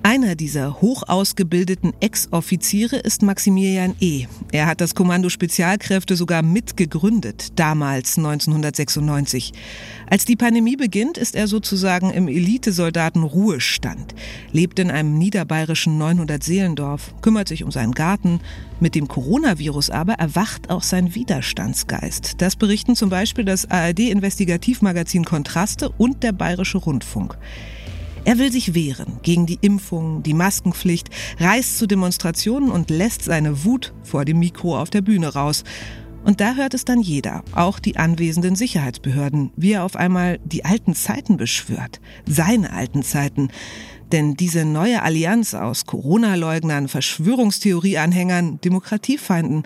Einer 0.03 0.35
dieser 0.35 0.81
hoch 0.81 1.03
ausgebildeten 1.07 1.93
Ex-Offiziere 2.01 2.97
ist 2.97 3.21
Maximilian 3.21 3.95
E. 4.01 4.25
Er 4.51 4.65
hat 4.65 4.81
das 4.81 4.95
Kommando 4.95 5.29
Spezialkräfte 5.29 6.17
sogar 6.17 6.41
mitgegründet, 6.41 7.49
damals 7.57 8.17
1996. 8.17 9.53
Als 10.09 10.25
die 10.25 10.37
Pandemie 10.37 10.77
beginnt, 10.77 11.19
ist 11.19 11.37
er 11.37 11.47
sozusagen 11.49 12.11
im 12.13 12.29
Elitesoldaten 12.29 13.23
Ruhestand, 13.23 14.15
lebt 14.53 14.79
in 14.79 14.91
einem 14.91 15.19
niederbayerischen 15.19 15.99
900 15.99 16.43
Seelendorf, 16.43 17.13
kümmert 17.21 17.49
sich 17.49 17.63
um 17.63 17.71
seinen 17.71 17.93
Garten. 17.93 18.41
Mit 18.81 18.95
dem 18.95 19.07
Coronavirus 19.07 19.91
aber 19.91 20.15
erwacht 20.15 20.71
auch 20.71 20.83
sein 20.83 21.15
Widerstandsgeist. 21.15 22.37
Das 22.39 22.57
berichten 22.57 22.97
zum 22.97 23.11
Beispiel 23.11 23.45
das 23.45 23.71
ARD-Investigativmagazin 23.71 25.27
Kontraste 25.27 25.91
und 25.91 26.23
der 26.23 26.33
Bayerische 26.33 26.79
Rundfunk. 26.79 27.37
Er 28.25 28.39
will 28.39 28.53
sich 28.53 28.75
wehren 28.75 29.19
gegen 29.23 29.47
die 29.47 29.59
Impfung, 29.63 30.23
die 30.23 30.35
Maskenpflicht, 30.35 31.09
reist 31.39 31.79
zu 31.79 31.87
Demonstrationen 31.87 32.71
und 32.71 32.91
lässt 32.91 33.25
seine 33.25 33.65
Wut 33.65 33.95
vor 34.03 34.25
dem 34.27 34.39
Mikro 34.39 34.79
auf 34.79 34.91
der 34.91 35.01
Bühne 35.01 35.29
raus. 35.29 35.65
Und 36.23 36.41
da 36.43 36.55
hört 36.55 36.75
es 36.75 36.85
dann 36.85 37.01
jeder, 37.01 37.43
auch 37.55 37.79
die 37.79 37.97
anwesenden 37.97 38.57
Sicherheitsbehörden, 38.57 39.53
wie 39.57 39.73
er 39.73 39.85
auf 39.85 39.97
einmal 39.97 40.39
die 40.45 40.67
alten 40.67 40.95
Zeiten 40.95 41.39
beschwört. 41.39 42.01
Seine 42.27 42.75
alten 42.75 43.03
Zeiten. 43.03 43.49
Denn 44.13 44.35
diese 44.35 44.67
neue 44.67 45.03
Allianz 45.03 45.55
aus 45.55 45.87
Corona-Leugnern, 45.87 46.89
Verschwörungstheorie-Anhängern, 46.89 48.61
Demokratiefeinden, 48.61 49.63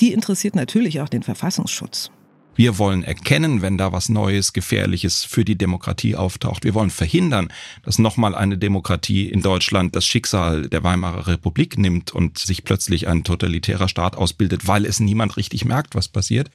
die 0.00 0.12
interessiert 0.12 0.54
natürlich 0.54 1.00
auch 1.00 1.08
den 1.08 1.22
Verfassungsschutz. 1.22 2.10
Wir 2.56 2.78
wollen 2.78 3.04
erkennen, 3.04 3.60
wenn 3.60 3.76
da 3.76 3.92
was 3.92 4.08
Neues, 4.08 4.54
Gefährliches 4.54 5.24
für 5.24 5.44
die 5.44 5.56
Demokratie 5.56 6.16
auftaucht. 6.16 6.64
Wir 6.64 6.72
wollen 6.72 6.88
verhindern, 6.88 7.48
dass 7.84 7.98
nochmal 7.98 8.34
eine 8.34 8.56
Demokratie 8.56 9.28
in 9.28 9.42
Deutschland 9.42 9.94
das 9.94 10.06
Schicksal 10.06 10.68
der 10.68 10.82
Weimarer 10.82 11.26
Republik 11.26 11.76
nimmt 11.76 12.14
und 12.14 12.38
sich 12.38 12.64
plötzlich 12.64 13.08
ein 13.08 13.24
totalitärer 13.24 13.88
Staat 13.88 14.16
ausbildet, 14.16 14.66
weil 14.66 14.86
es 14.86 15.00
niemand 15.00 15.36
richtig 15.36 15.66
merkt, 15.66 15.94
was 15.94 16.08
passiert. 16.08 16.50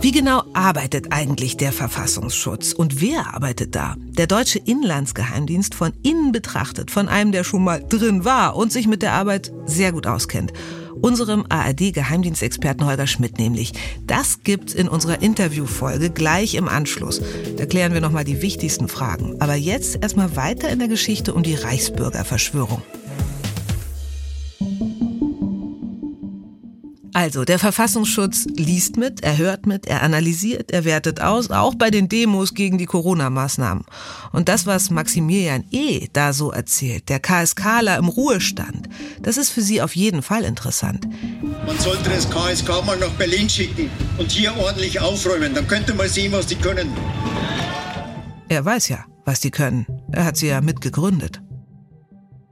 Wie 0.00 0.12
genau 0.12 0.44
arbeitet 0.54 1.10
eigentlich 1.10 1.56
der 1.56 1.72
Verfassungsschutz 1.72 2.72
und 2.72 3.00
wer 3.00 3.34
arbeitet 3.34 3.74
da? 3.74 3.96
Der 3.98 4.28
deutsche 4.28 4.60
Inlandsgeheimdienst 4.60 5.74
von 5.74 5.94
innen 6.04 6.30
betrachtet, 6.30 6.92
von 6.92 7.08
einem, 7.08 7.32
der 7.32 7.42
schon 7.42 7.64
mal 7.64 7.84
drin 7.88 8.24
war 8.24 8.54
und 8.54 8.70
sich 8.70 8.86
mit 8.86 9.02
der 9.02 9.14
Arbeit 9.14 9.50
sehr 9.66 9.90
gut 9.90 10.06
auskennt 10.06 10.52
unserem 11.00 11.44
ARD-Geheimdienstexperten 11.48 12.86
Holger 12.86 13.06
Schmidt 13.06 13.38
nämlich. 13.38 13.72
Das 14.06 14.42
gibt's 14.42 14.74
in 14.74 14.88
unserer 14.88 15.22
Interviewfolge 15.22 16.10
gleich 16.10 16.54
im 16.54 16.68
Anschluss. 16.68 17.22
Da 17.56 17.66
klären 17.66 17.94
wir 17.94 18.00
nochmal 18.00 18.24
die 18.24 18.42
wichtigsten 18.42 18.88
Fragen. 18.88 19.40
Aber 19.40 19.54
jetzt 19.54 19.98
erstmal 20.02 20.36
weiter 20.36 20.68
in 20.68 20.78
der 20.78 20.88
Geschichte 20.88 21.34
um 21.34 21.42
die 21.42 21.54
Reichsbürgerverschwörung. 21.54 22.82
Also, 27.16 27.46
der 27.46 27.58
Verfassungsschutz 27.58 28.44
liest 28.56 28.98
mit, 28.98 29.22
er 29.22 29.38
hört 29.38 29.64
mit, 29.64 29.86
er 29.86 30.02
analysiert, 30.02 30.70
er 30.70 30.84
wertet 30.84 31.22
aus, 31.22 31.50
auch 31.50 31.74
bei 31.74 31.90
den 31.90 32.10
Demos 32.10 32.52
gegen 32.52 32.76
die 32.76 32.84
Corona-Maßnahmen. 32.84 33.86
Und 34.32 34.50
das, 34.50 34.66
was 34.66 34.90
Maximilian 34.90 35.64
E. 35.70 36.08
da 36.12 36.34
so 36.34 36.52
erzählt, 36.52 37.08
der 37.08 37.18
KSKler 37.18 37.96
im 37.96 38.08
Ruhestand, 38.08 38.90
das 39.22 39.38
ist 39.38 39.48
für 39.48 39.62
Sie 39.62 39.80
auf 39.80 39.96
jeden 39.96 40.20
Fall 40.20 40.44
interessant. 40.44 41.08
Man 41.66 41.78
sollte 41.78 42.10
das 42.10 42.28
KSK 42.28 42.84
mal 42.84 42.98
nach 42.98 43.12
Berlin 43.12 43.48
schicken 43.48 43.88
und 44.18 44.30
hier 44.30 44.54
ordentlich 44.54 45.00
aufräumen, 45.00 45.54
dann 45.54 45.66
könnte 45.66 45.94
man 45.94 46.10
sehen, 46.10 46.32
was 46.32 46.46
die 46.46 46.56
können. 46.56 46.90
Er 48.50 48.62
weiß 48.62 48.90
ja, 48.90 49.06
was 49.24 49.40
die 49.40 49.50
können. 49.50 49.86
Er 50.12 50.26
hat 50.26 50.36
sie 50.36 50.48
ja 50.48 50.60
mitgegründet. 50.60 51.40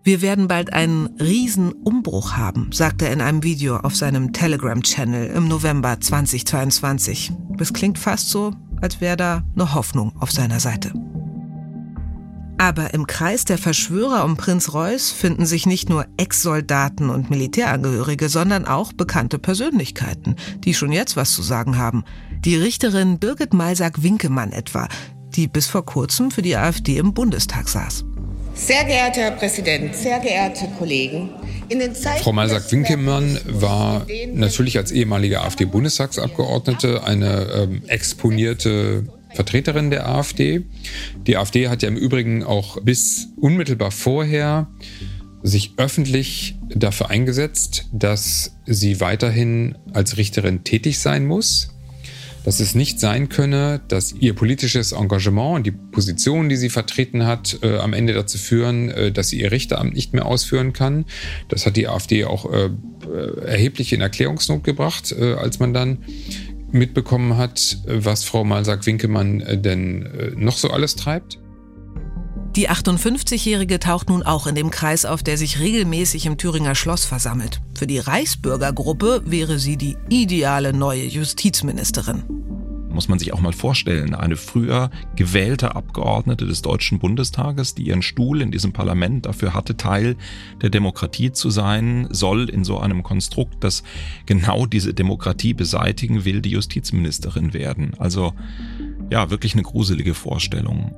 Wir 0.05 0.21
werden 0.21 0.49
bald 0.49 0.71
einen 0.71 1.07
riesen 1.19 1.73
Umbruch 1.73 2.33
haben, 2.37 2.69
sagt 2.73 3.01
er 3.01 3.11
in 3.11 3.23
einem 3.23 3.43
Video 3.43 3.79
auf 3.79 3.97
seinem 3.97 4.35
Telegram-Channel 4.35 5.29
im 5.29 5.49
November 5.49 5.99
2022. 5.99 7.33
Das 7.57 7.73
klingt 7.73 7.99
fast 7.99 8.29
so, 8.29 8.53
als 8.83 9.01
wäre 9.01 9.17
da 9.17 9.43
eine 9.55 9.73
Hoffnung 9.73 10.13
auf 10.21 10.31
seiner 10.31 10.61
Seite. 10.61 10.93
Aber 12.59 12.93
im 12.93 13.07
Kreis 13.07 13.47
der 13.47 13.57
Verschwörer 13.57 14.27
um 14.27 14.37
Prinz 14.37 14.75
Reuß 14.75 15.11
finden 15.11 15.47
sich 15.47 15.65
nicht 15.65 15.89
nur 15.89 16.05
Ex-Soldaten 16.19 17.09
und 17.09 17.31
Militärangehörige, 17.31 18.29
sondern 18.29 18.67
auch 18.67 18.93
bekannte 18.93 19.39
Persönlichkeiten, 19.39 20.37
die 20.59 20.75
schon 20.75 20.93
jetzt 20.93 21.17
was 21.17 21.33
zu 21.33 21.41
sagen 21.41 21.79
haben. 21.79 22.05
Die 22.45 22.57
Richterin 22.57 23.19
Birgit 23.19 23.55
Malsack-Winkemann 23.55 24.53
etwa, 24.53 24.87
die 25.35 25.49
bis 25.49 25.67
vor 25.67 25.87
kurzem 25.87 26.31
für 26.31 26.43
die 26.43 26.57
AfD 26.57 26.99
im 26.99 27.15
Bundestag 27.15 27.71
saß. 27.71 28.05
Sehr 28.55 28.85
geehrter 28.85 29.21
Herr 29.21 29.31
Präsident, 29.33 29.95
sehr 29.95 30.21
geehrte 30.21 30.69
Kollegen, 30.79 31.31
Frau 32.21 32.33
Malsack-Winkelmann 32.33 33.39
war 33.47 34.07
natürlich 34.35 34.77
als 34.77 34.93
ehemalige 34.93 35.41
AfD-Bundestagsabgeordnete 35.41 37.05
eine 37.05 37.47
ähm, 37.55 37.83
exponierte 37.87 39.05
Vertreterin 39.35 39.91
der 39.91 40.09
AfD. 40.09 40.63
Die 41.27 41.37
AfD 41.37 41.69
hat 41.69 41.83
ja 41.83 41.89
im 41.89 41.97
Übrigen 41.97 42.45
auch 42.45 42.81
bis 42.83 43.29
unmittelbar 43.37 43.91
vorher 43.91 44.69
sich 45.43 45.73
öffentlich 45.77 46.57
dafür 46.69 47.11
eingesetzt, 47.11 47.87
dass 47.93 48.57
sie 48.67 49.01
weiterhin 49.01 49.77
als 49.93 50.17
Richterin 50.17 50.65
tätig 50.65 50.99
sein 50.99 51.27
muss 51.27 51.74
dass 52.45 52.61
es 52.61 52.75
nicht 52.75 53.01
sein 53.01 53.29
könne, 53.29 53.81
dass 53.89 54.13
ihr 54.13 54.35
politisches 54.35 54.93
Engagement 54.93 55.57
und 55.57 55.67
die 55.67 55.71
Position, 55.73 56.49
die 56.49 56.57
sie 56.57 56.69
vertreten 56.69 57.27
hat, 57.27 57.59
äh, 57.63 57.79
am 57.79 57.93
Ende 57.93 58.13
dazu 58.13 58.39
führen, 58.39 58.91
äh, 58.91 59.11
dass 59.11 59.31
sie 59.31 59.41
ihr 59.41 59.51
Richteramt 59.51 59.95
nicht 59.95 60.13
mehr 60.13 60.27
ausführen 60.27 60.73
kann. 60.73 61.07
Das 61.49 61.67
hat 61.67 61.77
die 61.77 61.89
AfD 61.89 62.25
auch 62.25 62.51
äh, 62.53 62.67
äh, 62.67 63.41
erheblich 63.47 63.93
in 63.93 64.01
Erklärungsnot 64.01 64.63
gebracht, 64.63 65.13
äh, 65.13 65.35
als 65.35 65.59
man 65.59 65.73
dann 65.73 65.99
mitbekommen 66.71 67.37
hat, 67.37 67.79
was 67.87 68.25
Frau 68.25 68.45
Malsack-Winkemann 68.45 69.41
äh, 69.41 69.59
denn 69.59 70.35
noch 70.37 70.59
so 70.59 70.71
alles 70.71 70.97
treibt. 70.97 71.39
Die 72.57 72.71
58-Jährige 72.71 73.81
taucht 73.81 74.09
nun 74.09 74.23
auch 74.23 74.47
in 74.47 74.55
dem 74.55 74.71
Kreis 74.71 75.05
auf, 75.05 75.25
der 75.25 75.37
sich 75.37 75.59
regelmäßig 75.59 76.27
im 76.27 76.39
Thüringer 76.39 76.77
Schloss 76.77 77.05
versammelt. 77.05 77.61
Für 77.75 77.89
die 77.89 77.99
Reichsbürgergruppe 77.99 79.23
wäre 79.27 79.59
sie 79.59 79.77
die 79.77 79.97
ideale 80.09 80.73
neue 80.73 81.05
Justizministerin 81.05 82.23
muss 82.95 83.09
man 83.09 83.19
sich 83.19 83.33
auch 83.33 83.41
mal 83.41 83.53
vorstellen. 83.53 84.15
Eine 84.15 84.37
früher 84.37 84.91
gewählte 85.17 85.75
Abgeordnete 85.75 86.47
des 86.47 86.63
Deutschen 86.63 87.01
Bundestages, 87.01 87.75
die 87.75 87.83
ihren 87.89 88.03
Stuhl 88.03 88.41
in 88.41 88.53
diesem 88.53 88.73
Parlament 88.73 89.27
dafür 89.27 89.53
hatte, 89.53 89.77
Teil 89.77 90.17
der 90.63 90.71
Demokratie 90.71 91.33
zu 91.33 91.51
sein, 91.51 92.07
soll 92.11 92.49
in 92.49 92.65
so 92.65 92.79
einem 92.79 93.03
Konstrukt, 93.03 93.65
das 93.65 93.83
genau 94.27 94.65
diese 94.65 94.95
Demokratie 94.95 95.55
beseitigen 95.55 96.25
will, 96.25 96.41
die 96.41 96.51
Justizministerin 96.51 97.53
werden. 97.53 97.95
Also 97.99 98.33
ja, 99.11 99.29
wirklich 99.29 99.55
eine 99.55 99.65
gruselige 99.65 100.15
Vorstellung. 100.15 100.95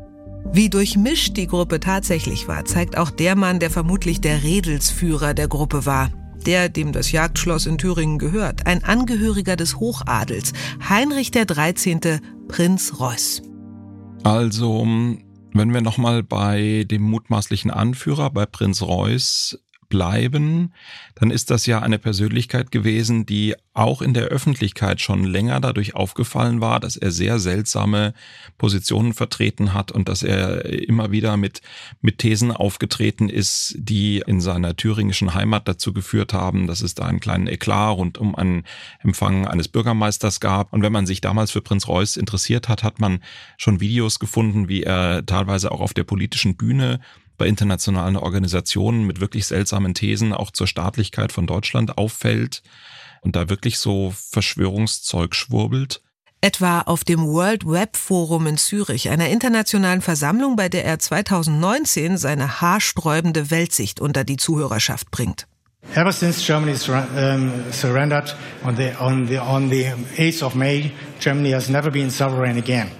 Wie 0.52 0.70
durchmischt 0.70 1.36
die 1.36 1.46
Gruppe 1.46 1.80
tatsächlich 1.80 2.48
war, 2.48 2.64
zeigt 2.64 2.96
auch 2.96 3.10
der 3.10 3.36
Mann, 3.36 3.58
der 3.58 3.70
vermutlich 3.70 4.20
der 4.20 4.42
Redelsführer 4.42 5.34
der 5.34 5.48
Gruppe 5.48 5.86
war. 5.86 6.10
Der, 6.46 6.68
dem 6.68 6.92
das 6.92 7.12
Jagdschloss 7.12 7.66
in 7.66 7.76
Thüringen 7.76 8.18
gehört, 8.18 8.66
ein 8.66 8.84
Angehöriger 8.84 9.56
des 9.56 9.76
Hochadels, 9.76 10.52
Heinrich 10.88 11.30
der 11.30 11.44
13., 11.44 12.20
Prinz 12.48 13.00
Reuß. 13.00 13.42
Also, 14.22 14.86
wenn 14.86 15.74
wir 15.74 15.80
nochmal 15.80 16.22
bei 16.22 16.84
dem 16.88 17.02
mutmaßlichen 17.02 17.70
Anführer, 17.70 18.30
bei 18.30 18.46
Prinz 18.46 18.82
Reuß 18.82 19.58
bleiben, 19.88 20.72
dann 21.14 21.30
ist 21.30 21.50
das 21.50 21.66
ja 21.66 21.80
eine 21.80 21.98
Persönlichkeit 21.98 22.70
gewesen, 22.70 23.26
die 23.26 23.54
auch 23.74 24.00
in 24.00 24.14
der 24.14 24.24
Öffentlichkeit 24.24 25.00
schon 25.00 25.24
länger 25.24 25.60
dadurch 25.60 25.94
aufgefallen 25.94 26.60
war, 26.60 26.80
dass 26.80 26.96
er 26.96 27.10
sehr 27.10 27.38
seltsame 27.38 28.14
Positionen 28.58 29.12
vertreten 29.12 29.74
hat 29.74 29.92
und 29.92 30.08
dass 30.08 30.22
er 30.22 30.64
immer 30.64 31.10
wieder 31.10 31.36
mit, 31.36 31.60
mit 32.00 32.18
Thesen 32.18 32.52
aufgetreten 32.52 33.28
ist, 33.28 33.74
die 33.78 34.22
in 34.26 34.40
seiner 34.40 34.76
thüringischen 34.76 35.34
Heimat 35.34 35.68
dazu 35.68 35.92
geführt 35.92 36.32
haben, 36.32 36.66
dass 36.66 36.80
es 36.80 36.94
da 36.94 37.04
einen 37.04 37.20
kleinen 37.20 37.46
Eklat 37.46 37.96
rund 37.96 38.18
um 38.18 38.34
einen 38.34 38.64
Empfang 39.00 39.46
eines 39.46 39.68
Bürgermeisters 39.68 40.40
gab. 40.40 40.72
Und 40.72 40.82
wenn 40.82 40.92
man 40.92 41.06
sich 41.06 41.20
damals 41.20 41.50
für 41.50 41.60
Prinz 41.60 41.86
Reuß 41.86 42.16
interessiert 42.16 42.68
hat, 42.68 42.82
hat 42.82 43.00
man 43.00 43.20
schon 43.58 43.80
Videos 43.80 44.18
gefunden, 44.18 44.68
wie 44.68 44.82
er 44.82 45.24
teilweise 45.26 45.70
auch 45.70 45.80
auf 45.80 45.94
der 45.94 46.04
politischen 46.04 46.56
Bühne 46.56 47.00
bei 47.36 47.46
internationalen 47.46 48.16
Organisationen 48.16 49.06
mit 49.06 49.20
wirklich 49.20 49.46
seltsamen 49.46 49.94
Thesen 49.94 50.32
auch 50.32 50.50
zur 50.50 50.66
Staatlichkeit 50.66 51.32
von 51.32 51.46
Deutschland 51.46 51.98
auffällt 51.98 52.62
und 53.22 53.36
da 53.36 53.48
wirklich 53.48 53.78
so 53.78 54.12
Verschwörungszeug 54.30 55.34
schwurbelt. 55.34 56.00
Etwa 56.40 56.82
auf 56.82 57.02
dem 57.02 57.26
World 57.26 57.66
Web 57.66 57.96
Forum 57.96 58.46
in 58.46 58.56
Zürich, 58.56 59.08
einer 59.08 59.28
internationalen 59.28 60.02
Versammlung, 60.02 60.54
bei 60.54 60.68
der 60.68 60.84
er 60.84 60.98
2019 60.98 62.18
seine 62.18 62.60
haarsträubende 62.60 63.50
Weltsicht 63.50 64.00
unter 64.00 64.22
die 64.22 64.36
Zuhörerschaft 64.36 65.10
bringt. 65.10 65.46
Ever 65.94 66.12
since 66.12 66.44
Germany 66.44 66.74
surrendered 66.76 68.34
on 68.64 68.76
the, 68.76 68.90
on, 69.00 69.26
the, 69.28 69.38
on 69.38 69.70
the 69.70 69.86
8th 70.16 70.42
of 70.42 70.54
May, 70.54 70.90
Germany 71.20 71.52
has 71.52 71.68
never 71.68 71.90
been 71.90 72.10
sovereign 72.10 72.58
again. 72.58 72.90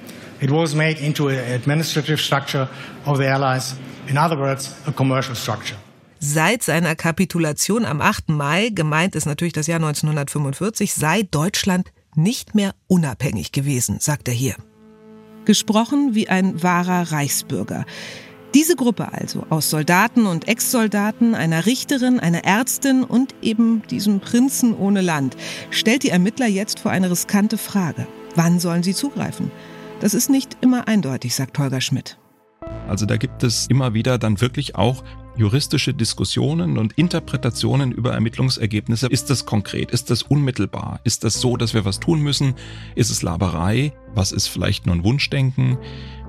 It 0.40 0.50
was 0.50 0.74
made 0.74 1.00
into 1.00 1.28
an 1.28 1.52
administrative 1.52 2.20
structure 2.20 2.68
of 3.04 3.18
the 3.18 3.26
Allies 3.26 3.74
In 4.08 4.18
other 4.18 4.38
words, 4.38 4.74
a 4.86 4.92
commercial 4.92 5.34
structure. 5.34 5.78
Seit 6.18 6.62
seiner 6.62 6.94
Kapitulation 6.94 7.84
am 7.84 8.00
8. 8.00 8.30
Mai, 8.30 8.70
gemeint 8.72 9.14
ist 9.14 9.26
natürlich 9.26 9.52
das 9.52 9.66
Jahr 9.66 9.76
1945, 9.76 10.94
sei 10.94 11.22
Deutschland 11.22 11.92
nicht 12.14 12.54
mehr 12.54 12.74
unabhängig 12.86 13.52
gewesen, 13.52 13.98
sagt 14.00 14.28
er 14.28 14.34
hier. 14.34 14.54
Gesprochen 15.44 16.14
wie 16.14 16.28
ein 16.28 16.62
wahrer 16.62 17.12
Reichsbürger. 17.12 17.84
Diese 18.54 18.74
Gruppe 18.74 19.12
also 19.12 19.44
aus 19.50 19.68
Soldaten 19.68 20.26
und 20.26 20.48
Ex-Soldaten, 20.48 21.34
einer 21.34 21.66
Richterin, 21.66 22.18
einer 22.18 22.44
Ärztin 22.44 23.04
und 23.04 23.34
eben 23.42 23.82
diesem 23.90 24.20
Prinzen 24.20 24.74
ohne 24.74 25.02
Land 25.02 25.36
stellt 25.70 26.04
die 26.04 26.10
Ermittler 26.10 26.46
jetzt 26.46 26.80
vor 26.80 26.90
eine 26.90 27.10
riskante 27.10 27.58
Frage. 27.58 28.06
Wann 28.34 28.58
sollen 28.58 28.82
sie 28.82 28.94
zugreifen? 28.94 29.50
Das 30.00 30.14
ist 30.14 30.30
nicht 30.30 30.56
immer 30.62 30.88
eindeutig, 30.88 31.34
sagt 31.34 31.58
Holger 31.58 31.82
Schmidt. 31.82 32.18
Also 32.88 33.06
da 33.06 33.16
gibt 33.16 33.42
es 33.42 33.66
immer 33.66 33.94
wieder 33.94 34.18
dann 34.18 34.40
wirklich 34.40 34.76
auch 34.76 35.02
juristische 35.36 35.92
Diskussionen 35.92 36.78
und 36.78 36.94
Interpretationen 36.94 37.92
über 37.92 38.12
Ermittlungsergebnisse. 38.12 39.08
Ist 39.08 39.28
das 39.28 39.44
konkret? 39.44 39.90
Ist 39.90 40.10
das 40.10 40.22
unmittelbar? 40.22 41.00
Ist 41.04 41.24
das 41.24 41.40
so, 41.40 41.56
dass 41.56 41.74
wir 41.74 41.84
was 41.84 42.00
tun 42.00 42.20
müssen? 42.20 42.54
Ist 42.94 43.10
es 43.10 43.22
Laberei? 43.22 43.92
Was 44.14 44.32
ist 44.32 44.46
vielleicht 44.48 44.86
nur 44.86 44.94
ein 44.94 45.04
Wunschdenken? 45.04 45.78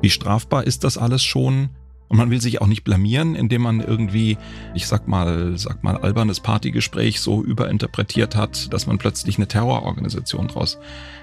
Wie 0.02 0.10
strafbar 0.10 0.65
ist 0.65 0.84
das 0.84 0.97
alles 0.97 1.23
schon? 1.23 1.69
Und 2.10 2.17
man 2.17 2.30
will 2.30 2.41
sich 2.41 2.62
auch 2.62 2.67
nicht 2.67 2.84
blamieren, 2.84 3.36
indem 3.36 3.62
man 3.62 3.82
irgendwie, 3.82 4.38
ich 4.73 4.88
sag 4.88 5.08
mal, 5.08 5.58
sag 5.58 5.84
mal, 5.84 5.97
albernes 5.97 6.39
Partygespräch 6.39 7.19
so 7.19 7.43
überinterpretiert 7.43 8.36
hat, 8.36 8.71
dass 8.73 8.88
man 8.88 8.97
plötzlich 8.97 9.38
eine 9.38 9.47
Terrororganisation 9.47 10.47
draus 10.47 10.78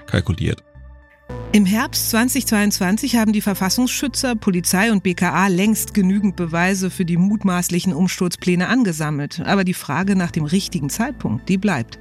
kalkuliert. 0.05 0.63
Im 1.55 1.65
Herbst 1.65 2.09
2022 2.09 3.15
haben 3.15 3.31
die 3.31 3.39
Verfassungsschützer, 3.39 4.35
Polizei 4.35 4.91
und 4.91 5.03
BKA 5.03 5.47
längst 5.47 5.93
genügend 5.93 6.35
Beweise 6.35 6.89
für 6.89 7.05
die 7.05 7.15
mutmaßlichen 7.15 7.93
Umsturzpläne 7.93 8.67
angesammelt. 8.67 9.41
Aber 9.45 9.63
die 9.63 9.73
Frage 9.73 10.17
nach 10.17 10.31
dem 10.31 10.43
richtigen 10.43 10.89
Zeitpunkt, 10.89 11.47
die 11.47 11.57
bleibt. 11.57 11.97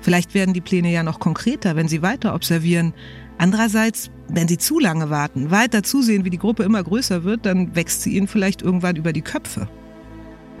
Vielleicht 0.00 0.34
werden 0.34 0.54
die 0.54 0.60
Pläne 0.60 0.92
ja 0.92 1.02
noch 1.02 1.18
konkreter, 1.18 1.74
wenn 1.74 1.88
sie 1.88 2.00
weiter 2.02 2.32
observieren. 2.32 2.94
Andererseits, 3.38 4.12
wenn 4.28 4.46
sie 4.46 4.58
zu 4.58 4.78
lange 4.78 5.10
warten, 5.10 5.50
weiter 5.50 5.82
zusehen, 5.82 6.24
wie 6.24 6.30
die 6.30 6.38
Gruppe 6.38 6.62
immer 6.62 6.84
größer 6.84 7.24
wird, 7.24 7.44
dann 7.44 7.74
wächst 7.74 8.02
sie 8.02 8.16
ihnen 8.16 8.28
vielleicht 8.28 8.62
irgendwann 8.62 8.94
über 8.94 9.12
die 9.12 9.22
Köpfe. 9.22 9.68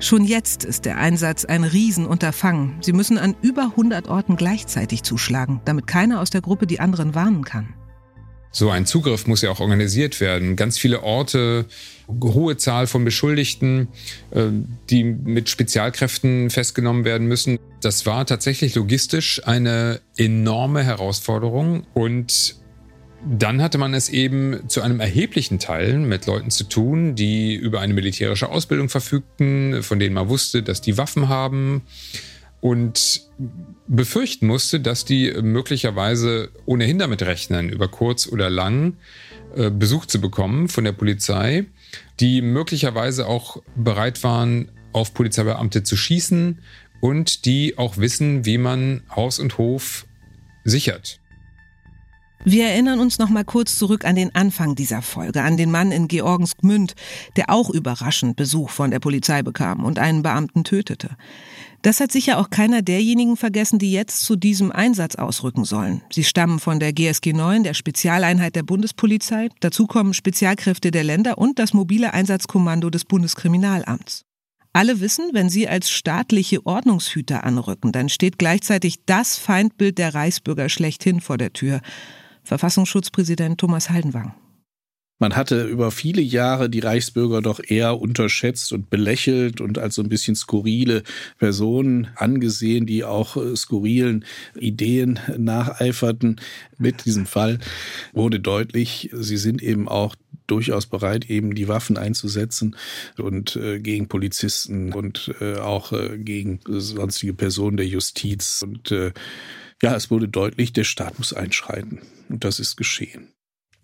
Schon 0.00 0.24
jetzt 0.24 0.64
ist 0.64 0.84
der 0.84 0.98
Einsatz 0.98 1.44
ein 1.44 1.62
Riesenunterfangen. 1.62 2.74
Sie 2.80 2.92
müssen 2.92 3.18
an 3.18 3.36
über 3.40 3.66
100 3.66 4.08
Orten 4.08 4.34
gleichzeitig 4.34 5.04
zuschlagen, 5.04 5.60
damit 5.64 5.86
keiner 5.86 6.20
aus 6.20 6.30
der 6.30 6.40
Gruppe 6.40 6.66
die 6.66 6.80
anderen 6.80 7.14
warnen 7.14 7.44
kann. 7.44 7.74
So 8.52 8.68
ein 8.68 8.84
Zugriff 8.84 9.26
muss 9.26 9.40
ja 9.40 9.50
auch 9.50 9.60
organisiert 9.60 10.20
werden. 10.20 10.56
Ganz 10.56 10.78
viele 10.78 11.02
Orte, 11.02 11.64
hohe 12.22 12.58
Zahl 12.58 12.86
von 12.86 13.02
Beschuldigten, 13.04 13.88
äh, 14.30 14.48
die 14.90 15.04
mit 15.04 15.48
Spezialkräften 15.48 16.50
festgenommen 16.50 17.06
werden 17.06 17.26
müssen. 17.26 17.58
Das 17.80 18.04
war 18.04 18.26
tatsächlich 18.26 18.74
logistisch 18.74 19.40
eine 19.46 20.00
enorme 20.18 20.84
Herausforderung 20.84 21.86
und 21.94 22.56
dann 23.24 23.62
hatte 23.62 23.78
man 23.78 23.94
es 23.94 24.08
eben 24.08 24.68
zu 24.68 24.82
einem 24.82 24.98
erheblichen 25.00 25.60
Teil 25.60 25.98
mit 25.98 26.26
Leuten 26.26 26.50
zu 26.50 26.64
tun, 26.64 27.14
die 27.14 27.54
über 27.54 27.80
eine 27.80 27.94
militärische 27.94 28.48
Ausbildung 28.48 28.88
verfügten, 28.88 29.82
von 29.82 30.00
denen 30.00 30.14
man 30.14 30.28
wusste, 30.28 30.62
dass 30.62 30.80
die 30.80 30.98
Waffen 30.98 31.28
haben 31.28 31.82
und 32.62 33.22
befürchten 33.88 34.46
musste, 34.46 34.78
dass 34.78 35.04
die 35.04 35.32
möglicherweise 35.42 36.50
ohnehin 36.64 37.00
damit 37.00 37.22
rechnen, 37.22 37.68
über 37.68 37.88
kurz 37.88 38.28
oder 38.28 38.48
lang 38.48 38.94
äh, 39.56 39.68
Besuch 39.68 40.06
zu 40.06 40.20
bekommen 40.20 40.68
von 40.68 40.84
der 40.84 40.92
Polizei, 40.92 41.66
die 42.20 42.40
möglicherweise 42.40 43.26
auch 43.26 43.60
bereit 43.74 44.22
waren, 44.22 44.70
auf 44.92 45.12
Polizeibeamte 45.12 45.82
zu 45.82 45.96
schießen 45.96 46.60
und 47.00 47.46
die 47.46 47.78
auch 47.78 47.96
wissen, 47.96 48.46
wie 48.46 48.58
man 48.58 49.02
Haus 49.14 49.40
und 49.40 49.58
Hof 49.58 50.06
sichert. 50.62 51.18
Wir 52.44 52.66
erinnern 52.66 52.98
uns 52.98 53.18
noch 53.18 53.28
mal 53.28 53.44
kurz 53.44 53.78
zurück 53.78 54.04
an 54.04 54.16
den 54.16 54.34
Anfang 54.34 54.74
dieser 54.74 55.00
Folge, 55.00 55.42
an 55.42 55.56
den 55.56 55.70
Mann 55.70 55.92
in 55.92 56.08
Georgensgmünd, 56.08 56.94
der 57.36 57.50
auch 57.50 57.70
überraschend 57.70 58.34
Besuch 58.34 58.70
von 58.70 58.90
der 58.90 58.98
Polizei 58.98 59.42
bekam 59.42 59.84
und 59.84 60.00
einen 60.00 60.22
Beamten 60.22 60.64
tötete. 60.64 61.16
Das 61.82 61.98
hat 61.98 62.12
sicher 62.12 62.38
auch 62.38 62.48
keiner 62.48 62.80
derjenigen 62.80 63.36
vergessen, 63.36 63.80
die 63.80 63.90
jetzt 63.90 64.20
zu 64.20 64.36
diesem 64.36 64.70
Einsatz 64.70 65.16
ausrücken 65.16 65.64
sollen. 65.64 66.00
Sie 66.12 66.22
stammen 66.22 66.60
von 66.60 66.78
der 66.78 66.92
GSG 66.92 67.32
9, 67.32 67.64
der 67.64 67.74
Spezialeinheit 67.74 68.54
der 68.54 68.62
Bundespolizei. 68.62 69.48
Dazu 69.58 69.88
kommen 69.88 70.14
Spezialkräfte 70.14 70.92
der 70.92 71.02
Länder 71.02 71.38
und 71.38 71.58
das 71.58 71.74
mobile 71.74 72.14
Einsatzkommando 72.14 72.88
des 72.88 73.04
Bundeskriminalamts. 73.04 74.24
Alle 74.72 75.00
wissen, 75.00 75.30
wenn 75.32 75.50
sie 75.50 75.68
als 75.68 75.90
staatliche 75.90 76.64
Ordnungshüter 76.64 77.44
anrücken, 77.44 77.90
dann 77.90 78.08
steht 78.08 78.38
gleichzeitig 78.38 79.04
das 79.04 79.36
Feindbild 79.36 79.98
der 79.98 80.14
Reichsbürger 80.14 80.68
schlechthin 80.68 81.20
vor 81.20 81.36
der 81.36 81.52
Tür. 81.52 81.80
Verfassungsschutzpräsident 82.44 83.58
Thomas 83.58 83.90
Haldenwang. 83.90 84.34
Man 85.22 85.36
hatte 85.36 85.62
über 85.68 85.92
viele 85.92 86.20
Jahre 86.20 86.68
die 86.68 86.80
Reichsbürger 86.80 87.42
doch 87.42 87.60
eher 87.64 88.00
unterschätzt 88.00 88.72
und 88.72 88.90
belächelt 88.90 89.60
und 89.60 89.78
als 89.78 89.94
so 89.94 90.02
ein 90.02 90.08
bisschen 90.08 90.34
skurrile 90.34 91.04
Personen 91.38 92.08
angesehen, 92.16 92.86
die 92.86 93.04
auch 93.04 93.36
äh, 93.36 93.54
skurrilen 93.54 94.24
Ideen 94.58 95.20
nacheiferten. 95.38 96.40
Mit 96.76 97.04
diesem 97.04 97.26
Fall 97.26 97.60
wurde 98.12 98.40
deutlich, 98.40 99.10
sie 99.12 99.36
sind 99.36 99.62
eben 99.62 99.88
auch 99.88 100.16
durchaus 100.48 100.86
bereit, 100.86 101.30
eben 101.30 101.54
die 101.54 101.68
Waffen 101.68 101.96
einzusetzen 101.96 102.74
und 103.16 103.54
äh, 103.54 103.78
gegen 103.78 104.08
Polizisten 104.08 104.92
und 104.92 105.32
äh, 105.40 105.54
auch 105.54 105.92
äh, 105.92 106.18
gegen 106.18 106.58
sonstige 106.66 107.32
Personen 107.32 107.76
der 107.76 107.86
Justiz. 107.86 108.64
Und 108.66 108.90
äh, 108.90 109.12
ja, 109.84 109.94
es 109.94 110.10
wurde 110.10 110.26
deutlich, 110.26 110.72
der 110.72 110.82
Staat 110.82 111.20
muss 111.20 111.32
einschreiten. 111.32 112.00
Und 112.28 112.42
das 112.42 112.58
ist 112.58 112.74
geschehen. 112.74 113.28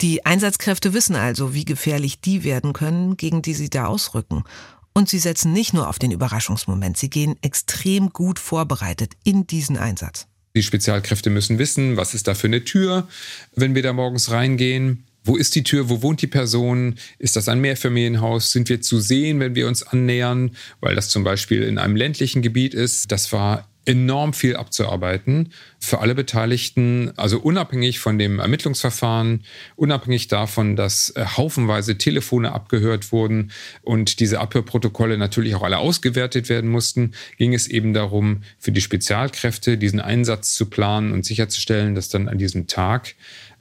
Die 0.00 0.24
Einsatzkräfte 0.24 0.94
wissen 0.94 1.16
also, 1.16 1.54
wie 1.54 1.64
gefährlich 1.64 2.20
die 2.20 2.44
werden 2.44 2.72
können, 2.72 3.16
gegen 3.16 3.42
die 3.42 3.54
sie 3.54 3.68
da 3.68 3.86
ausrücken. 3.86 4.44
Und 4.92 5.08
sie 5.08 5.18
setzen 5.18 5.52
nicht 5.52 5.74
nur 5.74 5.88
auf 5.88 5.98
den 5.98 6.12
Überraschungsmoment, 6.12 6.96
sie 6.96 7.10
gehen 7.10 7.36
extrem 7.42 8.10
gut 8.10 8.38
vorbereitet 8.38 9.12
in 9.24 9.46
diesen 9.46 9.76
Einsatz. 9.76 10.26
Die 10.54 10.62
Spezialkräfte 10.62 11.30
müssen 11.30 11.58
wissen, 11.58 11.96
was 11.96 12.14
ist 12.14 12.26
da 12.26 12.34
für 12.34 12.46
eine 12.46 12.64
Tür, 12.64 13.08
wenn 13.54 13.74
wir 13.74 13.82
da 13.82 13.92
morgens 13.92 14.30
reingehen. 14.30 15.04
Wo 15.24 15.36
ist 15.36 15.54
die 15.54 15.62
Tür? 15.62 15.88
Wo 15.88 16.00
wohnt 16.00 16.22
die 16.22 16.26
Person? 16.26 16.94
Ist 17.18 17.36
das 17.36 17.48
ein 17.48 17.60
Mehrfamilienhaus? 17.60 18.50
Sind 18.50 18.68
wir 18.68 18.80
zu 18.80 18.98
sehen, 18.98 19.40
wenn 19.40 19.54
wir 19.54 19.68
uns 19.68 19.82
annähern? 19.82 20.56
Weil 20.80 20.94
das 20.94 21.10
zum 21.10 21.22
Beispiel 21.22 21.62
in 21.64 21.76
einem 21.76 21.96
ländlichen 21.96 22.40
Gebiet 22.40 22.72
ist. 22.72 23.12
Das 23.12 23.32
war 23.32 23.68
enorm 23.88 24.34
viel 24.34 24.54
abzuarbeiten 24.54 25.50
für 25.80 26.00
alle 26.00 26.14
Beteiligten, 26.14 27.12
also 27.16 27.38
unabhängig 27.38 28.00
von 28.00 28.18
dem 28.18 28.38
Ermittlungsverfahren, 28.38 29.44
unabhängig 29.76 30.28
davon, 30.28 30.76
dass 30.76 31.10
äh, 31.16 31.24
haufenweise 31.24 31.96
Telefone 31.96 32.52
abgehört 32.52 33.12
wurden 33.12 33.50
und 33.80 34.20
diese 34.20 34.40
Abhörprotokolle 34.40 35.16
natürlich 35.16 35.54
auch 35.54 35.62
alle 35.62 35.78
ausgewertet 35.78 36.50
werden 36.50 36.68
mussten, 36.68 37.12
ging 37.38 37.54
es 37.54 37.66
eben 37.66 37.94
darum, 37.94 38.42
für 38.58 38.72
die 38.72 38.82
Spezialkräfte 38.82 39.78
diesen 39.78 40.00
Einsatz 40.00 40.54
zu 40.54 40.66
planen 40.66 41.12
und 41.12 41.24
sicherzustellen, 41.24 41.94
dass 41.94 42.10
dann 42.10 42.28
an 42.28 42.36
diesem 42.36 42.66
Tag 42.66 43.14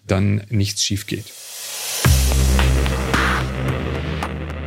dann 0.07 0.43
nichts 0.49 0.83
schief 0.83 1.07
geht. 1.07 1.31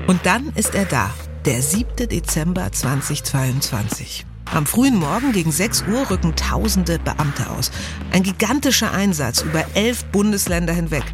Und 0.06 0.24
dann 0.24 0.54
ist 0.56 0.74
er 0.74 0.86
da, 0.86 1.14
der 1.44 1.60
7. 1.60 2.08
Dezember 2.08 2.72
2022. 2.72 4.24
Am 4.52 4.66
frühen 4.66 4.96
Morgen 4.96 5.30
gegen 5.30 5.52
6 5.52 5.84
Uhr 5.86 6.10
rücken 6.10 6.34
tausende 6.34 6.98
Beamte 6.98 7.48
aus. 7.50 7.70
Ein 8.10 8.24
gigantischer 8.24 8.92
Einsatz 8.92 9.42
über 9.42 9.64
elf 9.74 10.04
Bundesländer 10.06 10.72
hinweg. 10.72 11.04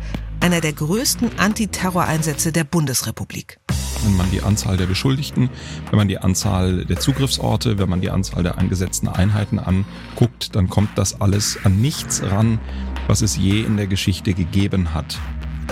Einer 0.40 0.62
der 0.62 0.72
größten 0.72 1.38
Antiterroreinsätze 1.38 2.50
der 2.50 2.64
Bundesrepublik. 2.64 3.58
Wenn 4.02 4.16
man 4.16 4.30
die 4.30 4.40
Anzahl 4.40 4.78
der 4.78 4.86
Beschuldigten, 4.86 5.50
wenn 5.90 5.98
man 5.98 6.08
die 6.08 6.16
Anzahl 6.16 6.86
der 6.86 6.98
Zugriffsorte, 6.98 7.78
wenn 7.78 7.90
man 7.90 8.00
die 8.00 8.08
Anzahl 8.08 8.42
der 8.42 8.56
eingesetzten 8.56 9.06
Einheiten 9.06 9.58
anguckt, 9.58 10.56
dann 10.56 10.70
kommt 10.70 10.96
das 10.96 11.20
alles 11.20 11.58
an 11.62 11.78
nichts 11.78 12.22
ran, 12.22 12.58
was 13.06 13.20
es 13.20 13.36
je 13.36 13.60
in 13.60 13.76
der 13.76 13.86
Geschichte 13.86 14.32
gegeben 14.32 14.94
hat. 14.94 15.18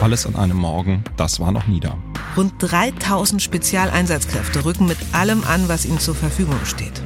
Alles 0.02 0.26
an 0.26 0.36
einem 0.36 0.58
Morgen, 0.58 1.02
das 1.16 1.40
war 1.40 1.50
noch 1.50 1.66
nie 1.66 1.80
da. 1.80 1.96
Rund 2.36 2.52
3000 2.58 3.40
Spezialeinsatzkräfte 3.40 4.66
rücken 4.66 4.86
mit 4.86 4.98
allem 5.12 5.44
an, 5.44 5.66
was 5.68 5.86
ihnen 5.86 6.00
zur 6.00 6.14
Verfügung 6.14 6.58
steht 6.64 7.00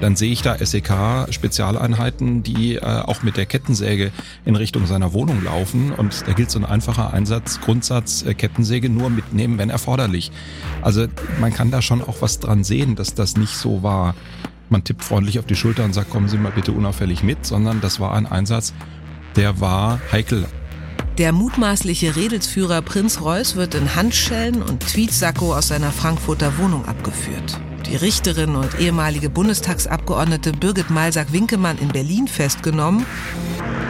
dann 0.00 0.16
sehe 0.16 0.30
ich 0.30 0.42
da 0.42 0.56
SEK-Spezialeinheiten, 0.58 2.42
die 2.42 2.76
äh, 2.76 2.80
auch 2.80 3.22
mit 3.22 3.36
der 3.36 3.46
Kettensäge 3.46 4.12
in 4.44 4.56
Richtung 4.56 4.86
seiner 4.86 5.12
Wohnung 5.12 5.42
laufen. 5.42 5.92
Und 5.92 6.26
da 6.26 6.32
gilt 6.32 6.50
so 6.50 6.58
ein 6.58 6.64
einfacher 6.64 7.12
Einsatz, 7.12 7.60
Grundsatz, 7.60 8.22
äh, 8.22 8.34
Kettensäge 8.34 8.88
nur 8.88 9.10
mitnehmen, 9.10 9.58
wenn 9.58 9.70
erforderlich. 9.70 10.30
Also 10.82 11.06
man 11.40 11.52
kann 11.52 11.70
da 11.70 11.82
schon 11.82 12.02
auch 12.02 12.20
was 12.20 12.40
dran 12.40 12.64
sehen, 12.64 12.96
dass 12.96 13.14
das 13.14 13.36
nicht 13.36 13.56
so 13.56 13.82
war. 13.82 14.14
Man 14.68 14.84
tippt 14.84 15.04
freundlich 15.04 15.38
auf 15.38 15.46
die 15.46 15.56
Schulter 15.56 15.84
und 15.84 15.94
sagt, 15.94 16.10
kommen 16.10 16.28
Sie 16.28 16.38
mal 16.38 16.52
bitte 16.52 16.72
unauffällig 16.72 17.22
mit, 17.22 17.46
sondern 17.46 17.80
das 17.80 18.00
war 18.00 18.14
ein 18.14 18.26
Einsatz, 18.26 18.74
der 19.36 19.60
war 19.60 20.00
heikel. 20.10 20.46
Der 21.18 21.32
mutmaßliche 21.32 22.16
Redelsführer 22.16 22.82
Prinz 22.82 23.22
Reuß 23.22 23.56
wird 23.56 23.74
in 23.74 23.94
Handschellen 23.94 24.62
und 24.62 24.80
Tweetsacko 24.80 25.54
aus 25.54 25.68
seiner 25.68 25.92
Frankfurter 25.92 26.58
Wohnung 26.58 26.84
abgeführt 26.84 27.58
die 27.86 27.96
Richterin 27.96 28.56
und 28.56 28.78
ehemalige 28.80 29.30
Bundestagsabgeordnete 29.30 30.52
Birgit 30.52 30.90
Malsack-Winkemann 30.90 31.78
in 31.78 31.88
Berlin 31.88 32.28
festgenommen. 32.28 33.06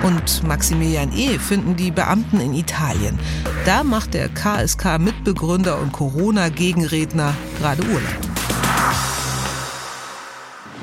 Und 0.02 0.42
Maximilian 0.46 1.12
E. 1.16 1.38
finden 1.38 1.76
die 1.76 1.90
Beamten 1.90 2.40
in 2.40 2.54
Italien. 2.54 3.18
Da 3.64 3.82
macht 3.82 4.14
der 4.14 4.28
KSK-Mitbegründer 4.28 5.78
und 5.80 5.92
Corona-Gegenredner 5.92 7.35
gerade 7.59 7.82
Urlaub. 7.82 8.02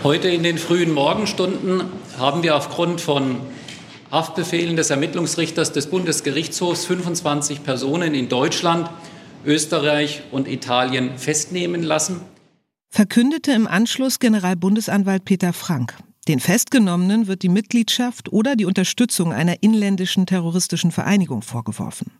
Heute 0.04 0.28
in 0.30 0.43
den 0.43 0.58
frühen 0.58 0.91
Morgenstunden 0.91 1.84
haben 2.17 2.43
wir 2.43 2.58
aufgrund 2.58 2.99
von 2.99 3.38
Haftbefehlen 4.12 4.76
des 4.76 4.89
Ermittlungsrichters 4.89 5.71
des 5.71 5.88
Bundesgerichtshofs 5.88 6.86
25 6.86 7.63
Personen 7.63 8.13
in 8.13 8.28
Deutschland, 8.28 8.89
Österreich 9.45 10.23
und 10.32 10.47
Italien 10.47 11.17
festnehmen 11.17 11.84
lassen 11.84 12.21
verkündete 12.93 13.51
im 13.53 13.65
Anschluss 13.65 14.19
Generalbundesanwalt 14.19 15.25
Peter 15.25 15.51
Frank. 15.51 15.95
Den 16.27 16.39
Festgenommenen 16.39 17.25
wird 17.25 17.41
die 17.41 17.49
Mitgliedschaft 17.49 18.32
oder 18.32 18.56
die 18.56 18.65
Unterstützung 18.65 19.34
einer 19.34 19.63
inländischen 19.63 20.27
terroristischen 20.27 20.91
Vereinigung 20.91 21.41
vorgeworfen. 21.41 22.12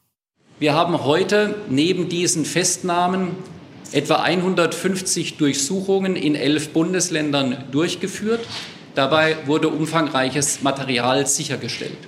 Wir 0.58 0.74
haben 0.74 1.04
heute 1.04 1.54
neben 1.70 2.10
diesen 2.10 2.44
Festnahmen 2.44 3.36
etwa 3.92 4.16
150 4.16 5.38
Durchsuchungen 5.38 6.16
in 6.16 6.34
elf 6.34 6.70
Bundesländern 6.70 7.66
durchgeführt. 7.72 8.42
Dabei 8.96 9.38
wurde 9.46 9.70
umfangreiches 9.70 10.64
Material 10.64 11.28
sichergestellt. 11.28 12.00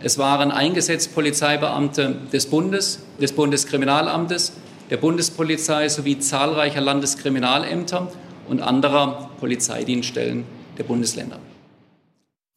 Es 0.00 0.16
waren 0.16 0.50
eingesetzt 0.50 1.14
Polizeibeamte 1.14 2.16
des 2.32 2.46
Bundes, 2.46 3.00
des 3.20 3.32
Bundeskriminalamtes, 3.32 4.54
der 4.90 4.96
Bundespolizei 4.96 5.88
sowie 5.88 6.18
zahlreicher 6.18 6.80
Landeskriminalämter 6.80 8.10
und 8.48 8.60
anderer 8.60 9.30
Polizeidienststellen 9.40 10.44
der 10.78 10.84
Bundesländer. 10.84 11.38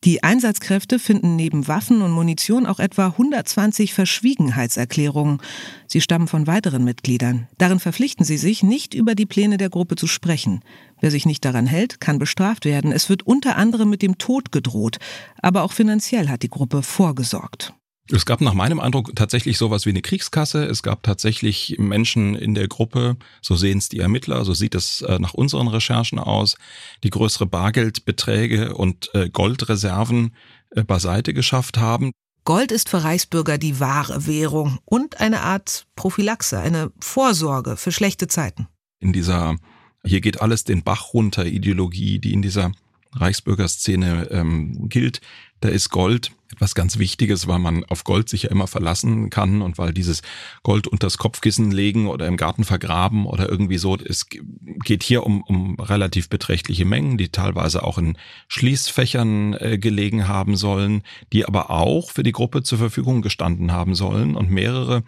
Die 0.04 0.24
Einsatzkräfte 0.24 0.98
finden 0.98 1.36
neben 1.36 1.68
Waffen 1.68 2.02
und 2.02 2.12
Munition 2.12 2.66
auch 2.66 2.80
etwa 2.80 3.08
120 3.08 3.94
Verschwiegenheitserklärungen. 3.94 5.40
Sie 5.86 6.02
stammen 6.02 6.28
von 6.28 6.48
weiteren 6.48 6.84
Mitgliedern. 6.84 7.48
Darin 7.60 7.80
verpflichten 7.80 8.26
sie 8.26 8.38
sich, 8.38 8.64
nicht 8.64 8.96
über 8.96 9.14
die 9.14 9.28
Pläne 9.28 9.58
der 9.58 9.70
Gruppe 9.70 9.96
zu 9.96 10.08
sprechen. 10.08 10.62
Wer 11.02 11.12
sich 11.12 11.28
nicht 11.28 11.46
daran 11.46 11.68
hält, 11.68 12.00
kann 12.00 12.18
bestraft 12.18 12.66
werden. 12.66 12.92
Es 12.92 13.10
wird 13.10 13.28
unter 13.28 13.58
anderem 13.58 13.92
mit 13.92 14.02
dem 14.02 14.18
Tod 14.18 14.52
gedroht. 14.52 14.98
Aber 15.40 15.62
auch 15.62 15.72
finanziell 15.72 16.30
hat 16.30 16.42
die 16.42 16.50
Gruppe 16.50 16.82
vorgesorgt. 16.82 17.76
Es 18.12 18.26
gab 18.26 18.42
nach 18.42 18.54
meinem 18.54 18.80
Eindruck 18.80 19.16
tatsächlich 19.16 19.58
sowas 19.58 19.86
wie 19.86 19.92
eine 19.92 20.02
Kriegskasse. 20.02 20.66
Es 20.66 20.84
gab 20.84 21.04
tatsächlich 21.04 21.78
Menschen 21.80 22.36
in 22.36 22.56
der 22.56 22.68
Gruppe, 22.68 23.16
so 23.42 23.56
sehen 23.56 23.78
es 23.78 23.90
die 23.90 24.00
Ermittler, 24.00 24.44
so 24.44 24.54
sieht 24.54 24.76
es 24.76 25.02
äh, 25.02 25.18
nach 25.20 25.34
unseren 25.34 25.68
Recherchen 25.68 26.20
aus, 26.20 26.56
die 27.04 27.10
größere 27.10 27.46
Bargeldbeträge 27.46 28.76
und 28.76 29.10
äh, 29.14 29.30
Goldreserven 29.30 30.36
äh, 30.72 30.84
beiseite 30.84 31.34
geschafft 31.34 31.78
haben. 31.78 32.12
Gold 32.44 32.72
ist 32.72 32.90
für 32.90 33.04
Reichsbürger 33.04 33.58
die 33.58 33.80
wahre 33.80 34.26
Währung 34.28 34.80
und 34.86 35.22
eine 35.22 35.42
Art 35.42 35.86
Prophylaxe, 35.96 36.60
eine 36.60 36.92
Vorsorge 37.00 37.78
für 37.78 37.92
schlechte 37.92 38.28
Zeiten. 38.28 38.68
In 39.00 39.14
dieser 39.14 39.56
hier 40.04 40.22
geht 40.22 40.42
alles 40.42 40.64
den 40.64 40.84
Bach 40.84 41.14
runter 41.14 41.46
Ideologie, 41.46 42.20
die 42.20 42.34
in 42.34 42.42
dieser 42.42 42.72
Reichsbürgerszene 43.14 44.30
ähm, 44.32 44.90
gilt, 44.90 45.22
da 45.62 45.70
ist 45.70 45.90
Gold 45.90 46.32
etwas 46.52 46.76
ganz 46.76 47.00
Wichtiges, 47.00 47.48
weil 47.48 47.60
man 47.60 47.86
auf 47.86 48.04
Gold 48.04 48.28
sich 48.28 48.44
ja 48.44 48.52
immer 48.52 48.68
verlassen 48.68 49.30
kann 49.30 49.62
und 49.62 49.78
weil 49.78 49.94
dieses 49.94 50.22
Gold 50.64 50.88
unters 50.88 51.18
Kopfkissen 51.18 51.72
legen 51.72 52.08
oder 52.08 52.28
im 52.28 52.36
Garten 52.36 52.66
vergraben 52.66 53.26
oder 53.26 53.50
irgendwie 53.50 53.78
so, 53.78 53.96
es 53.98 54.28
geht 54.30 55.04
hier 55.04 55.26
um, 55.26 55.42
um 55.44 55.80
relativ 55.80 56.30
beträchtliche 56.30 56.86
Mengen, 56.86 57.18
die 57.18 57.30
teilweise 57.30 57.84
auch 57.84 57.98
in 57.98 58.18
Schließfächern 58.50 59.54
äh, 59.54 59.78
gelegen 59.78 60.28
haben 60.28 60.58
sollen, 60.58 61.04
die 61.32 61.46
aber 61.46 61.70
auch 61.70 62.12
für 62.12 62.24
die 62.24 62.34
Gruppe 62.34 62.64
zur 62.64 62.78
Verfügung 62.78 63.22
gestanden 63.22 63.72
haben 63.72 63.96
sollen 63.96 64.36
und 64.36 64.52
mehrere 64.52 65.04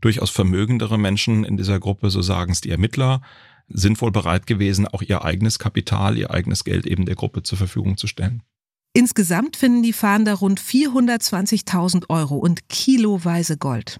durchaus 0.00 0.30
vermögendere 0.30 0.98
Menschen 0.98 1.44
in 1.44 1.56
dieser 1.56 1.80
Gruppe, 1.80 2.10
so 2.10 2.22
sagen 2.22 2.52
es 2.52 2.60
die 2.60 2.70
Ermittler, 2.70 3.22
sind 3.68 4.00
wohl 4.00 4.10
bereit 4.10 4.46
gewesen, 4.46 4.86
auch 4.88 5.02
ihr 5.02 5.24
eigenes 5.24 5.58
Kapital, 5.58 6.16
ihr 6.16 6.30
eigenes 6.30 6.64
Geld 6.64 6.86
eben 6.86 7.04
der 7.04 7.16
Gruppe 7.16 7.42
zur 7.42 7.58
Verfügung 7.58 7.96
zu 7.96 8.06
stellen. 8.06 8.42
Insgesamt 8.92 9.56
finden 9.56 9.82
die 9.82 9.92
Fahnder 9.92 10.34
rund 10.34 10.60
420.000 10.60 12.08
Euro 12.08 12.36
und 12.36 12.68
kiloweise 12.68 13.56
Gold. 13.56 13.98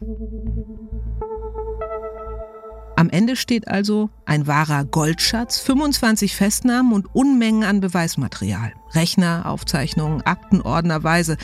Am 2.96 3.10
Ende 3.10 3.36
steht 3.36 3.68
also 3.68 4.10
ein 4.26 4.48
wahrer 4.48 4.84
Goldschatz, 4.84 5.60
25 5.60 6.34
Festnahmen 6.34 6.92
und 6.92 7.14
Unmengen 7.14 7.62
an 7.62 7.80
Beweismaterial. 7.80 8.72
Rechner, 8.92 9.46
Aufzeichnungen, 9.46 10.22
Akten 10.22 10.60
ordnerweise. 10.60 11.36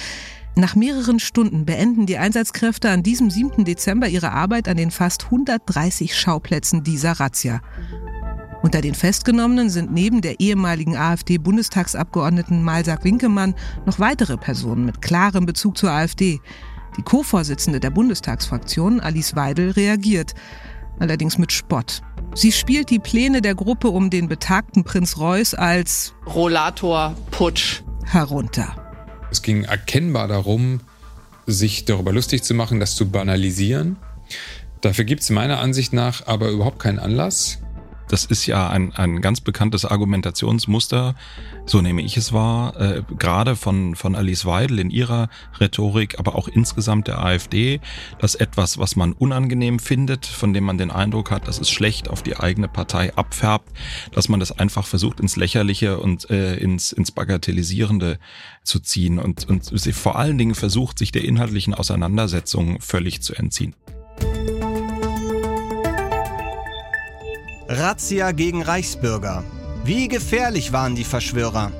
Nach 0.57 0.74
mehreren 0.74 1.20
Stunden 1.20 1.64
beenden 1.64 2.07
die 2.07 2.18
Einsatzkräfte 2.18 2.90
an 2.90 3.05
diesem 3.05 3.30
7. 3.30 3.64
Dezember 3.64 4.09
ihre 4.09 4.32
Arbeit 4.32 4.66
an 4.66 4.76
den 4.76 4.90
fast 4.90 5.26
130 5.26 6.18
Schauplätzen 6.18 6.82
dieser 6.82 7.12
Razzia. 7.12 7.61
Unter 8.65 8.81
den 8.81 8.95
Festgenommenen 8.95 9.69
sind 9.69 9.93
neben 9.93 10.23
der 10.23 10.41
ehemaligen 10.41 10.97
AfD-Bundestagsabgeordneten 10.97 12.62
Malsak 12.62 13.05
Winkemann 13.05 13.55
noch 13.85 13.99
weitere 13.99 14.39
Personen 14.39 14.87
mit 14.87 15.03
klarem 15.03 15.45
Bezug 15.45 15.77
zur 15.77 15.91
AfD. 15.91 16.41
Die 16.97 17.03
Co-Vorsitzende 17.03 17.79
der 17.79 17.91
Bundestagsfraktion, 17.91 19.01
Alice 19.01 19.37
Weidel, 19.37 19.73
reagiert, 19.73 20.33
allerdings 20.99 21.37
mit 21.37 21.53
Spott. 21.53 22.01
Sie 22.35 22.53
spielt 22.53 22.89
die 22.89 23.01
Pläne 23.01 23.43
der 23.43 23.55
Gruppe 23.55 23.89
um 23.89 24.09
den 24.09 24.29
betagten 24.29 24.83
Prinz 24.83 25.19
Reuß 25.19 25.53
als 25.53 26.15
Rollator-Putsch 26.27 27.83
herunter. 28.07 28.75
Es 29.31 29.43
ging 29.43 29.65
erkennbar 29.65 30.27
darum, 30.27 30.81
sich 31.47 31.85
darüber 31.85 32.15
lustig 32.15 32.43
zu 32.43 32.55
machen, 32.55 32.81
das 32.81 32.95
zu 32.95 33.11
banalisieren. 33.11 33.99
Dafür 34.81 35.05
gibt 35.05 35.21
es 35.21 35.29
meiner 35.29 35.59
Ansicht 35.59 35.93
nach 35.93 36.27
aber 36.27 36.49
überhaupt 36.49 36.79
keinen 36.79 36.99
Anlass. 36.99 37.59
Das 38.09 38.25
ist 38.25 38.47
ja 38.47 38.69
ein, 38.69 38.93
ein 38.93 39.21
ganz 39.21 39.41
bekanntes 39.41 39.85
Argumentationsmuster, 39.85 41.15
so 41.67 41.81
nehme 41.81 42.03
ich 42.03 42.17
es 42.17 42.33
wahr, 42.33 42.79
äh, 42.81 43.03
gerade 43.19 43.57
von, 43.57 43.95
von 43.95 44.15
Alice 44.15 44.45
Weidel 44.45 44.79
in 44.79 44.91
ihrer 44.91 45.29
Rhetorik, 45.61 46.19
aber 46.19 46.35
auch 46.35 46.49
insgesamt 46.49 47.09
der 47.09 47.25
AfD, 47.25 47.81
dass 48.19 48.35
etwas, 48.35 48.79
was 48.79 48.97
man 48.97 49.13
unangenehm 49.13 49.79
findet, 49.79 50.27
von 50.27 50.53
dem 50.53 50.65
man 50.65 50.79
den 50.79 50.91
Eindruck 50.91 51.31
hat, 51.31 51.49
dass 51.49 51.61
es 51.61 51.71
schlecht 51.71 52.09
auf 52.09 52.23
die 52.23 52.37
eigene 52.37 52.69
Partei 52.69 53.15
abfärbt, 53.15 53.71
dass 54.13 54.29
man 54.29 54.41
das 54.41 54.53
einfach 54.53 54.87
versucht 54.87 55.21
ins 55.21 55.37
Lächerliche 55.37 55.99
und 55.99 56.29
äh, 56.31 56.57
ins, 56.57 56.93
ins 56.93 57.11
Bagatellisierende 57.11 58.19
zu 58.63 58.81
ziehen 58.81 59.19
und, 59.19 59.49
und 59.49 59.65
sie 59.65 59.93
vor 59.93 60.17
allen 60.17 60.39
Dingen 60.39 60.55
versucht, 60.55 60.99
sich 60.99 61.13
der 61.13 61.25
inhaltlichen 61.25 61.75
Auseinandersetzung 61.75 62.81
völlig 62.81 63.23
zu 63.23 63.35
entziehen. 63.35 63.75
Razzia 67.69 68.33
gegen 68.33 68.62
Reichsbürger. 68.62 69.43
Wie 69.85 70.09
gefährlich 70.09 70.73
waren 70.73 70.95
die 70.95 71.05
Verschwörer? 71.05 71.73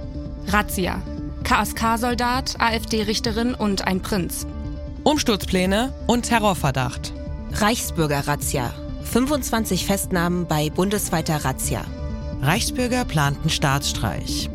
Razzia. 0.47 1.03
KSK-Soldat, 1.43 2.55
AfD-Richterin 2.59 3.55
und 3.55 3.87
ein 3.87 4.01
Prinz. 4.01 4.47
Umsturzpläne 5.03 5.93
und 6.07 6.23
Terrorverdacht. 6.23 7.13
Reichsbürger-Razzia. 7.53 8.73
25 9.05 9.85
Festnahmen 9.85 10.47
bei 10.47 10.71
bundesweiter 10.71 11.45
Razzia. 11.45 11.83
Reichsbürger 12.41 13.05
planten 13.05 13.51
Staatsstreich. 13.51 14.49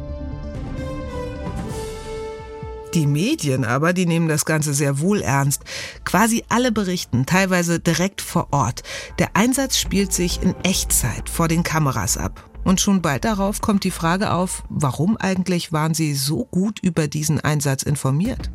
Die 2.94 3.06
Medien 3.06 3.66
aber, 3.66 3.94
die 3.94 4.08
nehmen 4.08 4.28
das 4.28 4.46
Ganze 4.46 4.74
sehr 4.74 5.00
wohl 5.00 5.22
ernst. 5.22 5.64
Quasi 6.06 6.44
alle 6.50 6.72
berichten, 6.72 7.26
teilweise 7.26 7.80
direkt 7.80 8.22
vor 8.22 8.48
Ort. 8.52 8.82
Der 9.20 9.36
Einsatz 9.36 9.78
spielt 9.78 10.12
sich 10.12 10.42
in 10.42 10.56
Echtzeit 10.64 11.30
vor 11.30 11.48
den 11.48 11.64
Kameras 11.64 12.18
ab. 12.18 12.50
Und 12.64 12.82
schon 12.82 13.02
bald 13.02 13.26
darauf 13.26 13.62
kommt 13.62 13.84
die 13.84 13.92
Frage 13.92 14.32
auf, 14.32 14.64
warum 14.70 15.18
eigentlich 15.18 15.72
waren 15.72 15.94
Sie 15.94 16.14
so 16.14 16.46
gut 16.46 16.80
über 16.80 17.08
diesen 17.08 17.40
Einsatz 17.40 17.84
informiert? 17.84 18.50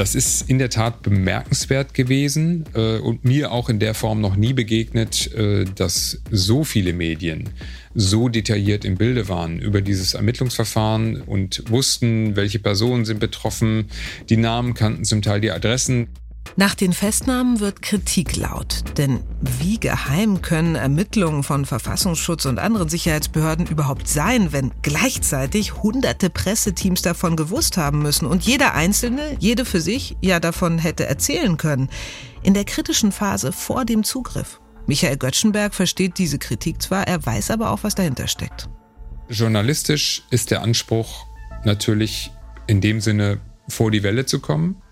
Das 0.00 0.14
ist 0.14 0.48
in 0.48 0.58
der 0.58 0.70
Tat 0.70 1.02
bemerkenswert 1.02 1.92
gewesen 1.92 2.64
äh, 2.74 2.96
und 3.00 3.26
mir 3.26 3.52
auch 3.52 3.68
in 3.68 3.78
der 3.78 3.92
Form 3.92 4.22
noch 4.22 4.34
nie 4.34 4.54
begegnet, 4.54 5.30
äh, 5.34 5.66
dass 5.74 6.22
so 6.30 6.64
viele 6.64 6.94
Medien 6.94 7.50
so 7.94 8.30
detailliert 8.30 8.86
im 8.86 8.96
Bilde 8.96 9.28
waren 9.28 9.58
über 9.58 9.82
dieses 9.82 10.14
Ermittlungsverfahren 10.14 11.20
und 11.20 11.64
wussten, 11.68 12.34
welche 12.34 12.60
Personen 12.60 13.04
sind 13.04 13.20
betroffen. 13.20 13.90
Die 14.30 14.38
Namen 14.38 14.72
kannten 14.72 15.04
zum 15.04 15.20
Teil 15.20 15.42
die 15.42 15.50
Adressen. 15.50 16.08
Nach 16.56 16.74
den 16.74 16.92
Festnahmen 16.92 17.60
wird 17.60 17.80
Kritik 17.80 18.36
laut. 18.36 18.84
Denn 18.98 19.20
wie 19.40 19.78
geheim 19.78 20.42
können 20.42 20.74
Ermittlungen 20.74 21.42
von 21.42 21.64
Verfassungsschutz 21.64 22.44
und 22.44 22.58
anderen 22.58 22.88
Sicherheitsbehörden 22.88 23.66
überhaupt 23.66 24.08
sein, 24.08 24.52
wenn 24.52 24.72
gleichzeitig 24.82 25.82
hunderte 25.82 26.28
Presseteams 26.28 27.02
davon 27.02 27.36
gewusst 27.36 27.76
haben 27.76 28.02
müssen 28.02 28.26
und 28.26 28.44
jeder 28.44 28.74
Einzelne, 28.74 29.36
jede 29.38 29.64
für 29.64 29.80
sich, 29.80 30.16
ja 30.20 30.40
davon 30.40 30.78
hätte 30.78 31.06
erzählen 31.06 31.56
können? 31.56 31.88
In 32.42 32.54
der 32.54 32.64
kritischen 32.64 33.12
Phase 33.12 33.52
vor 33.52 33.84
dem 33.84 34.02
Zugriff. 34.02 34.60
Michael 34.86 35.18
Göttschenberg 35.18 35.74
versteht 35.74 36.18
diese 36.18 36.38
Kritik 36.38 36.82
zwar, 36.82 37.06
er 37.06 37.24
weiß 37.24 37.52
aber 37.52 37.70
auch, 37.70 37.84
was 37.84 37.94
dahinter 37.94 38.26
steckt. 38.26 38.68
Journalistisch 39.28 40.24
ist 40.30 40.50
der 40.50 40.62
Anspruch 40.62 41.26
natürlich 41.64 42.32
in 42.66 42.80
dem 42.80 43.00
Sinne 43.00 43.40
vor 43.68 43.90
die 43.90 44.02
Welle 44.02 44.26
zu 44.26 44.40
kommen 44.40 44.82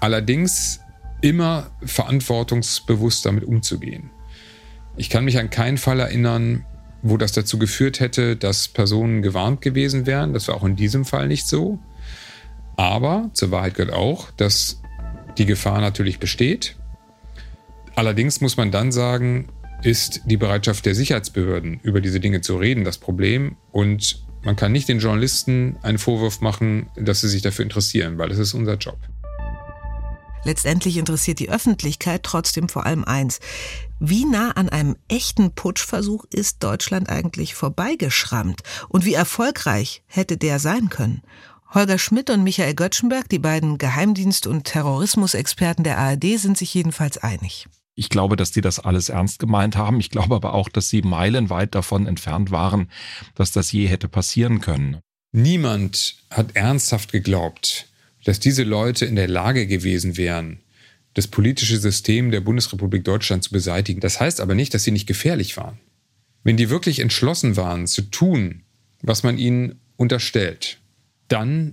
allerdings 0.00 0.80
immer 1.20 1.70
verantwortungsbewusst 1.82 3.26
damit 3.26 3.44
umzugehen. 3.44 4.10
Ich 4.96 5.10
kann 5.10 5.24
mich 5.24 5.38
an 5.38 5.50
keinen 5.50 5.78
Fall 5.78 6.00
erinnern, 6.00 6.64
wo 7.02 7.16
das 7.16 7.32
dazu 7.32 7.58
geführt 7.58 8.00
hätte, 8.00 8.36
dass 8.36 8.68
Personen 8.68 9.22
gewarnt 9.22 9.60
gewesen 9.60 10.06
wären. 10.06 10.32
Das 10.32 10.48
war 10.48 10.56
auch 10.56 10.64
in 10.64 10.76
diesem 10.76 11.04
Fall 11.04 11.28
nicht 11.28 11.46
so. 11.46 11.78
Aber 12.76 13.30
zur 13.32 13.50
Wahrheit 13.50 13.74
gehört 13.74 13.94
auch, 13.94 14.30
dass 14.32 14.80
die 15.36 15.46
Gefahr 15.46 15.80
natürlich 15.80 16.18
besteht. 16.18 16.76
Allerdings 17.94 18.40
muss 18.40 18.56
man 18.56 18.70
dann 18.70 18.92
sagen, 18.92 19.48
ist 19.82 20.22
die 20.26 20.36
Bereitschaft 20.36 20.86
der 20.86 20.94
Sicherheitsbehörden, 20.94 21.80
über 21.82 22.00
diese 22.00 22.20
Dinge 22.20 22.40
zu 22.40 22.56
reden, 22.56 22.84
das 22.84 22.98
Problem. 22.98 23.56
Und 23.70 24.24
man 24.42 24.56
kann 24.56 24.72
nicht 24.72 24.88
den 24.88 24.98
Journalisten 24.98 25.76
einen 25.82 25.98
Vorwurf 25.98 26.40
machen, 26.40 26.88
dass 26.96 27.20
sie 27.20 27.28
sich 27.28 27.42
dafür 27.42 27.64
interessieren, 27.64 28.18
weil 28.18 28.28
das 28.28 28.38
ist 28.38 28.54
unser 28.54 28.74
Job. 28.74 28.98
Letztendlich 30.48 30.96
interessiert 30.96 31.40
die 31.40 31.50
Öffentlichkeit 31.50 32.22
trotzdem 32.22 32.70
vor 32.70 32.86
allem 32.86 33.04
eins. 33.04 33.38
Wie 34.00 34.24
nah 34.24 34.52
an 34.52 34.70
einem 34.70 34.96
echten 35.06 35.52
Putschversuch 35.54 36.24
ist 36.30 36.64
Deutschland 36.64 37.10
eigentlich 37.10 37.54
vorbeigeschrammt? 37.54 38.62
Und 38.88 39.04
wie 39.04 39.12
erfolgreich 39.12 40.02
hätte 40.06 40.38
der 40.38 40.58
sein 40.58 40.88
können? 40.88 41.20
Holger 41.74 41.98
Schmidt 41.98 42.30
und 42.30 42.44
Michael 42.44 42.74
Göttschenberg, 42.74 43.28
die 43.28 43.38
beiden 43.38 43.76
Geheimdienst- 43.76 44.46
und 44.46 44.64
Terrorismusexperten 44.64 45.84
der 45.84 45.98
ARD, 45.98 46.38
sind 46.38 46.56
sich 46.56 46.72
jedenfalls 46.72 47.18
einig. 47.18 47.66
Ich 47.94 48.08
glaube, 48.08 48.36
dass 48.36 48.50
die 48.50 48.62
das 48.62 48.80
alles 48.80 49.10
ernst 49.10 49.40
gemeint 49.40 49.76
haben. 49.76 50.00
Ich 50.00 50.08
glaube 50.08 50.34
aber 50.34 50.54
auch, 50.54 50.70
dass 50.70 50.88
sie 50.88 51.02
meilenweit 51.02 51.74
davon 51.74 52.06
entfernt 52.06 52.50
waren, 52.50 52.90
dass 53.34 53.52
das 53.52 53.70
je 53.70 53.86
hätte 53.86 54.08
passieren 54.08 54.62
können. 54.62 54.96
Niemand 55.30 56.16
hat 56.30 56.56
ernsthaft 56.56 57.12
geglaubt, 57.12 57.87
dass 58.28 58.38
diese 58.38 58.62
Leute 58.62 59.06
in 59.06 59.16
der 59.16 59.26
Lage 59.26 59.66
gewesen 59.66 60.18
wären, 60.18 60.60
das 61.14 61.28
politische 61.28 61.78
System 61.78 62.30
der 62.30 62.42
Bundesrepublik 62.42 63.02
Deutschland 63.02 63.42
zu 63.42 63.50
beseitigen. 63.50 64.00
Das 64.00 64.20
heißt 64.20 64.42
aber 64.42 64.54
nicht, 64.54 64.74
dass 64.74 64.82
sie 64.82 64.90
nicht 64.90 65.06
gefährlich 65.06 65.56
waren. 65.56 65.78
Wenn 66.44 66.58
die 66.58 66.68
wirklich 66.68 67.00
entschlossen 67.00 67.56
waren 67.56 67.86
zu 67.86 68.02
tun, 68.02 68.64
was 69.00 69.22
man 69.22 69.38
ihnen 69.38 69.80
unterstellt, 69.96 70.78
dann 71.28 71.72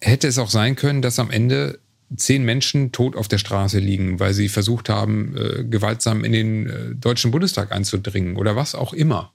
hätte 0.00 0.28
es 0.28 0.38
auch 0.38 0.48
sein 0.48 0.76
können, 0.76 1.02
dass 1.02 1.18
am 1.18 1.32
Ende 1.32 1.80
zehn 2.14 2.44
Menschen 2.44 2.92
tot 2.92 3.16
auf 3.16 3.26
der 3.26 3.38
Straße 3.38 3.80
liegen, 3.80 4.20
weil 4.20 4.32
sie 4.32 4.48
versucht 4.48 4.88
haben, 4.88 5.36
äh, 5.36 5.64
gewaltsam 5.64 6.22
in 6.22 6.30
den 6.30 6.66
äh, 6.68 6.94
Deutschen 6.94 7.32
Bundestag 7.32 7.72
einzudringen 7.72 8.36
oder 8.36 8.54
was 8.54 8.76
auch 8.76 8.92
immer. 8.92 9.34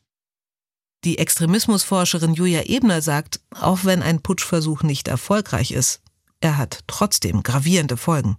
Die 1.03 1.17
Extremismusforscherin 1.17 2.33
Julia 2.33 2.61
Ebner 2.63 3.01
sagt, 3.01 3.41
auch 3.59 3.83
wenn 3.83 4.01
ein 4.01 4.21
Putschversuch 4.21 4.83
nicht 4.83 5.09
erfolgreich 5.09 5.71
ist, 5.71 6.01
er 6.41 6.57
hat 6.57 6.79
trotzdem 6.87 7.43
gravierende 7.43 7.97
Folgen 7.97 8.37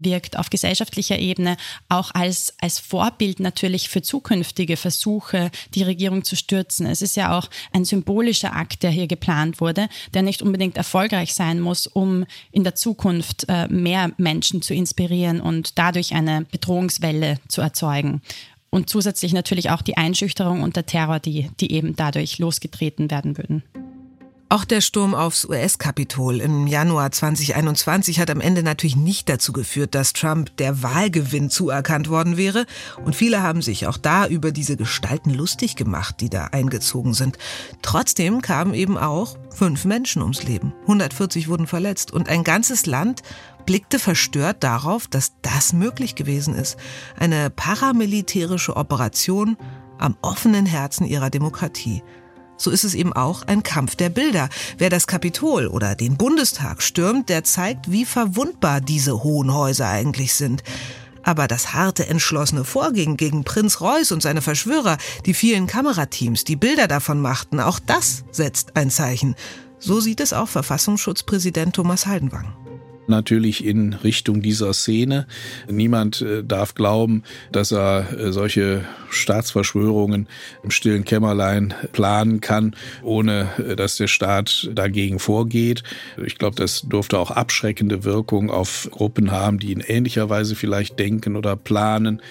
wirkt 0.00 0.38
auf 0.38 0.50
gesellschaftlicher 0.50 1.18
Ebene 1.18 1.56
auch 1.88 2.10
als, 2.14 2.54
als 2.60 2.78
Vorbild 2.78 3.38
natürlich 3.38 3.88
für 3.88 4.02
zukünftige 4.02 4.76
Versuche, 4.76 5.50
die 5.74 5.82
Regierung 5.82 6.24
zu 6.24 6.36
stürzen. 6.36 6.86
Es 6.86 7.02
ist 7.02 7.16
ja 7.16 7.38
auch 7.38 7.48
ein 7.72 7.84
symbolischer 7.84 8.56
Akt, 8.56 8.82
der 8.82 8.90
hier 8.90 9.06
geplant 9.06 9.60
wurde, 9.60 9.88
der 10.14 10.22
nicht 10.22 10.42
unbedingt 10.42 10.76
erfolgreich 10.76 11.34
sein 11.34 11.60
muss, 11.60 11.86
um 11.86 12.24
in 12.50 12.64
der 12.64 12.74
Zukunft 12.74 13.46
äh, 13.48 13.68
mehr 13.68 14.10
Menschen 14.16 14.62
zu 14.62 14.74
inspirieren 14.74 15.40
und 15.40 15.78
dadurch 15.78 16.14
eine 16.14 16.46
Bedrohungswelle 16.50 17.36
zu 17.48 17.60
erzeugen. 17.60 18.22
Und 18.70 18.88
zusätzlich 18.88 19.32
natürlich 19.32 19.70
auch 19.70 19.82
die 19.82 19.96
Einschüchterung 19.96 20.62
und 20.62 20.76
der 20.76 20.86
Terror, 20.86 21.18
die, 21.18 21.50
die 21.60 21.72
eben 21.72 21.96
dadurch 21.96 22.38
losgetreten 22.38 23.10
werden 23.10 23.36
würden. 23.36 23.64
Auch 24.52 24.64
der 24.64 24.80
Sturm 24.80 25.14
aufs 25.14 25.44
US-Kapitol 25.44 26.40
im 26.40 26.66
Januar 26.66 27.12
2021 27.12 28.18
hat 28.18 28.30
am 28.30 28.40
Ende 28.40 28.64
natürlich 28.64 28.96
nicht 28.96 29.28
dazu 29.28 29.52
geführt, 29.52 29.94
dass 29.94 30.12
Trump 30.12 30.56
der 30.56 30.82
Wahlgewinn 30.82 31.50
zuerkannt 31.50 32.08
worden 32.08 32.36
wäre. 32.36 32.66
Und 33.04 33.14
viele 33.14 33.44
haben 33.44 33.62
sich 33.62 33.86
auch 33.86 33.96
da 33.96 34.26
über 34.26 34.50
diese 34.50 34.76
Gestalten 34.76 35.30
lustig 35.30 35.76
gemacht, 35.76 36.16
die 36.20 36.30
da 36.30 36.46
eingezogen 36.46 37.14
sind. 37.14 37.38
Trotzdem 37.80 38.42
kamen 38.42 38.74
eben 38.74 38.98
auch 38.98 39.36
fünf 39.54 39.84
Menschen 39.84 40.20
ums 40.20 40.42
Leben. 40.42 40.72
140 40.82 41.46
wurden 41.46 41.68
verletzt 41.68 42.10
und 42.10 42.28
ein 42.28 42.42
ganzes 42.42 42.86
Land 42.86 43.22
blickte 43.66 44.00
verstört 44.00 44.64
darauf, 44.64 45.06
dass 45.06 45.30
das 45.42 45.72
möglich 45.72 46.16
gewesen 46.16 46.56
ist. 46.56 46.76
Eine 47.16 47.50
paramilitärische 47.50 48.74
Operation 48.76 49.56
am 49.98 50.16
offenen 50.22 50.66
Herzen 50.66 51.06
ihrer 51.06 51.30
Demokratie 51.30 52.02
so 52.60 52.70
ist 52.70 52.84
es 52.84 52.94
eben 52.94 53.12
auch 53.14 53.42
ein 53.42 53.62
Kampf 53.62 53.96
der 53.96 54.10
Bilder. 54.10 54.48
Wer 54.76 54.90
das 54.90 55.06
Kapitol 55.06 55.66
oder 55.66 55.94
den 55.94 56.16
Bundestag 56.16 56.82
stürmt, 56.82 57.30
der 57.30 57.42
zeigt, 57.42 57.90
wie 57.90 58.04
verwundbar 58.04 58.82
diese 58.82 59.22
hohen 59.22 59.54
Häuser 59.54 59.88
eigentlich 59.88 60.34
sind. 60.34 60.62
Aber 61.22 61.48
das 61.48 61.72
harte, 61.72 62.06
entschlossene 62.06 62.64
Vorgehen 62.64 63.16
gegen 63.16 63.44
Prinz 63.44 63.80
Reuß 63.80 64.12
und 64.12 64.22
seine 64.22 64.42
Verschwörer, 64.42 64.98
die 65.26 65.34
vielen 65.34 65.66
Kamerateams, 65.66 66.44
die 66.44 66.56
Bilder 66.56 66.86
davon 66.86 67.20
machten, 67.20 67.60
auch 67.60 67.78
das 67.78 68.24
setzt 68.30 68.76
ein 68.76 68.90
Zeichen. 68.90 69.36
So 69.78 70.00
sieht 70.00 70.20
es 70.20 70.32
auch 70.32 70.48
Verfassungsschutzpräsident 70.48 71.74
Thomas 71.74 72.06
Haldenwang 72.06 72.54
natürlich 73.10 73.64
in 73.64 73.94
Richtung 73.94 74.40
dieser 74.40 74.72
Szene. 74.72 75.26
Niemand 75.68 76.22
äh, 76.22 76.42
darf 76.42 76.74
glauben, 76.74 77.24
dass 77.52 77.72
er 77.72 78.18
äh, 78.18 78.32
solche 78.32 78.84
Staatsverschwörungen 79.10 80.28
im 80.62 80.70
stillen 80.70 81.04
Kämmerlein 81.04 81.74
planen 81.92 82.40
kann, 82.40 82.74
ohne 83.02 83.48
äh, 83.58 83.76
dass 83.76 83.96
der 83.96 84.06
Staat 84.06 84.70
dagegen 84.72 85.18
vorgeht. 85.18 85.82
Ich 86.24 86.38
glaube, 86.38 86.56
das 86.56 86.82
durfte 86.82 87.18
auch 87.18 87.30
abschreckende 87.30 88.04
Wirkung 88.04 88.50
auf 88.50 88.88
Gruppen 88.90 89.30
haben, 89.30 89.58
die 89.58 89.72
in 89.72 89.80
ähnlicher 89.80 90.30
Weise 90.30 90.54
vielleicht 90.54 90.98
denken 90.98 91.36
oder 91.36 91.56
planen 91.56 92.22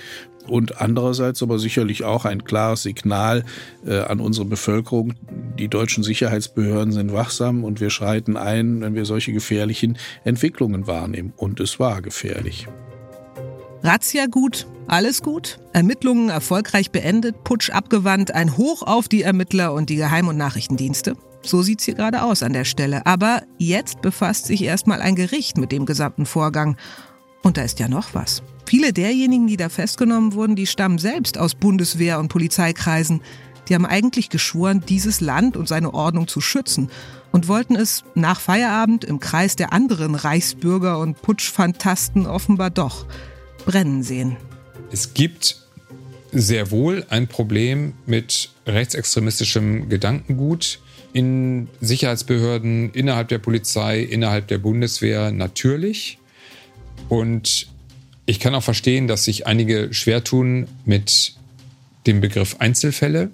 und 0.49 0.81
andererseits 0.81 1.41
aber 1.43 1.59
sicherlich 1.59 2.03
auch 2.03 2.25
ein 2.25 2.43
klares 2.43 2.83
Signal 2.83 3.45
äh, 3.85 3.99
an 3.99 4.19
unsere 4.19 4.45
Bevölkerung. 4.45 5.13
Die 5.57 5.67
deutschen 5.67 6.03
Sicherheitsbehörden 6.03 6.93
sind 6.93 7.13
wachsam 7.13 7.63
und 7.63 7.81
wir 7.81 7.89
schreiten 7.89 8.37
ein, 8.37 8.81
wenn 8.81 8.95
wir 8.95 9.05
solche 9.05 9.33
gefährlichen 9.33 9.97
Entwicklungen 10.23 10.87
wahrnehmen. 10.87 11.33
Und 11.35 11.59
es 11.59 11.79
war 11.79 12.01
gefährlich. 12.01 12.67
Razzia 13.81 14.25
gut, 14.25 14.67
alles 14.87 15.21
gut. 15.21 15.59
Ermittlungen 15.71 16.29
erfolgreich 16.29 16.91
beendet, 16.91 17.43
Putsch 17.43 17.69
abgewandt, 17.69 18.33
ein 18.33 18.57
Hoch 18.57 18.83
auf 18.83 19.07
die 19.07 19.21
Ermittler 19.21 19.73
und 19.73 19.89
die 19.89 19.95
Geheim- 19.95 20.27
und 20.27 20.37
Nachrichtendienste. 20.37 21.15
So 21.41 21.61
sieht's 21.61 21.85
hier 21.85 21.95
gerade 21.95 22.23
aus 22.23 22.43
an 22.43 22.53
der 22.53 22.65
Stelle. 22.65 23.05
Aber 23.05 23.43
jetzt 23.57 24.01
befasst 24.01 24.45
sich 24.45 24.63
erstmal 24.63 25.01
ein 25.01 25.15
Gericht 25.15 25.57
mit 25.57 25.71
dem 25.71 25.85
gesamten 25.85 26.25
Vorgang. 26.25 26.75
Und 27.41 27.57
da 27.57 27.61
ist 27.61 27.79
ja 27.79 27.87
noch 27.87 28.13
was. 28.13 28.43
Viele 28.65 28.93
derjenigen, 28.93 29.47
die 29.47 29.57
da 29.57 29.69
festgenommen 29.69 30.33
wurden, 30.33 30.55
die 30.55 30.67
stammen 30.67 30.99
selbst 30.99 31.37
aus 31.37 31.55
Bundeswehr- 31.55 32.19
und 32.19 32.27
Polizeikreisen. 32.27 33.21
Die 33.67 33.75
haben 33.75 33.85
eigentlich 33.85 34.29
geschworen, 34.29 34.83
dieses 34.87 35.21
Land 35.21 35.57
und 35.57 35.67
seine 35.67 35.93
Ordnung 35.93 36.27
zu 36.27 36.41
schützen 36.41 36.89
und 37.31 37.47
wollten 37.47 37.75
es 37.75 38.03
nach 38.15 38.39
Feierabend 38.39 39.03
im 39.03 39.19
Kreis 39.19 39.55
der 39.55 39.73
anderen 39.73 40.15
Reichsbürger 40.15 40.99
und 40.99 41.21
Putschfantasten 41.21 42.25
offenbar 42.25 42.69
doch 42.69 43.05
brennen 43.65 44.03
sehen. 44.03 44.37
Es 44.91 45.13
gibt 45.13 45.57
sehr 46.31 46.71
wohl 46.71 47.05
ein 47.09 47.27
Problem 47.27 47.93
mit 48.05 48.51
rechtsextremistischem 48.65 49.89
Gedankengut 49.89 50.79
in 51.13 51.69
Sicherheitsbehörden, 51.81 52.91
innerhalb 52.91 53.29
der 53.29 53.39
Polizei, 53.39 54.01
innerhalb 54.01 54.47
der 54.47 54.59
Bundeswehr 54.59 55.31
natürlich. 55.31 56.19
Und 57.09 57.67
ich 58.25 58.39
kann 58.39 58.55
auch 58.55 58.63
verstehen, 58.63 59.07
dass 59.07 59.25
sich 59.25 59.47
einige 59.47 59.93
schwer 59.93 60.23
tun 60.23 60.67
mit 60.85 61.33
dem 62.07 62.21
Begriff 62.21 62.57
Einzelfälle, 62.59 63.31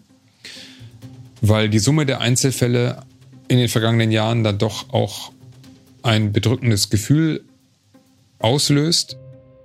weil 1.42 1.70
die 1.70 1.80
Summe 1.80 2.06
der 2.06 2.22
Einzelfälle 2.22 3.04
in 3.48 3.58
den 3.58 3.68
vergangenen 3.68 4.12
Jahren 4.12 4.44
dann 4.44 4.58
doch 4.58 4.90
auch 4.92 5.32
ein 6.02 6.32
bedrückendes 6.32 6.90
Gefühl 6.90 7.44
auslöst. 8.40 9.18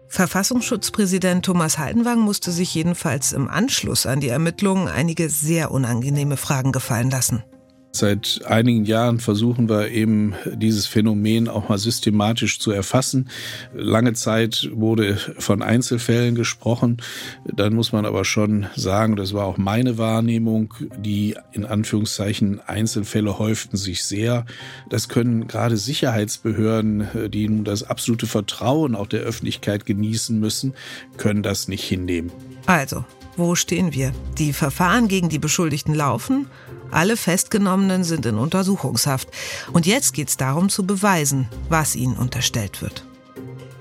Verfassungsschutzpräsident 0.09 1.45
Thomas 1.45 1.79
Heidenwang 1.79 2.19
musste 2.19 2.51
sich 2.51 2.75
jedenfalls 2.75 3.33
im 3.33 3.49
Anschluss 3.49 4.07
an 4.07 4.21
die 4.21 4.29
Ermittlungen 4.29 4.89
einige 4.89 5.31
sehr 5.31 5.71
unangenehme 5.71 6.37
Fragen 6.37 6.73
gefallen 6.73 7.11
lassen. 7.11 7.45
Seit 7.93 8.43
einigen 8.47 8.84
Jahren 8.84 9.18
versuchen 9.18 9.68
wir 9.68 9.91
eben 9.91 10.34
dieses 10.55 10.86
Phänomen 10.86 11.49
auch 11.49 11.68
mal 11.68 11.78
systematisch 11.78 12.61
zu 12.61 12.70
erfassen. 12.70 13.28
Lange 13.74 14.12
Zeit 14.12 14.70
wurde 14.72 15.16
von 15.16 15.62
Einzelfällen 15.62 16.36
gesprochen. 16.36 16.99
Dann 17.45 17.74
muss 17.74 17.93
man 17.93 18.07
aber 18.07 18.24
schon 18.24 18.66
sagen, 18.76 19.16
das 19.16 19.34
war 19.34 19.45
auch 19.45 19.59
meine 19.59 19.99
Wahrnehmung, 19.99 20.72
die 20.99 21.36
in 21.53 21.64
Anführungszeichen 21.64 22.61
Einzelfälle 22.61 23.38
häuften 23.38 23.76
sich 23.76 24.05
sehr. 24.05 24.47
Das 24.88 25.09
können 25.09 25.49
gerade 25.49 25.76
Sicherheitsbehörden, 25.76 27.09
die 27.30 27.49
nun 27.49 27.64
das 27.64 27.82
absolute 27.82 28.26
Vertrauen 28.26 28.95
auch 28.95 29.09
der 29.09 29.20
Öffentlichkeit 29.20 29.84
genießen 29.84 30.38
müssen, 30.38 30.74
können 31.16 31.43
das 31.43 31.66
nicht 31.66 31.84
hinnehmen. 31.84 32.30
Also, 32.66 33.05
wo 33.37 33.55
stehen 33.55 33.93
wir? 33.93 34.12
Die 34.39 34.53
Verfahren 34.53 35.09
gegen 35.09 35.28
die 35.28 35.39
Beschuldigten 35.39 35.95
laufen. 35.95 36.47
Alle 36.91 37.16
Festgenommenen 37.16 38.05
sind 38.05 38.26
in 38.26 38.37
Untersuchungshaft. 38.37 39.28
Und 39.72 39.87
jetzt 39.87 40.12
geht 40.12 40.28
es 40.28 40.37
darum 40.37 40.68
zu 40.68 40.85
beweisen, 40.85 41.49
was 41.68 41.95
ihnen 41.95 42.16
unterstellt 42.16 42.83
wird. 42.83 43.05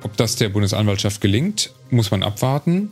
Ob 0.03 0.15
das 0.15 0.35
der 0.35 0.49
Bundesanwaltschaft 0.49 1.19
gelingt, 1.21 1.73
muss 1.89 2.11
man 2.11 2.23
abwarten. 2.23 2.91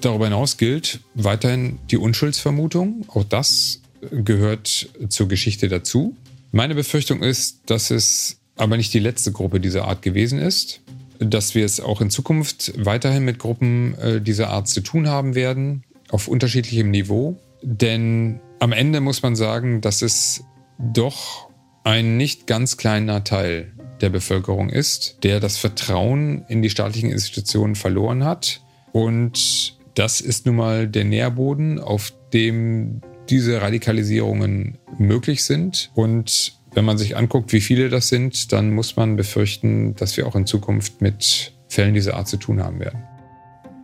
Darüber 0.00 0.26
hinaus 0.26 0.56
gilt 0.56 1.00
weiterhin 1.14 1.78
die 1.90 1.96
Unschuldsvermutung. 1.96 3.06
Auch 3.08 3.24
das 3.24 3.80
gehört 4.10 4.88
zur 5.08 5.28
Geschichte 5.28 5.68
dazu. 5.68 6.16
Meine 6.52 6.74
Befürchtung 6.74 7.22
ist, 7.22 7.60
dass 7.66 7.90
es 7.90 8.38
aber 8.56 8.76
nicht 8.76 8.94
die 8.94 9.00
letzte 9.00 9.32
Gruppe 9.32 9.60
dieser 9.60 9.86
Art 9.86 10.02
gewesen 10.02 10.38
ist, 10.38 10.80
dass 11.18 11.54
wir 11.54 11.64
es 11.64 11.80
auch 11.80 12.00
in 12.00 12.10
Zukunft 12.10 12.72
weiterhin 12.76 13.24
mit 13.24 13.38
Gruppen 13.38 13.98
äh, 13.98 14.20
dieser 14.20 14.50
Art 14.50 14.68
zu 14.68 14.80
tun 14.80 15.08
haben 15.08 15.34
werden, 15.34 15.84
auf 16.14 16.28
unterschiedlichem 16.28 16.92
Niveau. 16.92 17.36
Denn 17.60 18.40
am 18.60 18.70
Ende 18.70 19.00
muss 19.00 19.22
man 19.22 19.34
sagen, 19.34 19.80
dass 19.80 20.00
es 20.00 20.44
doch 20.78 21.50
ein 21.82 22.16
nicht 22.16 22.46
ganz 22.46 22.76
kleiner 22.76 23.24
Teil 23.24 23.72
der 24.00 24.10
Bevölkerung 24.10 24.70
ist, 24.70 25.18
der 25.24 25.40
das 25.40 25.56
Vertrauen 25.56 26.44
in 26.48 26.62
die 26.62 26.70
staatlichen 26.70 27.10
Institutionen 27.10 27.74
verloren 27.74 28.22
hat. 28.22 28.62
Und 28.92 29.76
das 29.96 30.20
ist 30.20 30.46
nun 30.46 30.54
mal 30.54 30.86
der 30.86 31.04
Nährboden, 31.04 31.80
auf 31.80 32.12
dem 32.32 33.00
diese 33.28 33.60
Radikalisierungen 33.60 34.78
möglich 34.98 35.42
sind. 35.42 35.90
Und 35.94 36.60
wenn 36.74 36.84
man 36.84 36.96
sich 36.96 37.16
anguckt, 37.16 37.52
wie 37.52 37.60
viele 37.60 37.88
das 37.88 38.08
sind, 38.08 38.52
dann 38.52 38.70
muss 38.70 38.94
man 38.94 39.16
befürchten, 39.16 39.96
dass 39.96 40.16
wir 40.16 40.28
auch 40.28 40.36
in 40.36 40.46
Zukunft 40.46 41.00
mit 41.00 41.52
Fällen 41.68 41.94
dieser 41.94 42.14
Art 42.14 42.28
zu 42.28 42.36
tun 42.36 42.62
haben 42.62 42.78
werden. 42.78 43.02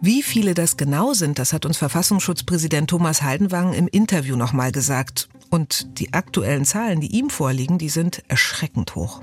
Wie 0.02 0.22
viele 0.22 0.54
das 0.54 0.78
genau 0.78 1.12
sind, 1.12 1.38
das 1.38 1.52
hat 1.52 1.66
uns 1.66 1.76
Verfassungsschutzpräsident 1.76 2.88
Thomas 2.88 3.22
Haldenwang 3.22 3.74
im 3.74 3.86
Interview 3.86 4.34
nochmal 4.34 4.72
gesagt. 4.72 5.28
Und 5.50 5.98
die 5.98 6.14
aktuellen 6.14 6.64
Zahlen, 6.64 7.00
die 7.00 7.14
ihm 7.18 7.28
vorliegen, 7.28 7.76
die 7.76 7.90
sind 7.90 8.22
erschreckend 8.28 8.94
hoch. 8.94 9.22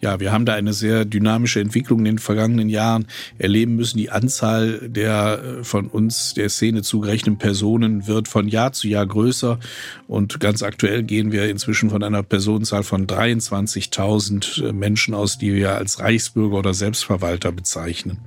Ja, 0.00 0.18
wir 0.18 0.32
haben 0.32 0.44
da 0.44 0.54
eine 0.54 0.72
sehr 0.72 1.04
dynamische 1.04 1.60
Entwicklung 1.60 2.00
in 2.00 2.04
den 2.04 2.18
vergangenen 2.18 2.68
Jahren 2.68 3.06
erleben 3.38 3.76
müssen. 3.76 3.96
Die 3.96 4.10
Anzahl 4.10 4.88
der 4.88 5.42
äh, 5.60 5.64
von 5.64 5.86
uns 5.86 6.34
der 6.34 6.48
Szene 6.48 6.82
zugerechneten 6.82 7.38
Personen 7.38 8.08
wird 8.08 8.26
von 8.26 8.48
Jahr 8.48 8.72
zu 8.72 8.88
Jahr 8.88 9.06
größer. 9.06 9.58
Und 10.08 10.40
ganz 10.40 10.62
aktuell 10.62 11.04
gehen 11.04 11.30
wir 11.30 11.48
inzwischen 11.48 11.90
von 11.90 12.02
einer 12.02 12.24
Personenzahl 12.24 12.82
von 12.82 13.06
23.000 13.06 14.68
äh, 14.68 14.72
Menschen 14.72 15.14
aus, 15.14 15.38
die 15.38 15.54
wir 15.54 15.76
als 15.76 16.00
Reichsbürger 16.00 16.56
oder 16.56 16.74
Selbstverwalter 16.74 17.52
bezeichnen. 17.52 18.18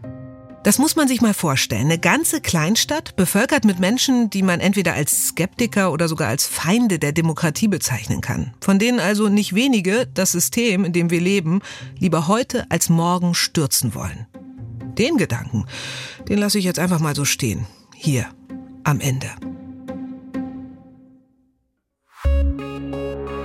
Das 0.63 0.77
muss 0.77 0.97
man 0.97 1.07
sich 1.07 1.21
mal 1.21 1.33
vorstellen. 1.33 1.85
Eine 1.85 1.99
ganze 1.99 2.41
Kleinstadt, 2.41 3.15
bevölkert 3.15 3.63
mit 3.63 3.79
Menschen, 3.79 4.29
die 4.29 4.43
man 4.43 4.59
entweder 4.59 4.93
als 4.93 5.29
Skeptiker 5.29 5.93
oder 5.93 6.09
sogar 6.09 6.27
als 6.27 6.45
Feinde 6.45 6.99
der 6.99 7.13
Demokratie 7.13 7.69
bezeichnen 7.69 8.19
kann. 8.19 8.53
Von 8.59 8.77
denen 8.77 8.99
also 8.99 9.29
nicht 9.29 9.55
wenige 9.55 10.05
das 10.13 10.33
System, 10.33 10.83
in 10.83 10.91
dem 10.91 11.09
wir 11.09 11.21
leben, 11.21 11.61
lieber 11.97 12.27
heute 12.27 12.69
als 12.69 12.89
morgen 12.89 13.35
stürzen 13.35 13.95
wollen. 13.95 14.27
Den 14.97 15.17
Gedanken, 15.17 15.65
den 16.27 16.39
lasse 16.39 16.59
ich 16.59 16.65
jetzt 16.65 16.79
einfach 16.79 16.99
mal 16.99 17.15
so 17.15 17.23
stehen. 17.23 17.65
Hier, 17.95 18.25
am 18.83 18.99
Ende. 18.99 19.29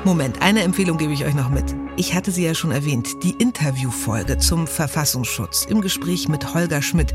Moment, 0.04 0.42
eine 0.42 0.62
Empfehlung 0.62 0.98
gebe 0.98 1.14
ich 1.14 1.24
euch 1.24 1.34
noch 1.34 1.48
mit. 1.48 1.74
Ich 1.96 2.14
hatte 2.14 2.30
sie 2.30 2.44
ja 2.44 2.54
schon 2.54 2.72
erwähnt, 2.72 3.22
die 3.22 3.30
Interviewfolge 3.38 4.36
zum 4.38 4.66
Verfassungsschutz 4.66 5.64
im 5.64 5.80
Gespräch 5.80 6.28
mit 6.28 6.52
Holger 6.52 6.82
Schmidt. 6.82 7.14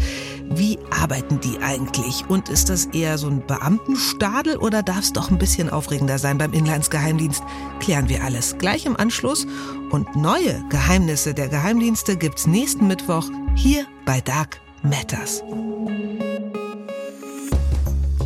Wie 0.49 0.79
arbeiten 0.89 1.39
die 1.39 1.59
eigentlich? 1.59 2.23
Und 2.29 2.49
ist 2.49 2.69
das 2.69 2.85
eher 2.85 3.19
so 3.19 3.27
ein 3.27 3.45
Beamtenstadel 3.45 4.57
oder 4.57 4.81
darf 4.81 5.01
es 5.01 5.13
doch 5.13 5.29
ein 5.29 5.37
bisschen 5.37 5.69
aufregender 5.69 6.17
sein 6.17 6.39
beim 6.39 6.53
Inlandsgeheimdienst? 6.53 7.43
Klären 7.79 8.09
wir 8.09 8.23
alles 8.23 8.57
gleich 8.57 8.85
im 8.87 8.95
Anschluss. 8.95 9.45
Und 9.91 10.15
neue 10.15 10.63
Geheimnisse 10.69 11.35
der 11.35 11.49
Geheimdienste 11.49 12.17
gibt's 12.17 12.47
nächsten 12.47 12.87
Mittwoch 12.87 13.29
hier 13.55 13.85
bei 14.05 14.21
Dark 14.21 14.61
Matters. 14.81 15.43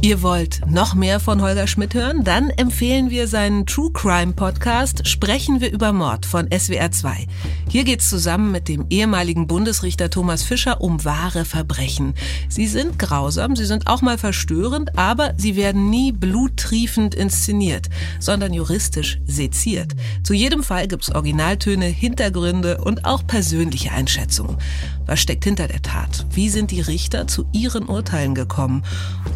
Ihr 0.04 0.22
wollt 0.22 0.60
noch 0.70 0.96
mehr 0.96 1.22
von 1.22 1.42
Holger 1.42 1.66
Schmidt 1.66 1.94
hören? 1.94 2.26
Dann 2.26 2.50
empfehlen 2.50 3.10
wir 3.10 3.26
seinen 3.30 3.66
True 3.66 3.90
Crime 3.94 4.34
Podcast 4.34 5.08
Sprechen 5.08 5.62
wir 5.62 5.72
über 5.72 5.94
Mord 5.94 6.26
von 6.26 6.50
SWR 6.52 6.92
2. 6.92 7.26
Hier 7.70 7.86
geht's 7.86 8.10
zusammen 8.10 8.52
mit 8.52 8.68
dem 8.68 8.86
ehemaligen 8.90 9.48
Bundesrichter 9.48 10.10
Thomas 10.10 10.44
Fischer 10.44 10.82
um 10.82 11.06
wahre 11.06 11.46
Verbrechen. 11.46 12.16
Sie 12.50 12.68
sind 12.68 13.00
grausam, 13.00 13.56
sie 13.56 13.64
sind 13.64 13.88
auch 13.88 14.02
mal 14.02 14.18
verstörend, 14.18 14.98
aber 14.98 15.36
sie 15.38 15.56
werden 15.56 15.90
nie 15.90 16.12
bluttriefend 16.12 17.16
inszeniert, 17.16 17.88
sondern 18.20 18.52
juristisch 18.52 19.22
seziert. 19.26 19.94
Zu 20.24 20.34
jedem 20.34 20.64
Fall 20.64 20.90
gibt's 20.90 21.16
Originaltöne, 21.16 21.86
Hintergründe 21.86 22.80
und 22.80 23.06
auch 23.06 23.26
persönliche 23.26 23.94
Einschätzungen. 23.94 24.58
Was 25.06 25.22
steckt 25.22 25.46
hinter 25.46 25.68
der 25.68 25.82
Tat? 25.82 26.26
Wie 26.32 26.50
sind 26.50 26.72
die 26.72 26.82
Richter 26.82 27.28
zu 27.28 27.46
ihren 27.54 27.86
Urteilen 27.86 28.36
gekommen? 28.36 28.84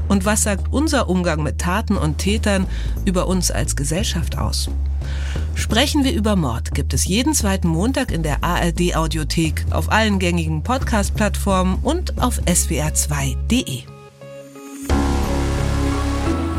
Und 0.08 0.24
was 0.24 0.44
sagt 0.44 0.57
unser 0.72 1.10
Umgang 1.10 1.44
mit 1.44 1.60
Taten 1.60 1.98
und 1.98 2.18
Tätern 2.18 2.68
über 3.06 3.28
uns 3.28 3.52
als 3.52 3.76
Gesellschaft 3.76 4.38
aus? 4.38 4.70
Sprechen 5.56 6.04
wir 6.04 6.14
über 6.14 6.36
Mord 6.36 6.74
gibt 6.74 6.94
es 6.94 7.06
jeden 7.06 7.34
zweiten 7.34 7.68
Montag 7.68 8.12
in 8.12 8.24
der 8.24 8.44
ARD 8.44 8.96
Audiothek, 8.96 9.66
auf 9.72 9.92
allen 9.92 10.20
gängigen 10.20 10.64
Podcast-Plattformen 10.64 11.80
und 11.82 12.22
auf 12.22 12.40
swr2.de. 12.42 13.84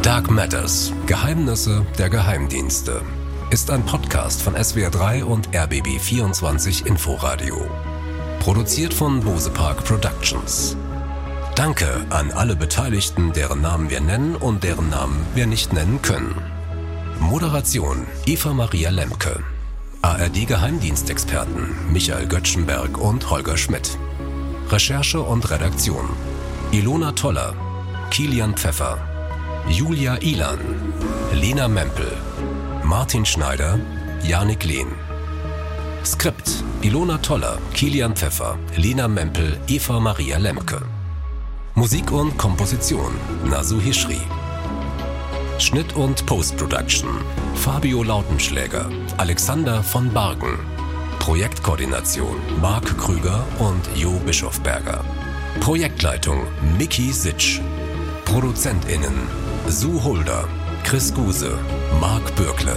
Dark 0.02 0.30
Matters 0.30 0.92
Geheimnisse 1.06 1.84
der 1.98 2.08
Geheimdienste 2.08 3.02
ist 3.50 3.70
ein 3.70 3.84
Podcast 3.84 4.42
von 4.42 4.54
SWR3 4.54 5.22
und 5.22 5.50
RBB24 5.50 6.86
Inforadio. 6.86 7.56
Produziert 8.40 8.92
von 8.92 9.20
Bose 9.20 9.50
Park 9.50 9.84
Productions. 9.84 10.76
Danke 11.58 12.06
an 12.10 12.30
alle 12.30 12.54
Beteiligten, 12.54 13.32
deren 13.32 13.62
Namen 13.62 13.90
wir 13.90 14.00
nennen 14.00 14.36
und 14.36 14.62
deren 14.62 14.90
Namen 14.90 15.26
wir 15.34 15.48
nicht 15.48 15.72
nennen 15.72 16.00
können. 16.02 16.36
Moderation 17.18 18.06
Eva 18.26 18.52
Maria 18.52 18.90
Lemke. 18.90 19.42
ARD 20.00 20.46
Geheimdienstexperten 20.46 21.92
Michael 21.92 22.28
Göttschenberg 22.28 22.96
und 22.96 23.28
Holger 23.28 23.56
Schmidt. 23.56 23.98
Recherche 24.70 25.20
und 25.20 25.50
Redaktion 25.50 26.08
Ilona 26.70 27.10
Toller, 27.10 27.54
Kilian 28.10 28.54
Pfeffer, 28.56 28.96
Julia 29.68 30.14
Ilan, 30.20 30.60
Lena 31.32 31.66
Mempel, 31.66 32.12
Martin 32.84 33.26
Schneider, 33.26 33.80
Janik 34.22 34.62
Lehn. 34.62 34.92
Skript 36.04 36.62
Ilona 36.82 37.18
Toller, 37.18 37.58
Kilian 37.74 38.14
Pfeffer, 38.14 38.56
Lena 38.76 39.08
Mempel, 39.08 39.58
Eva 39.66 39.98
Maria 39.98 40.38
Lemke. 40.38 40.97
Musik 41.78 42.10
und 42.10 42.36
Komposition 42.36 43.14
Nasu 43.44 43.80
Hishri. 43.80 44.18
Schnitt 45.60 45.94
und 45.94 46.26
Post-Production 46.26 47.08
Fabio 47.54 48.02
Lautenschläger, 48.02 48.90
Alexander 49.16 49.84
von 49.84 50.12
Bargen. 50.12 50.58
Projektkoordination 51.20 52.36
Marc 52.60 52.98
Krüger 52.98 53.44
und 53.60 53.88
Jo 53.94 54.10
Bischofberger. 54.26 55.04
Projektleitung 55.60 56.48
Miki 56.76 57.12
Sitsch. 57.12 57.60
ProduzentInnen 58.24 59.14
Sue 59.68 60.02
Hulder, 60.02 60.48
Chris 60.82 61.14
Guse, 61.14 61.56
Marc 62.00 62.34
Bürkle. 62.34 62.76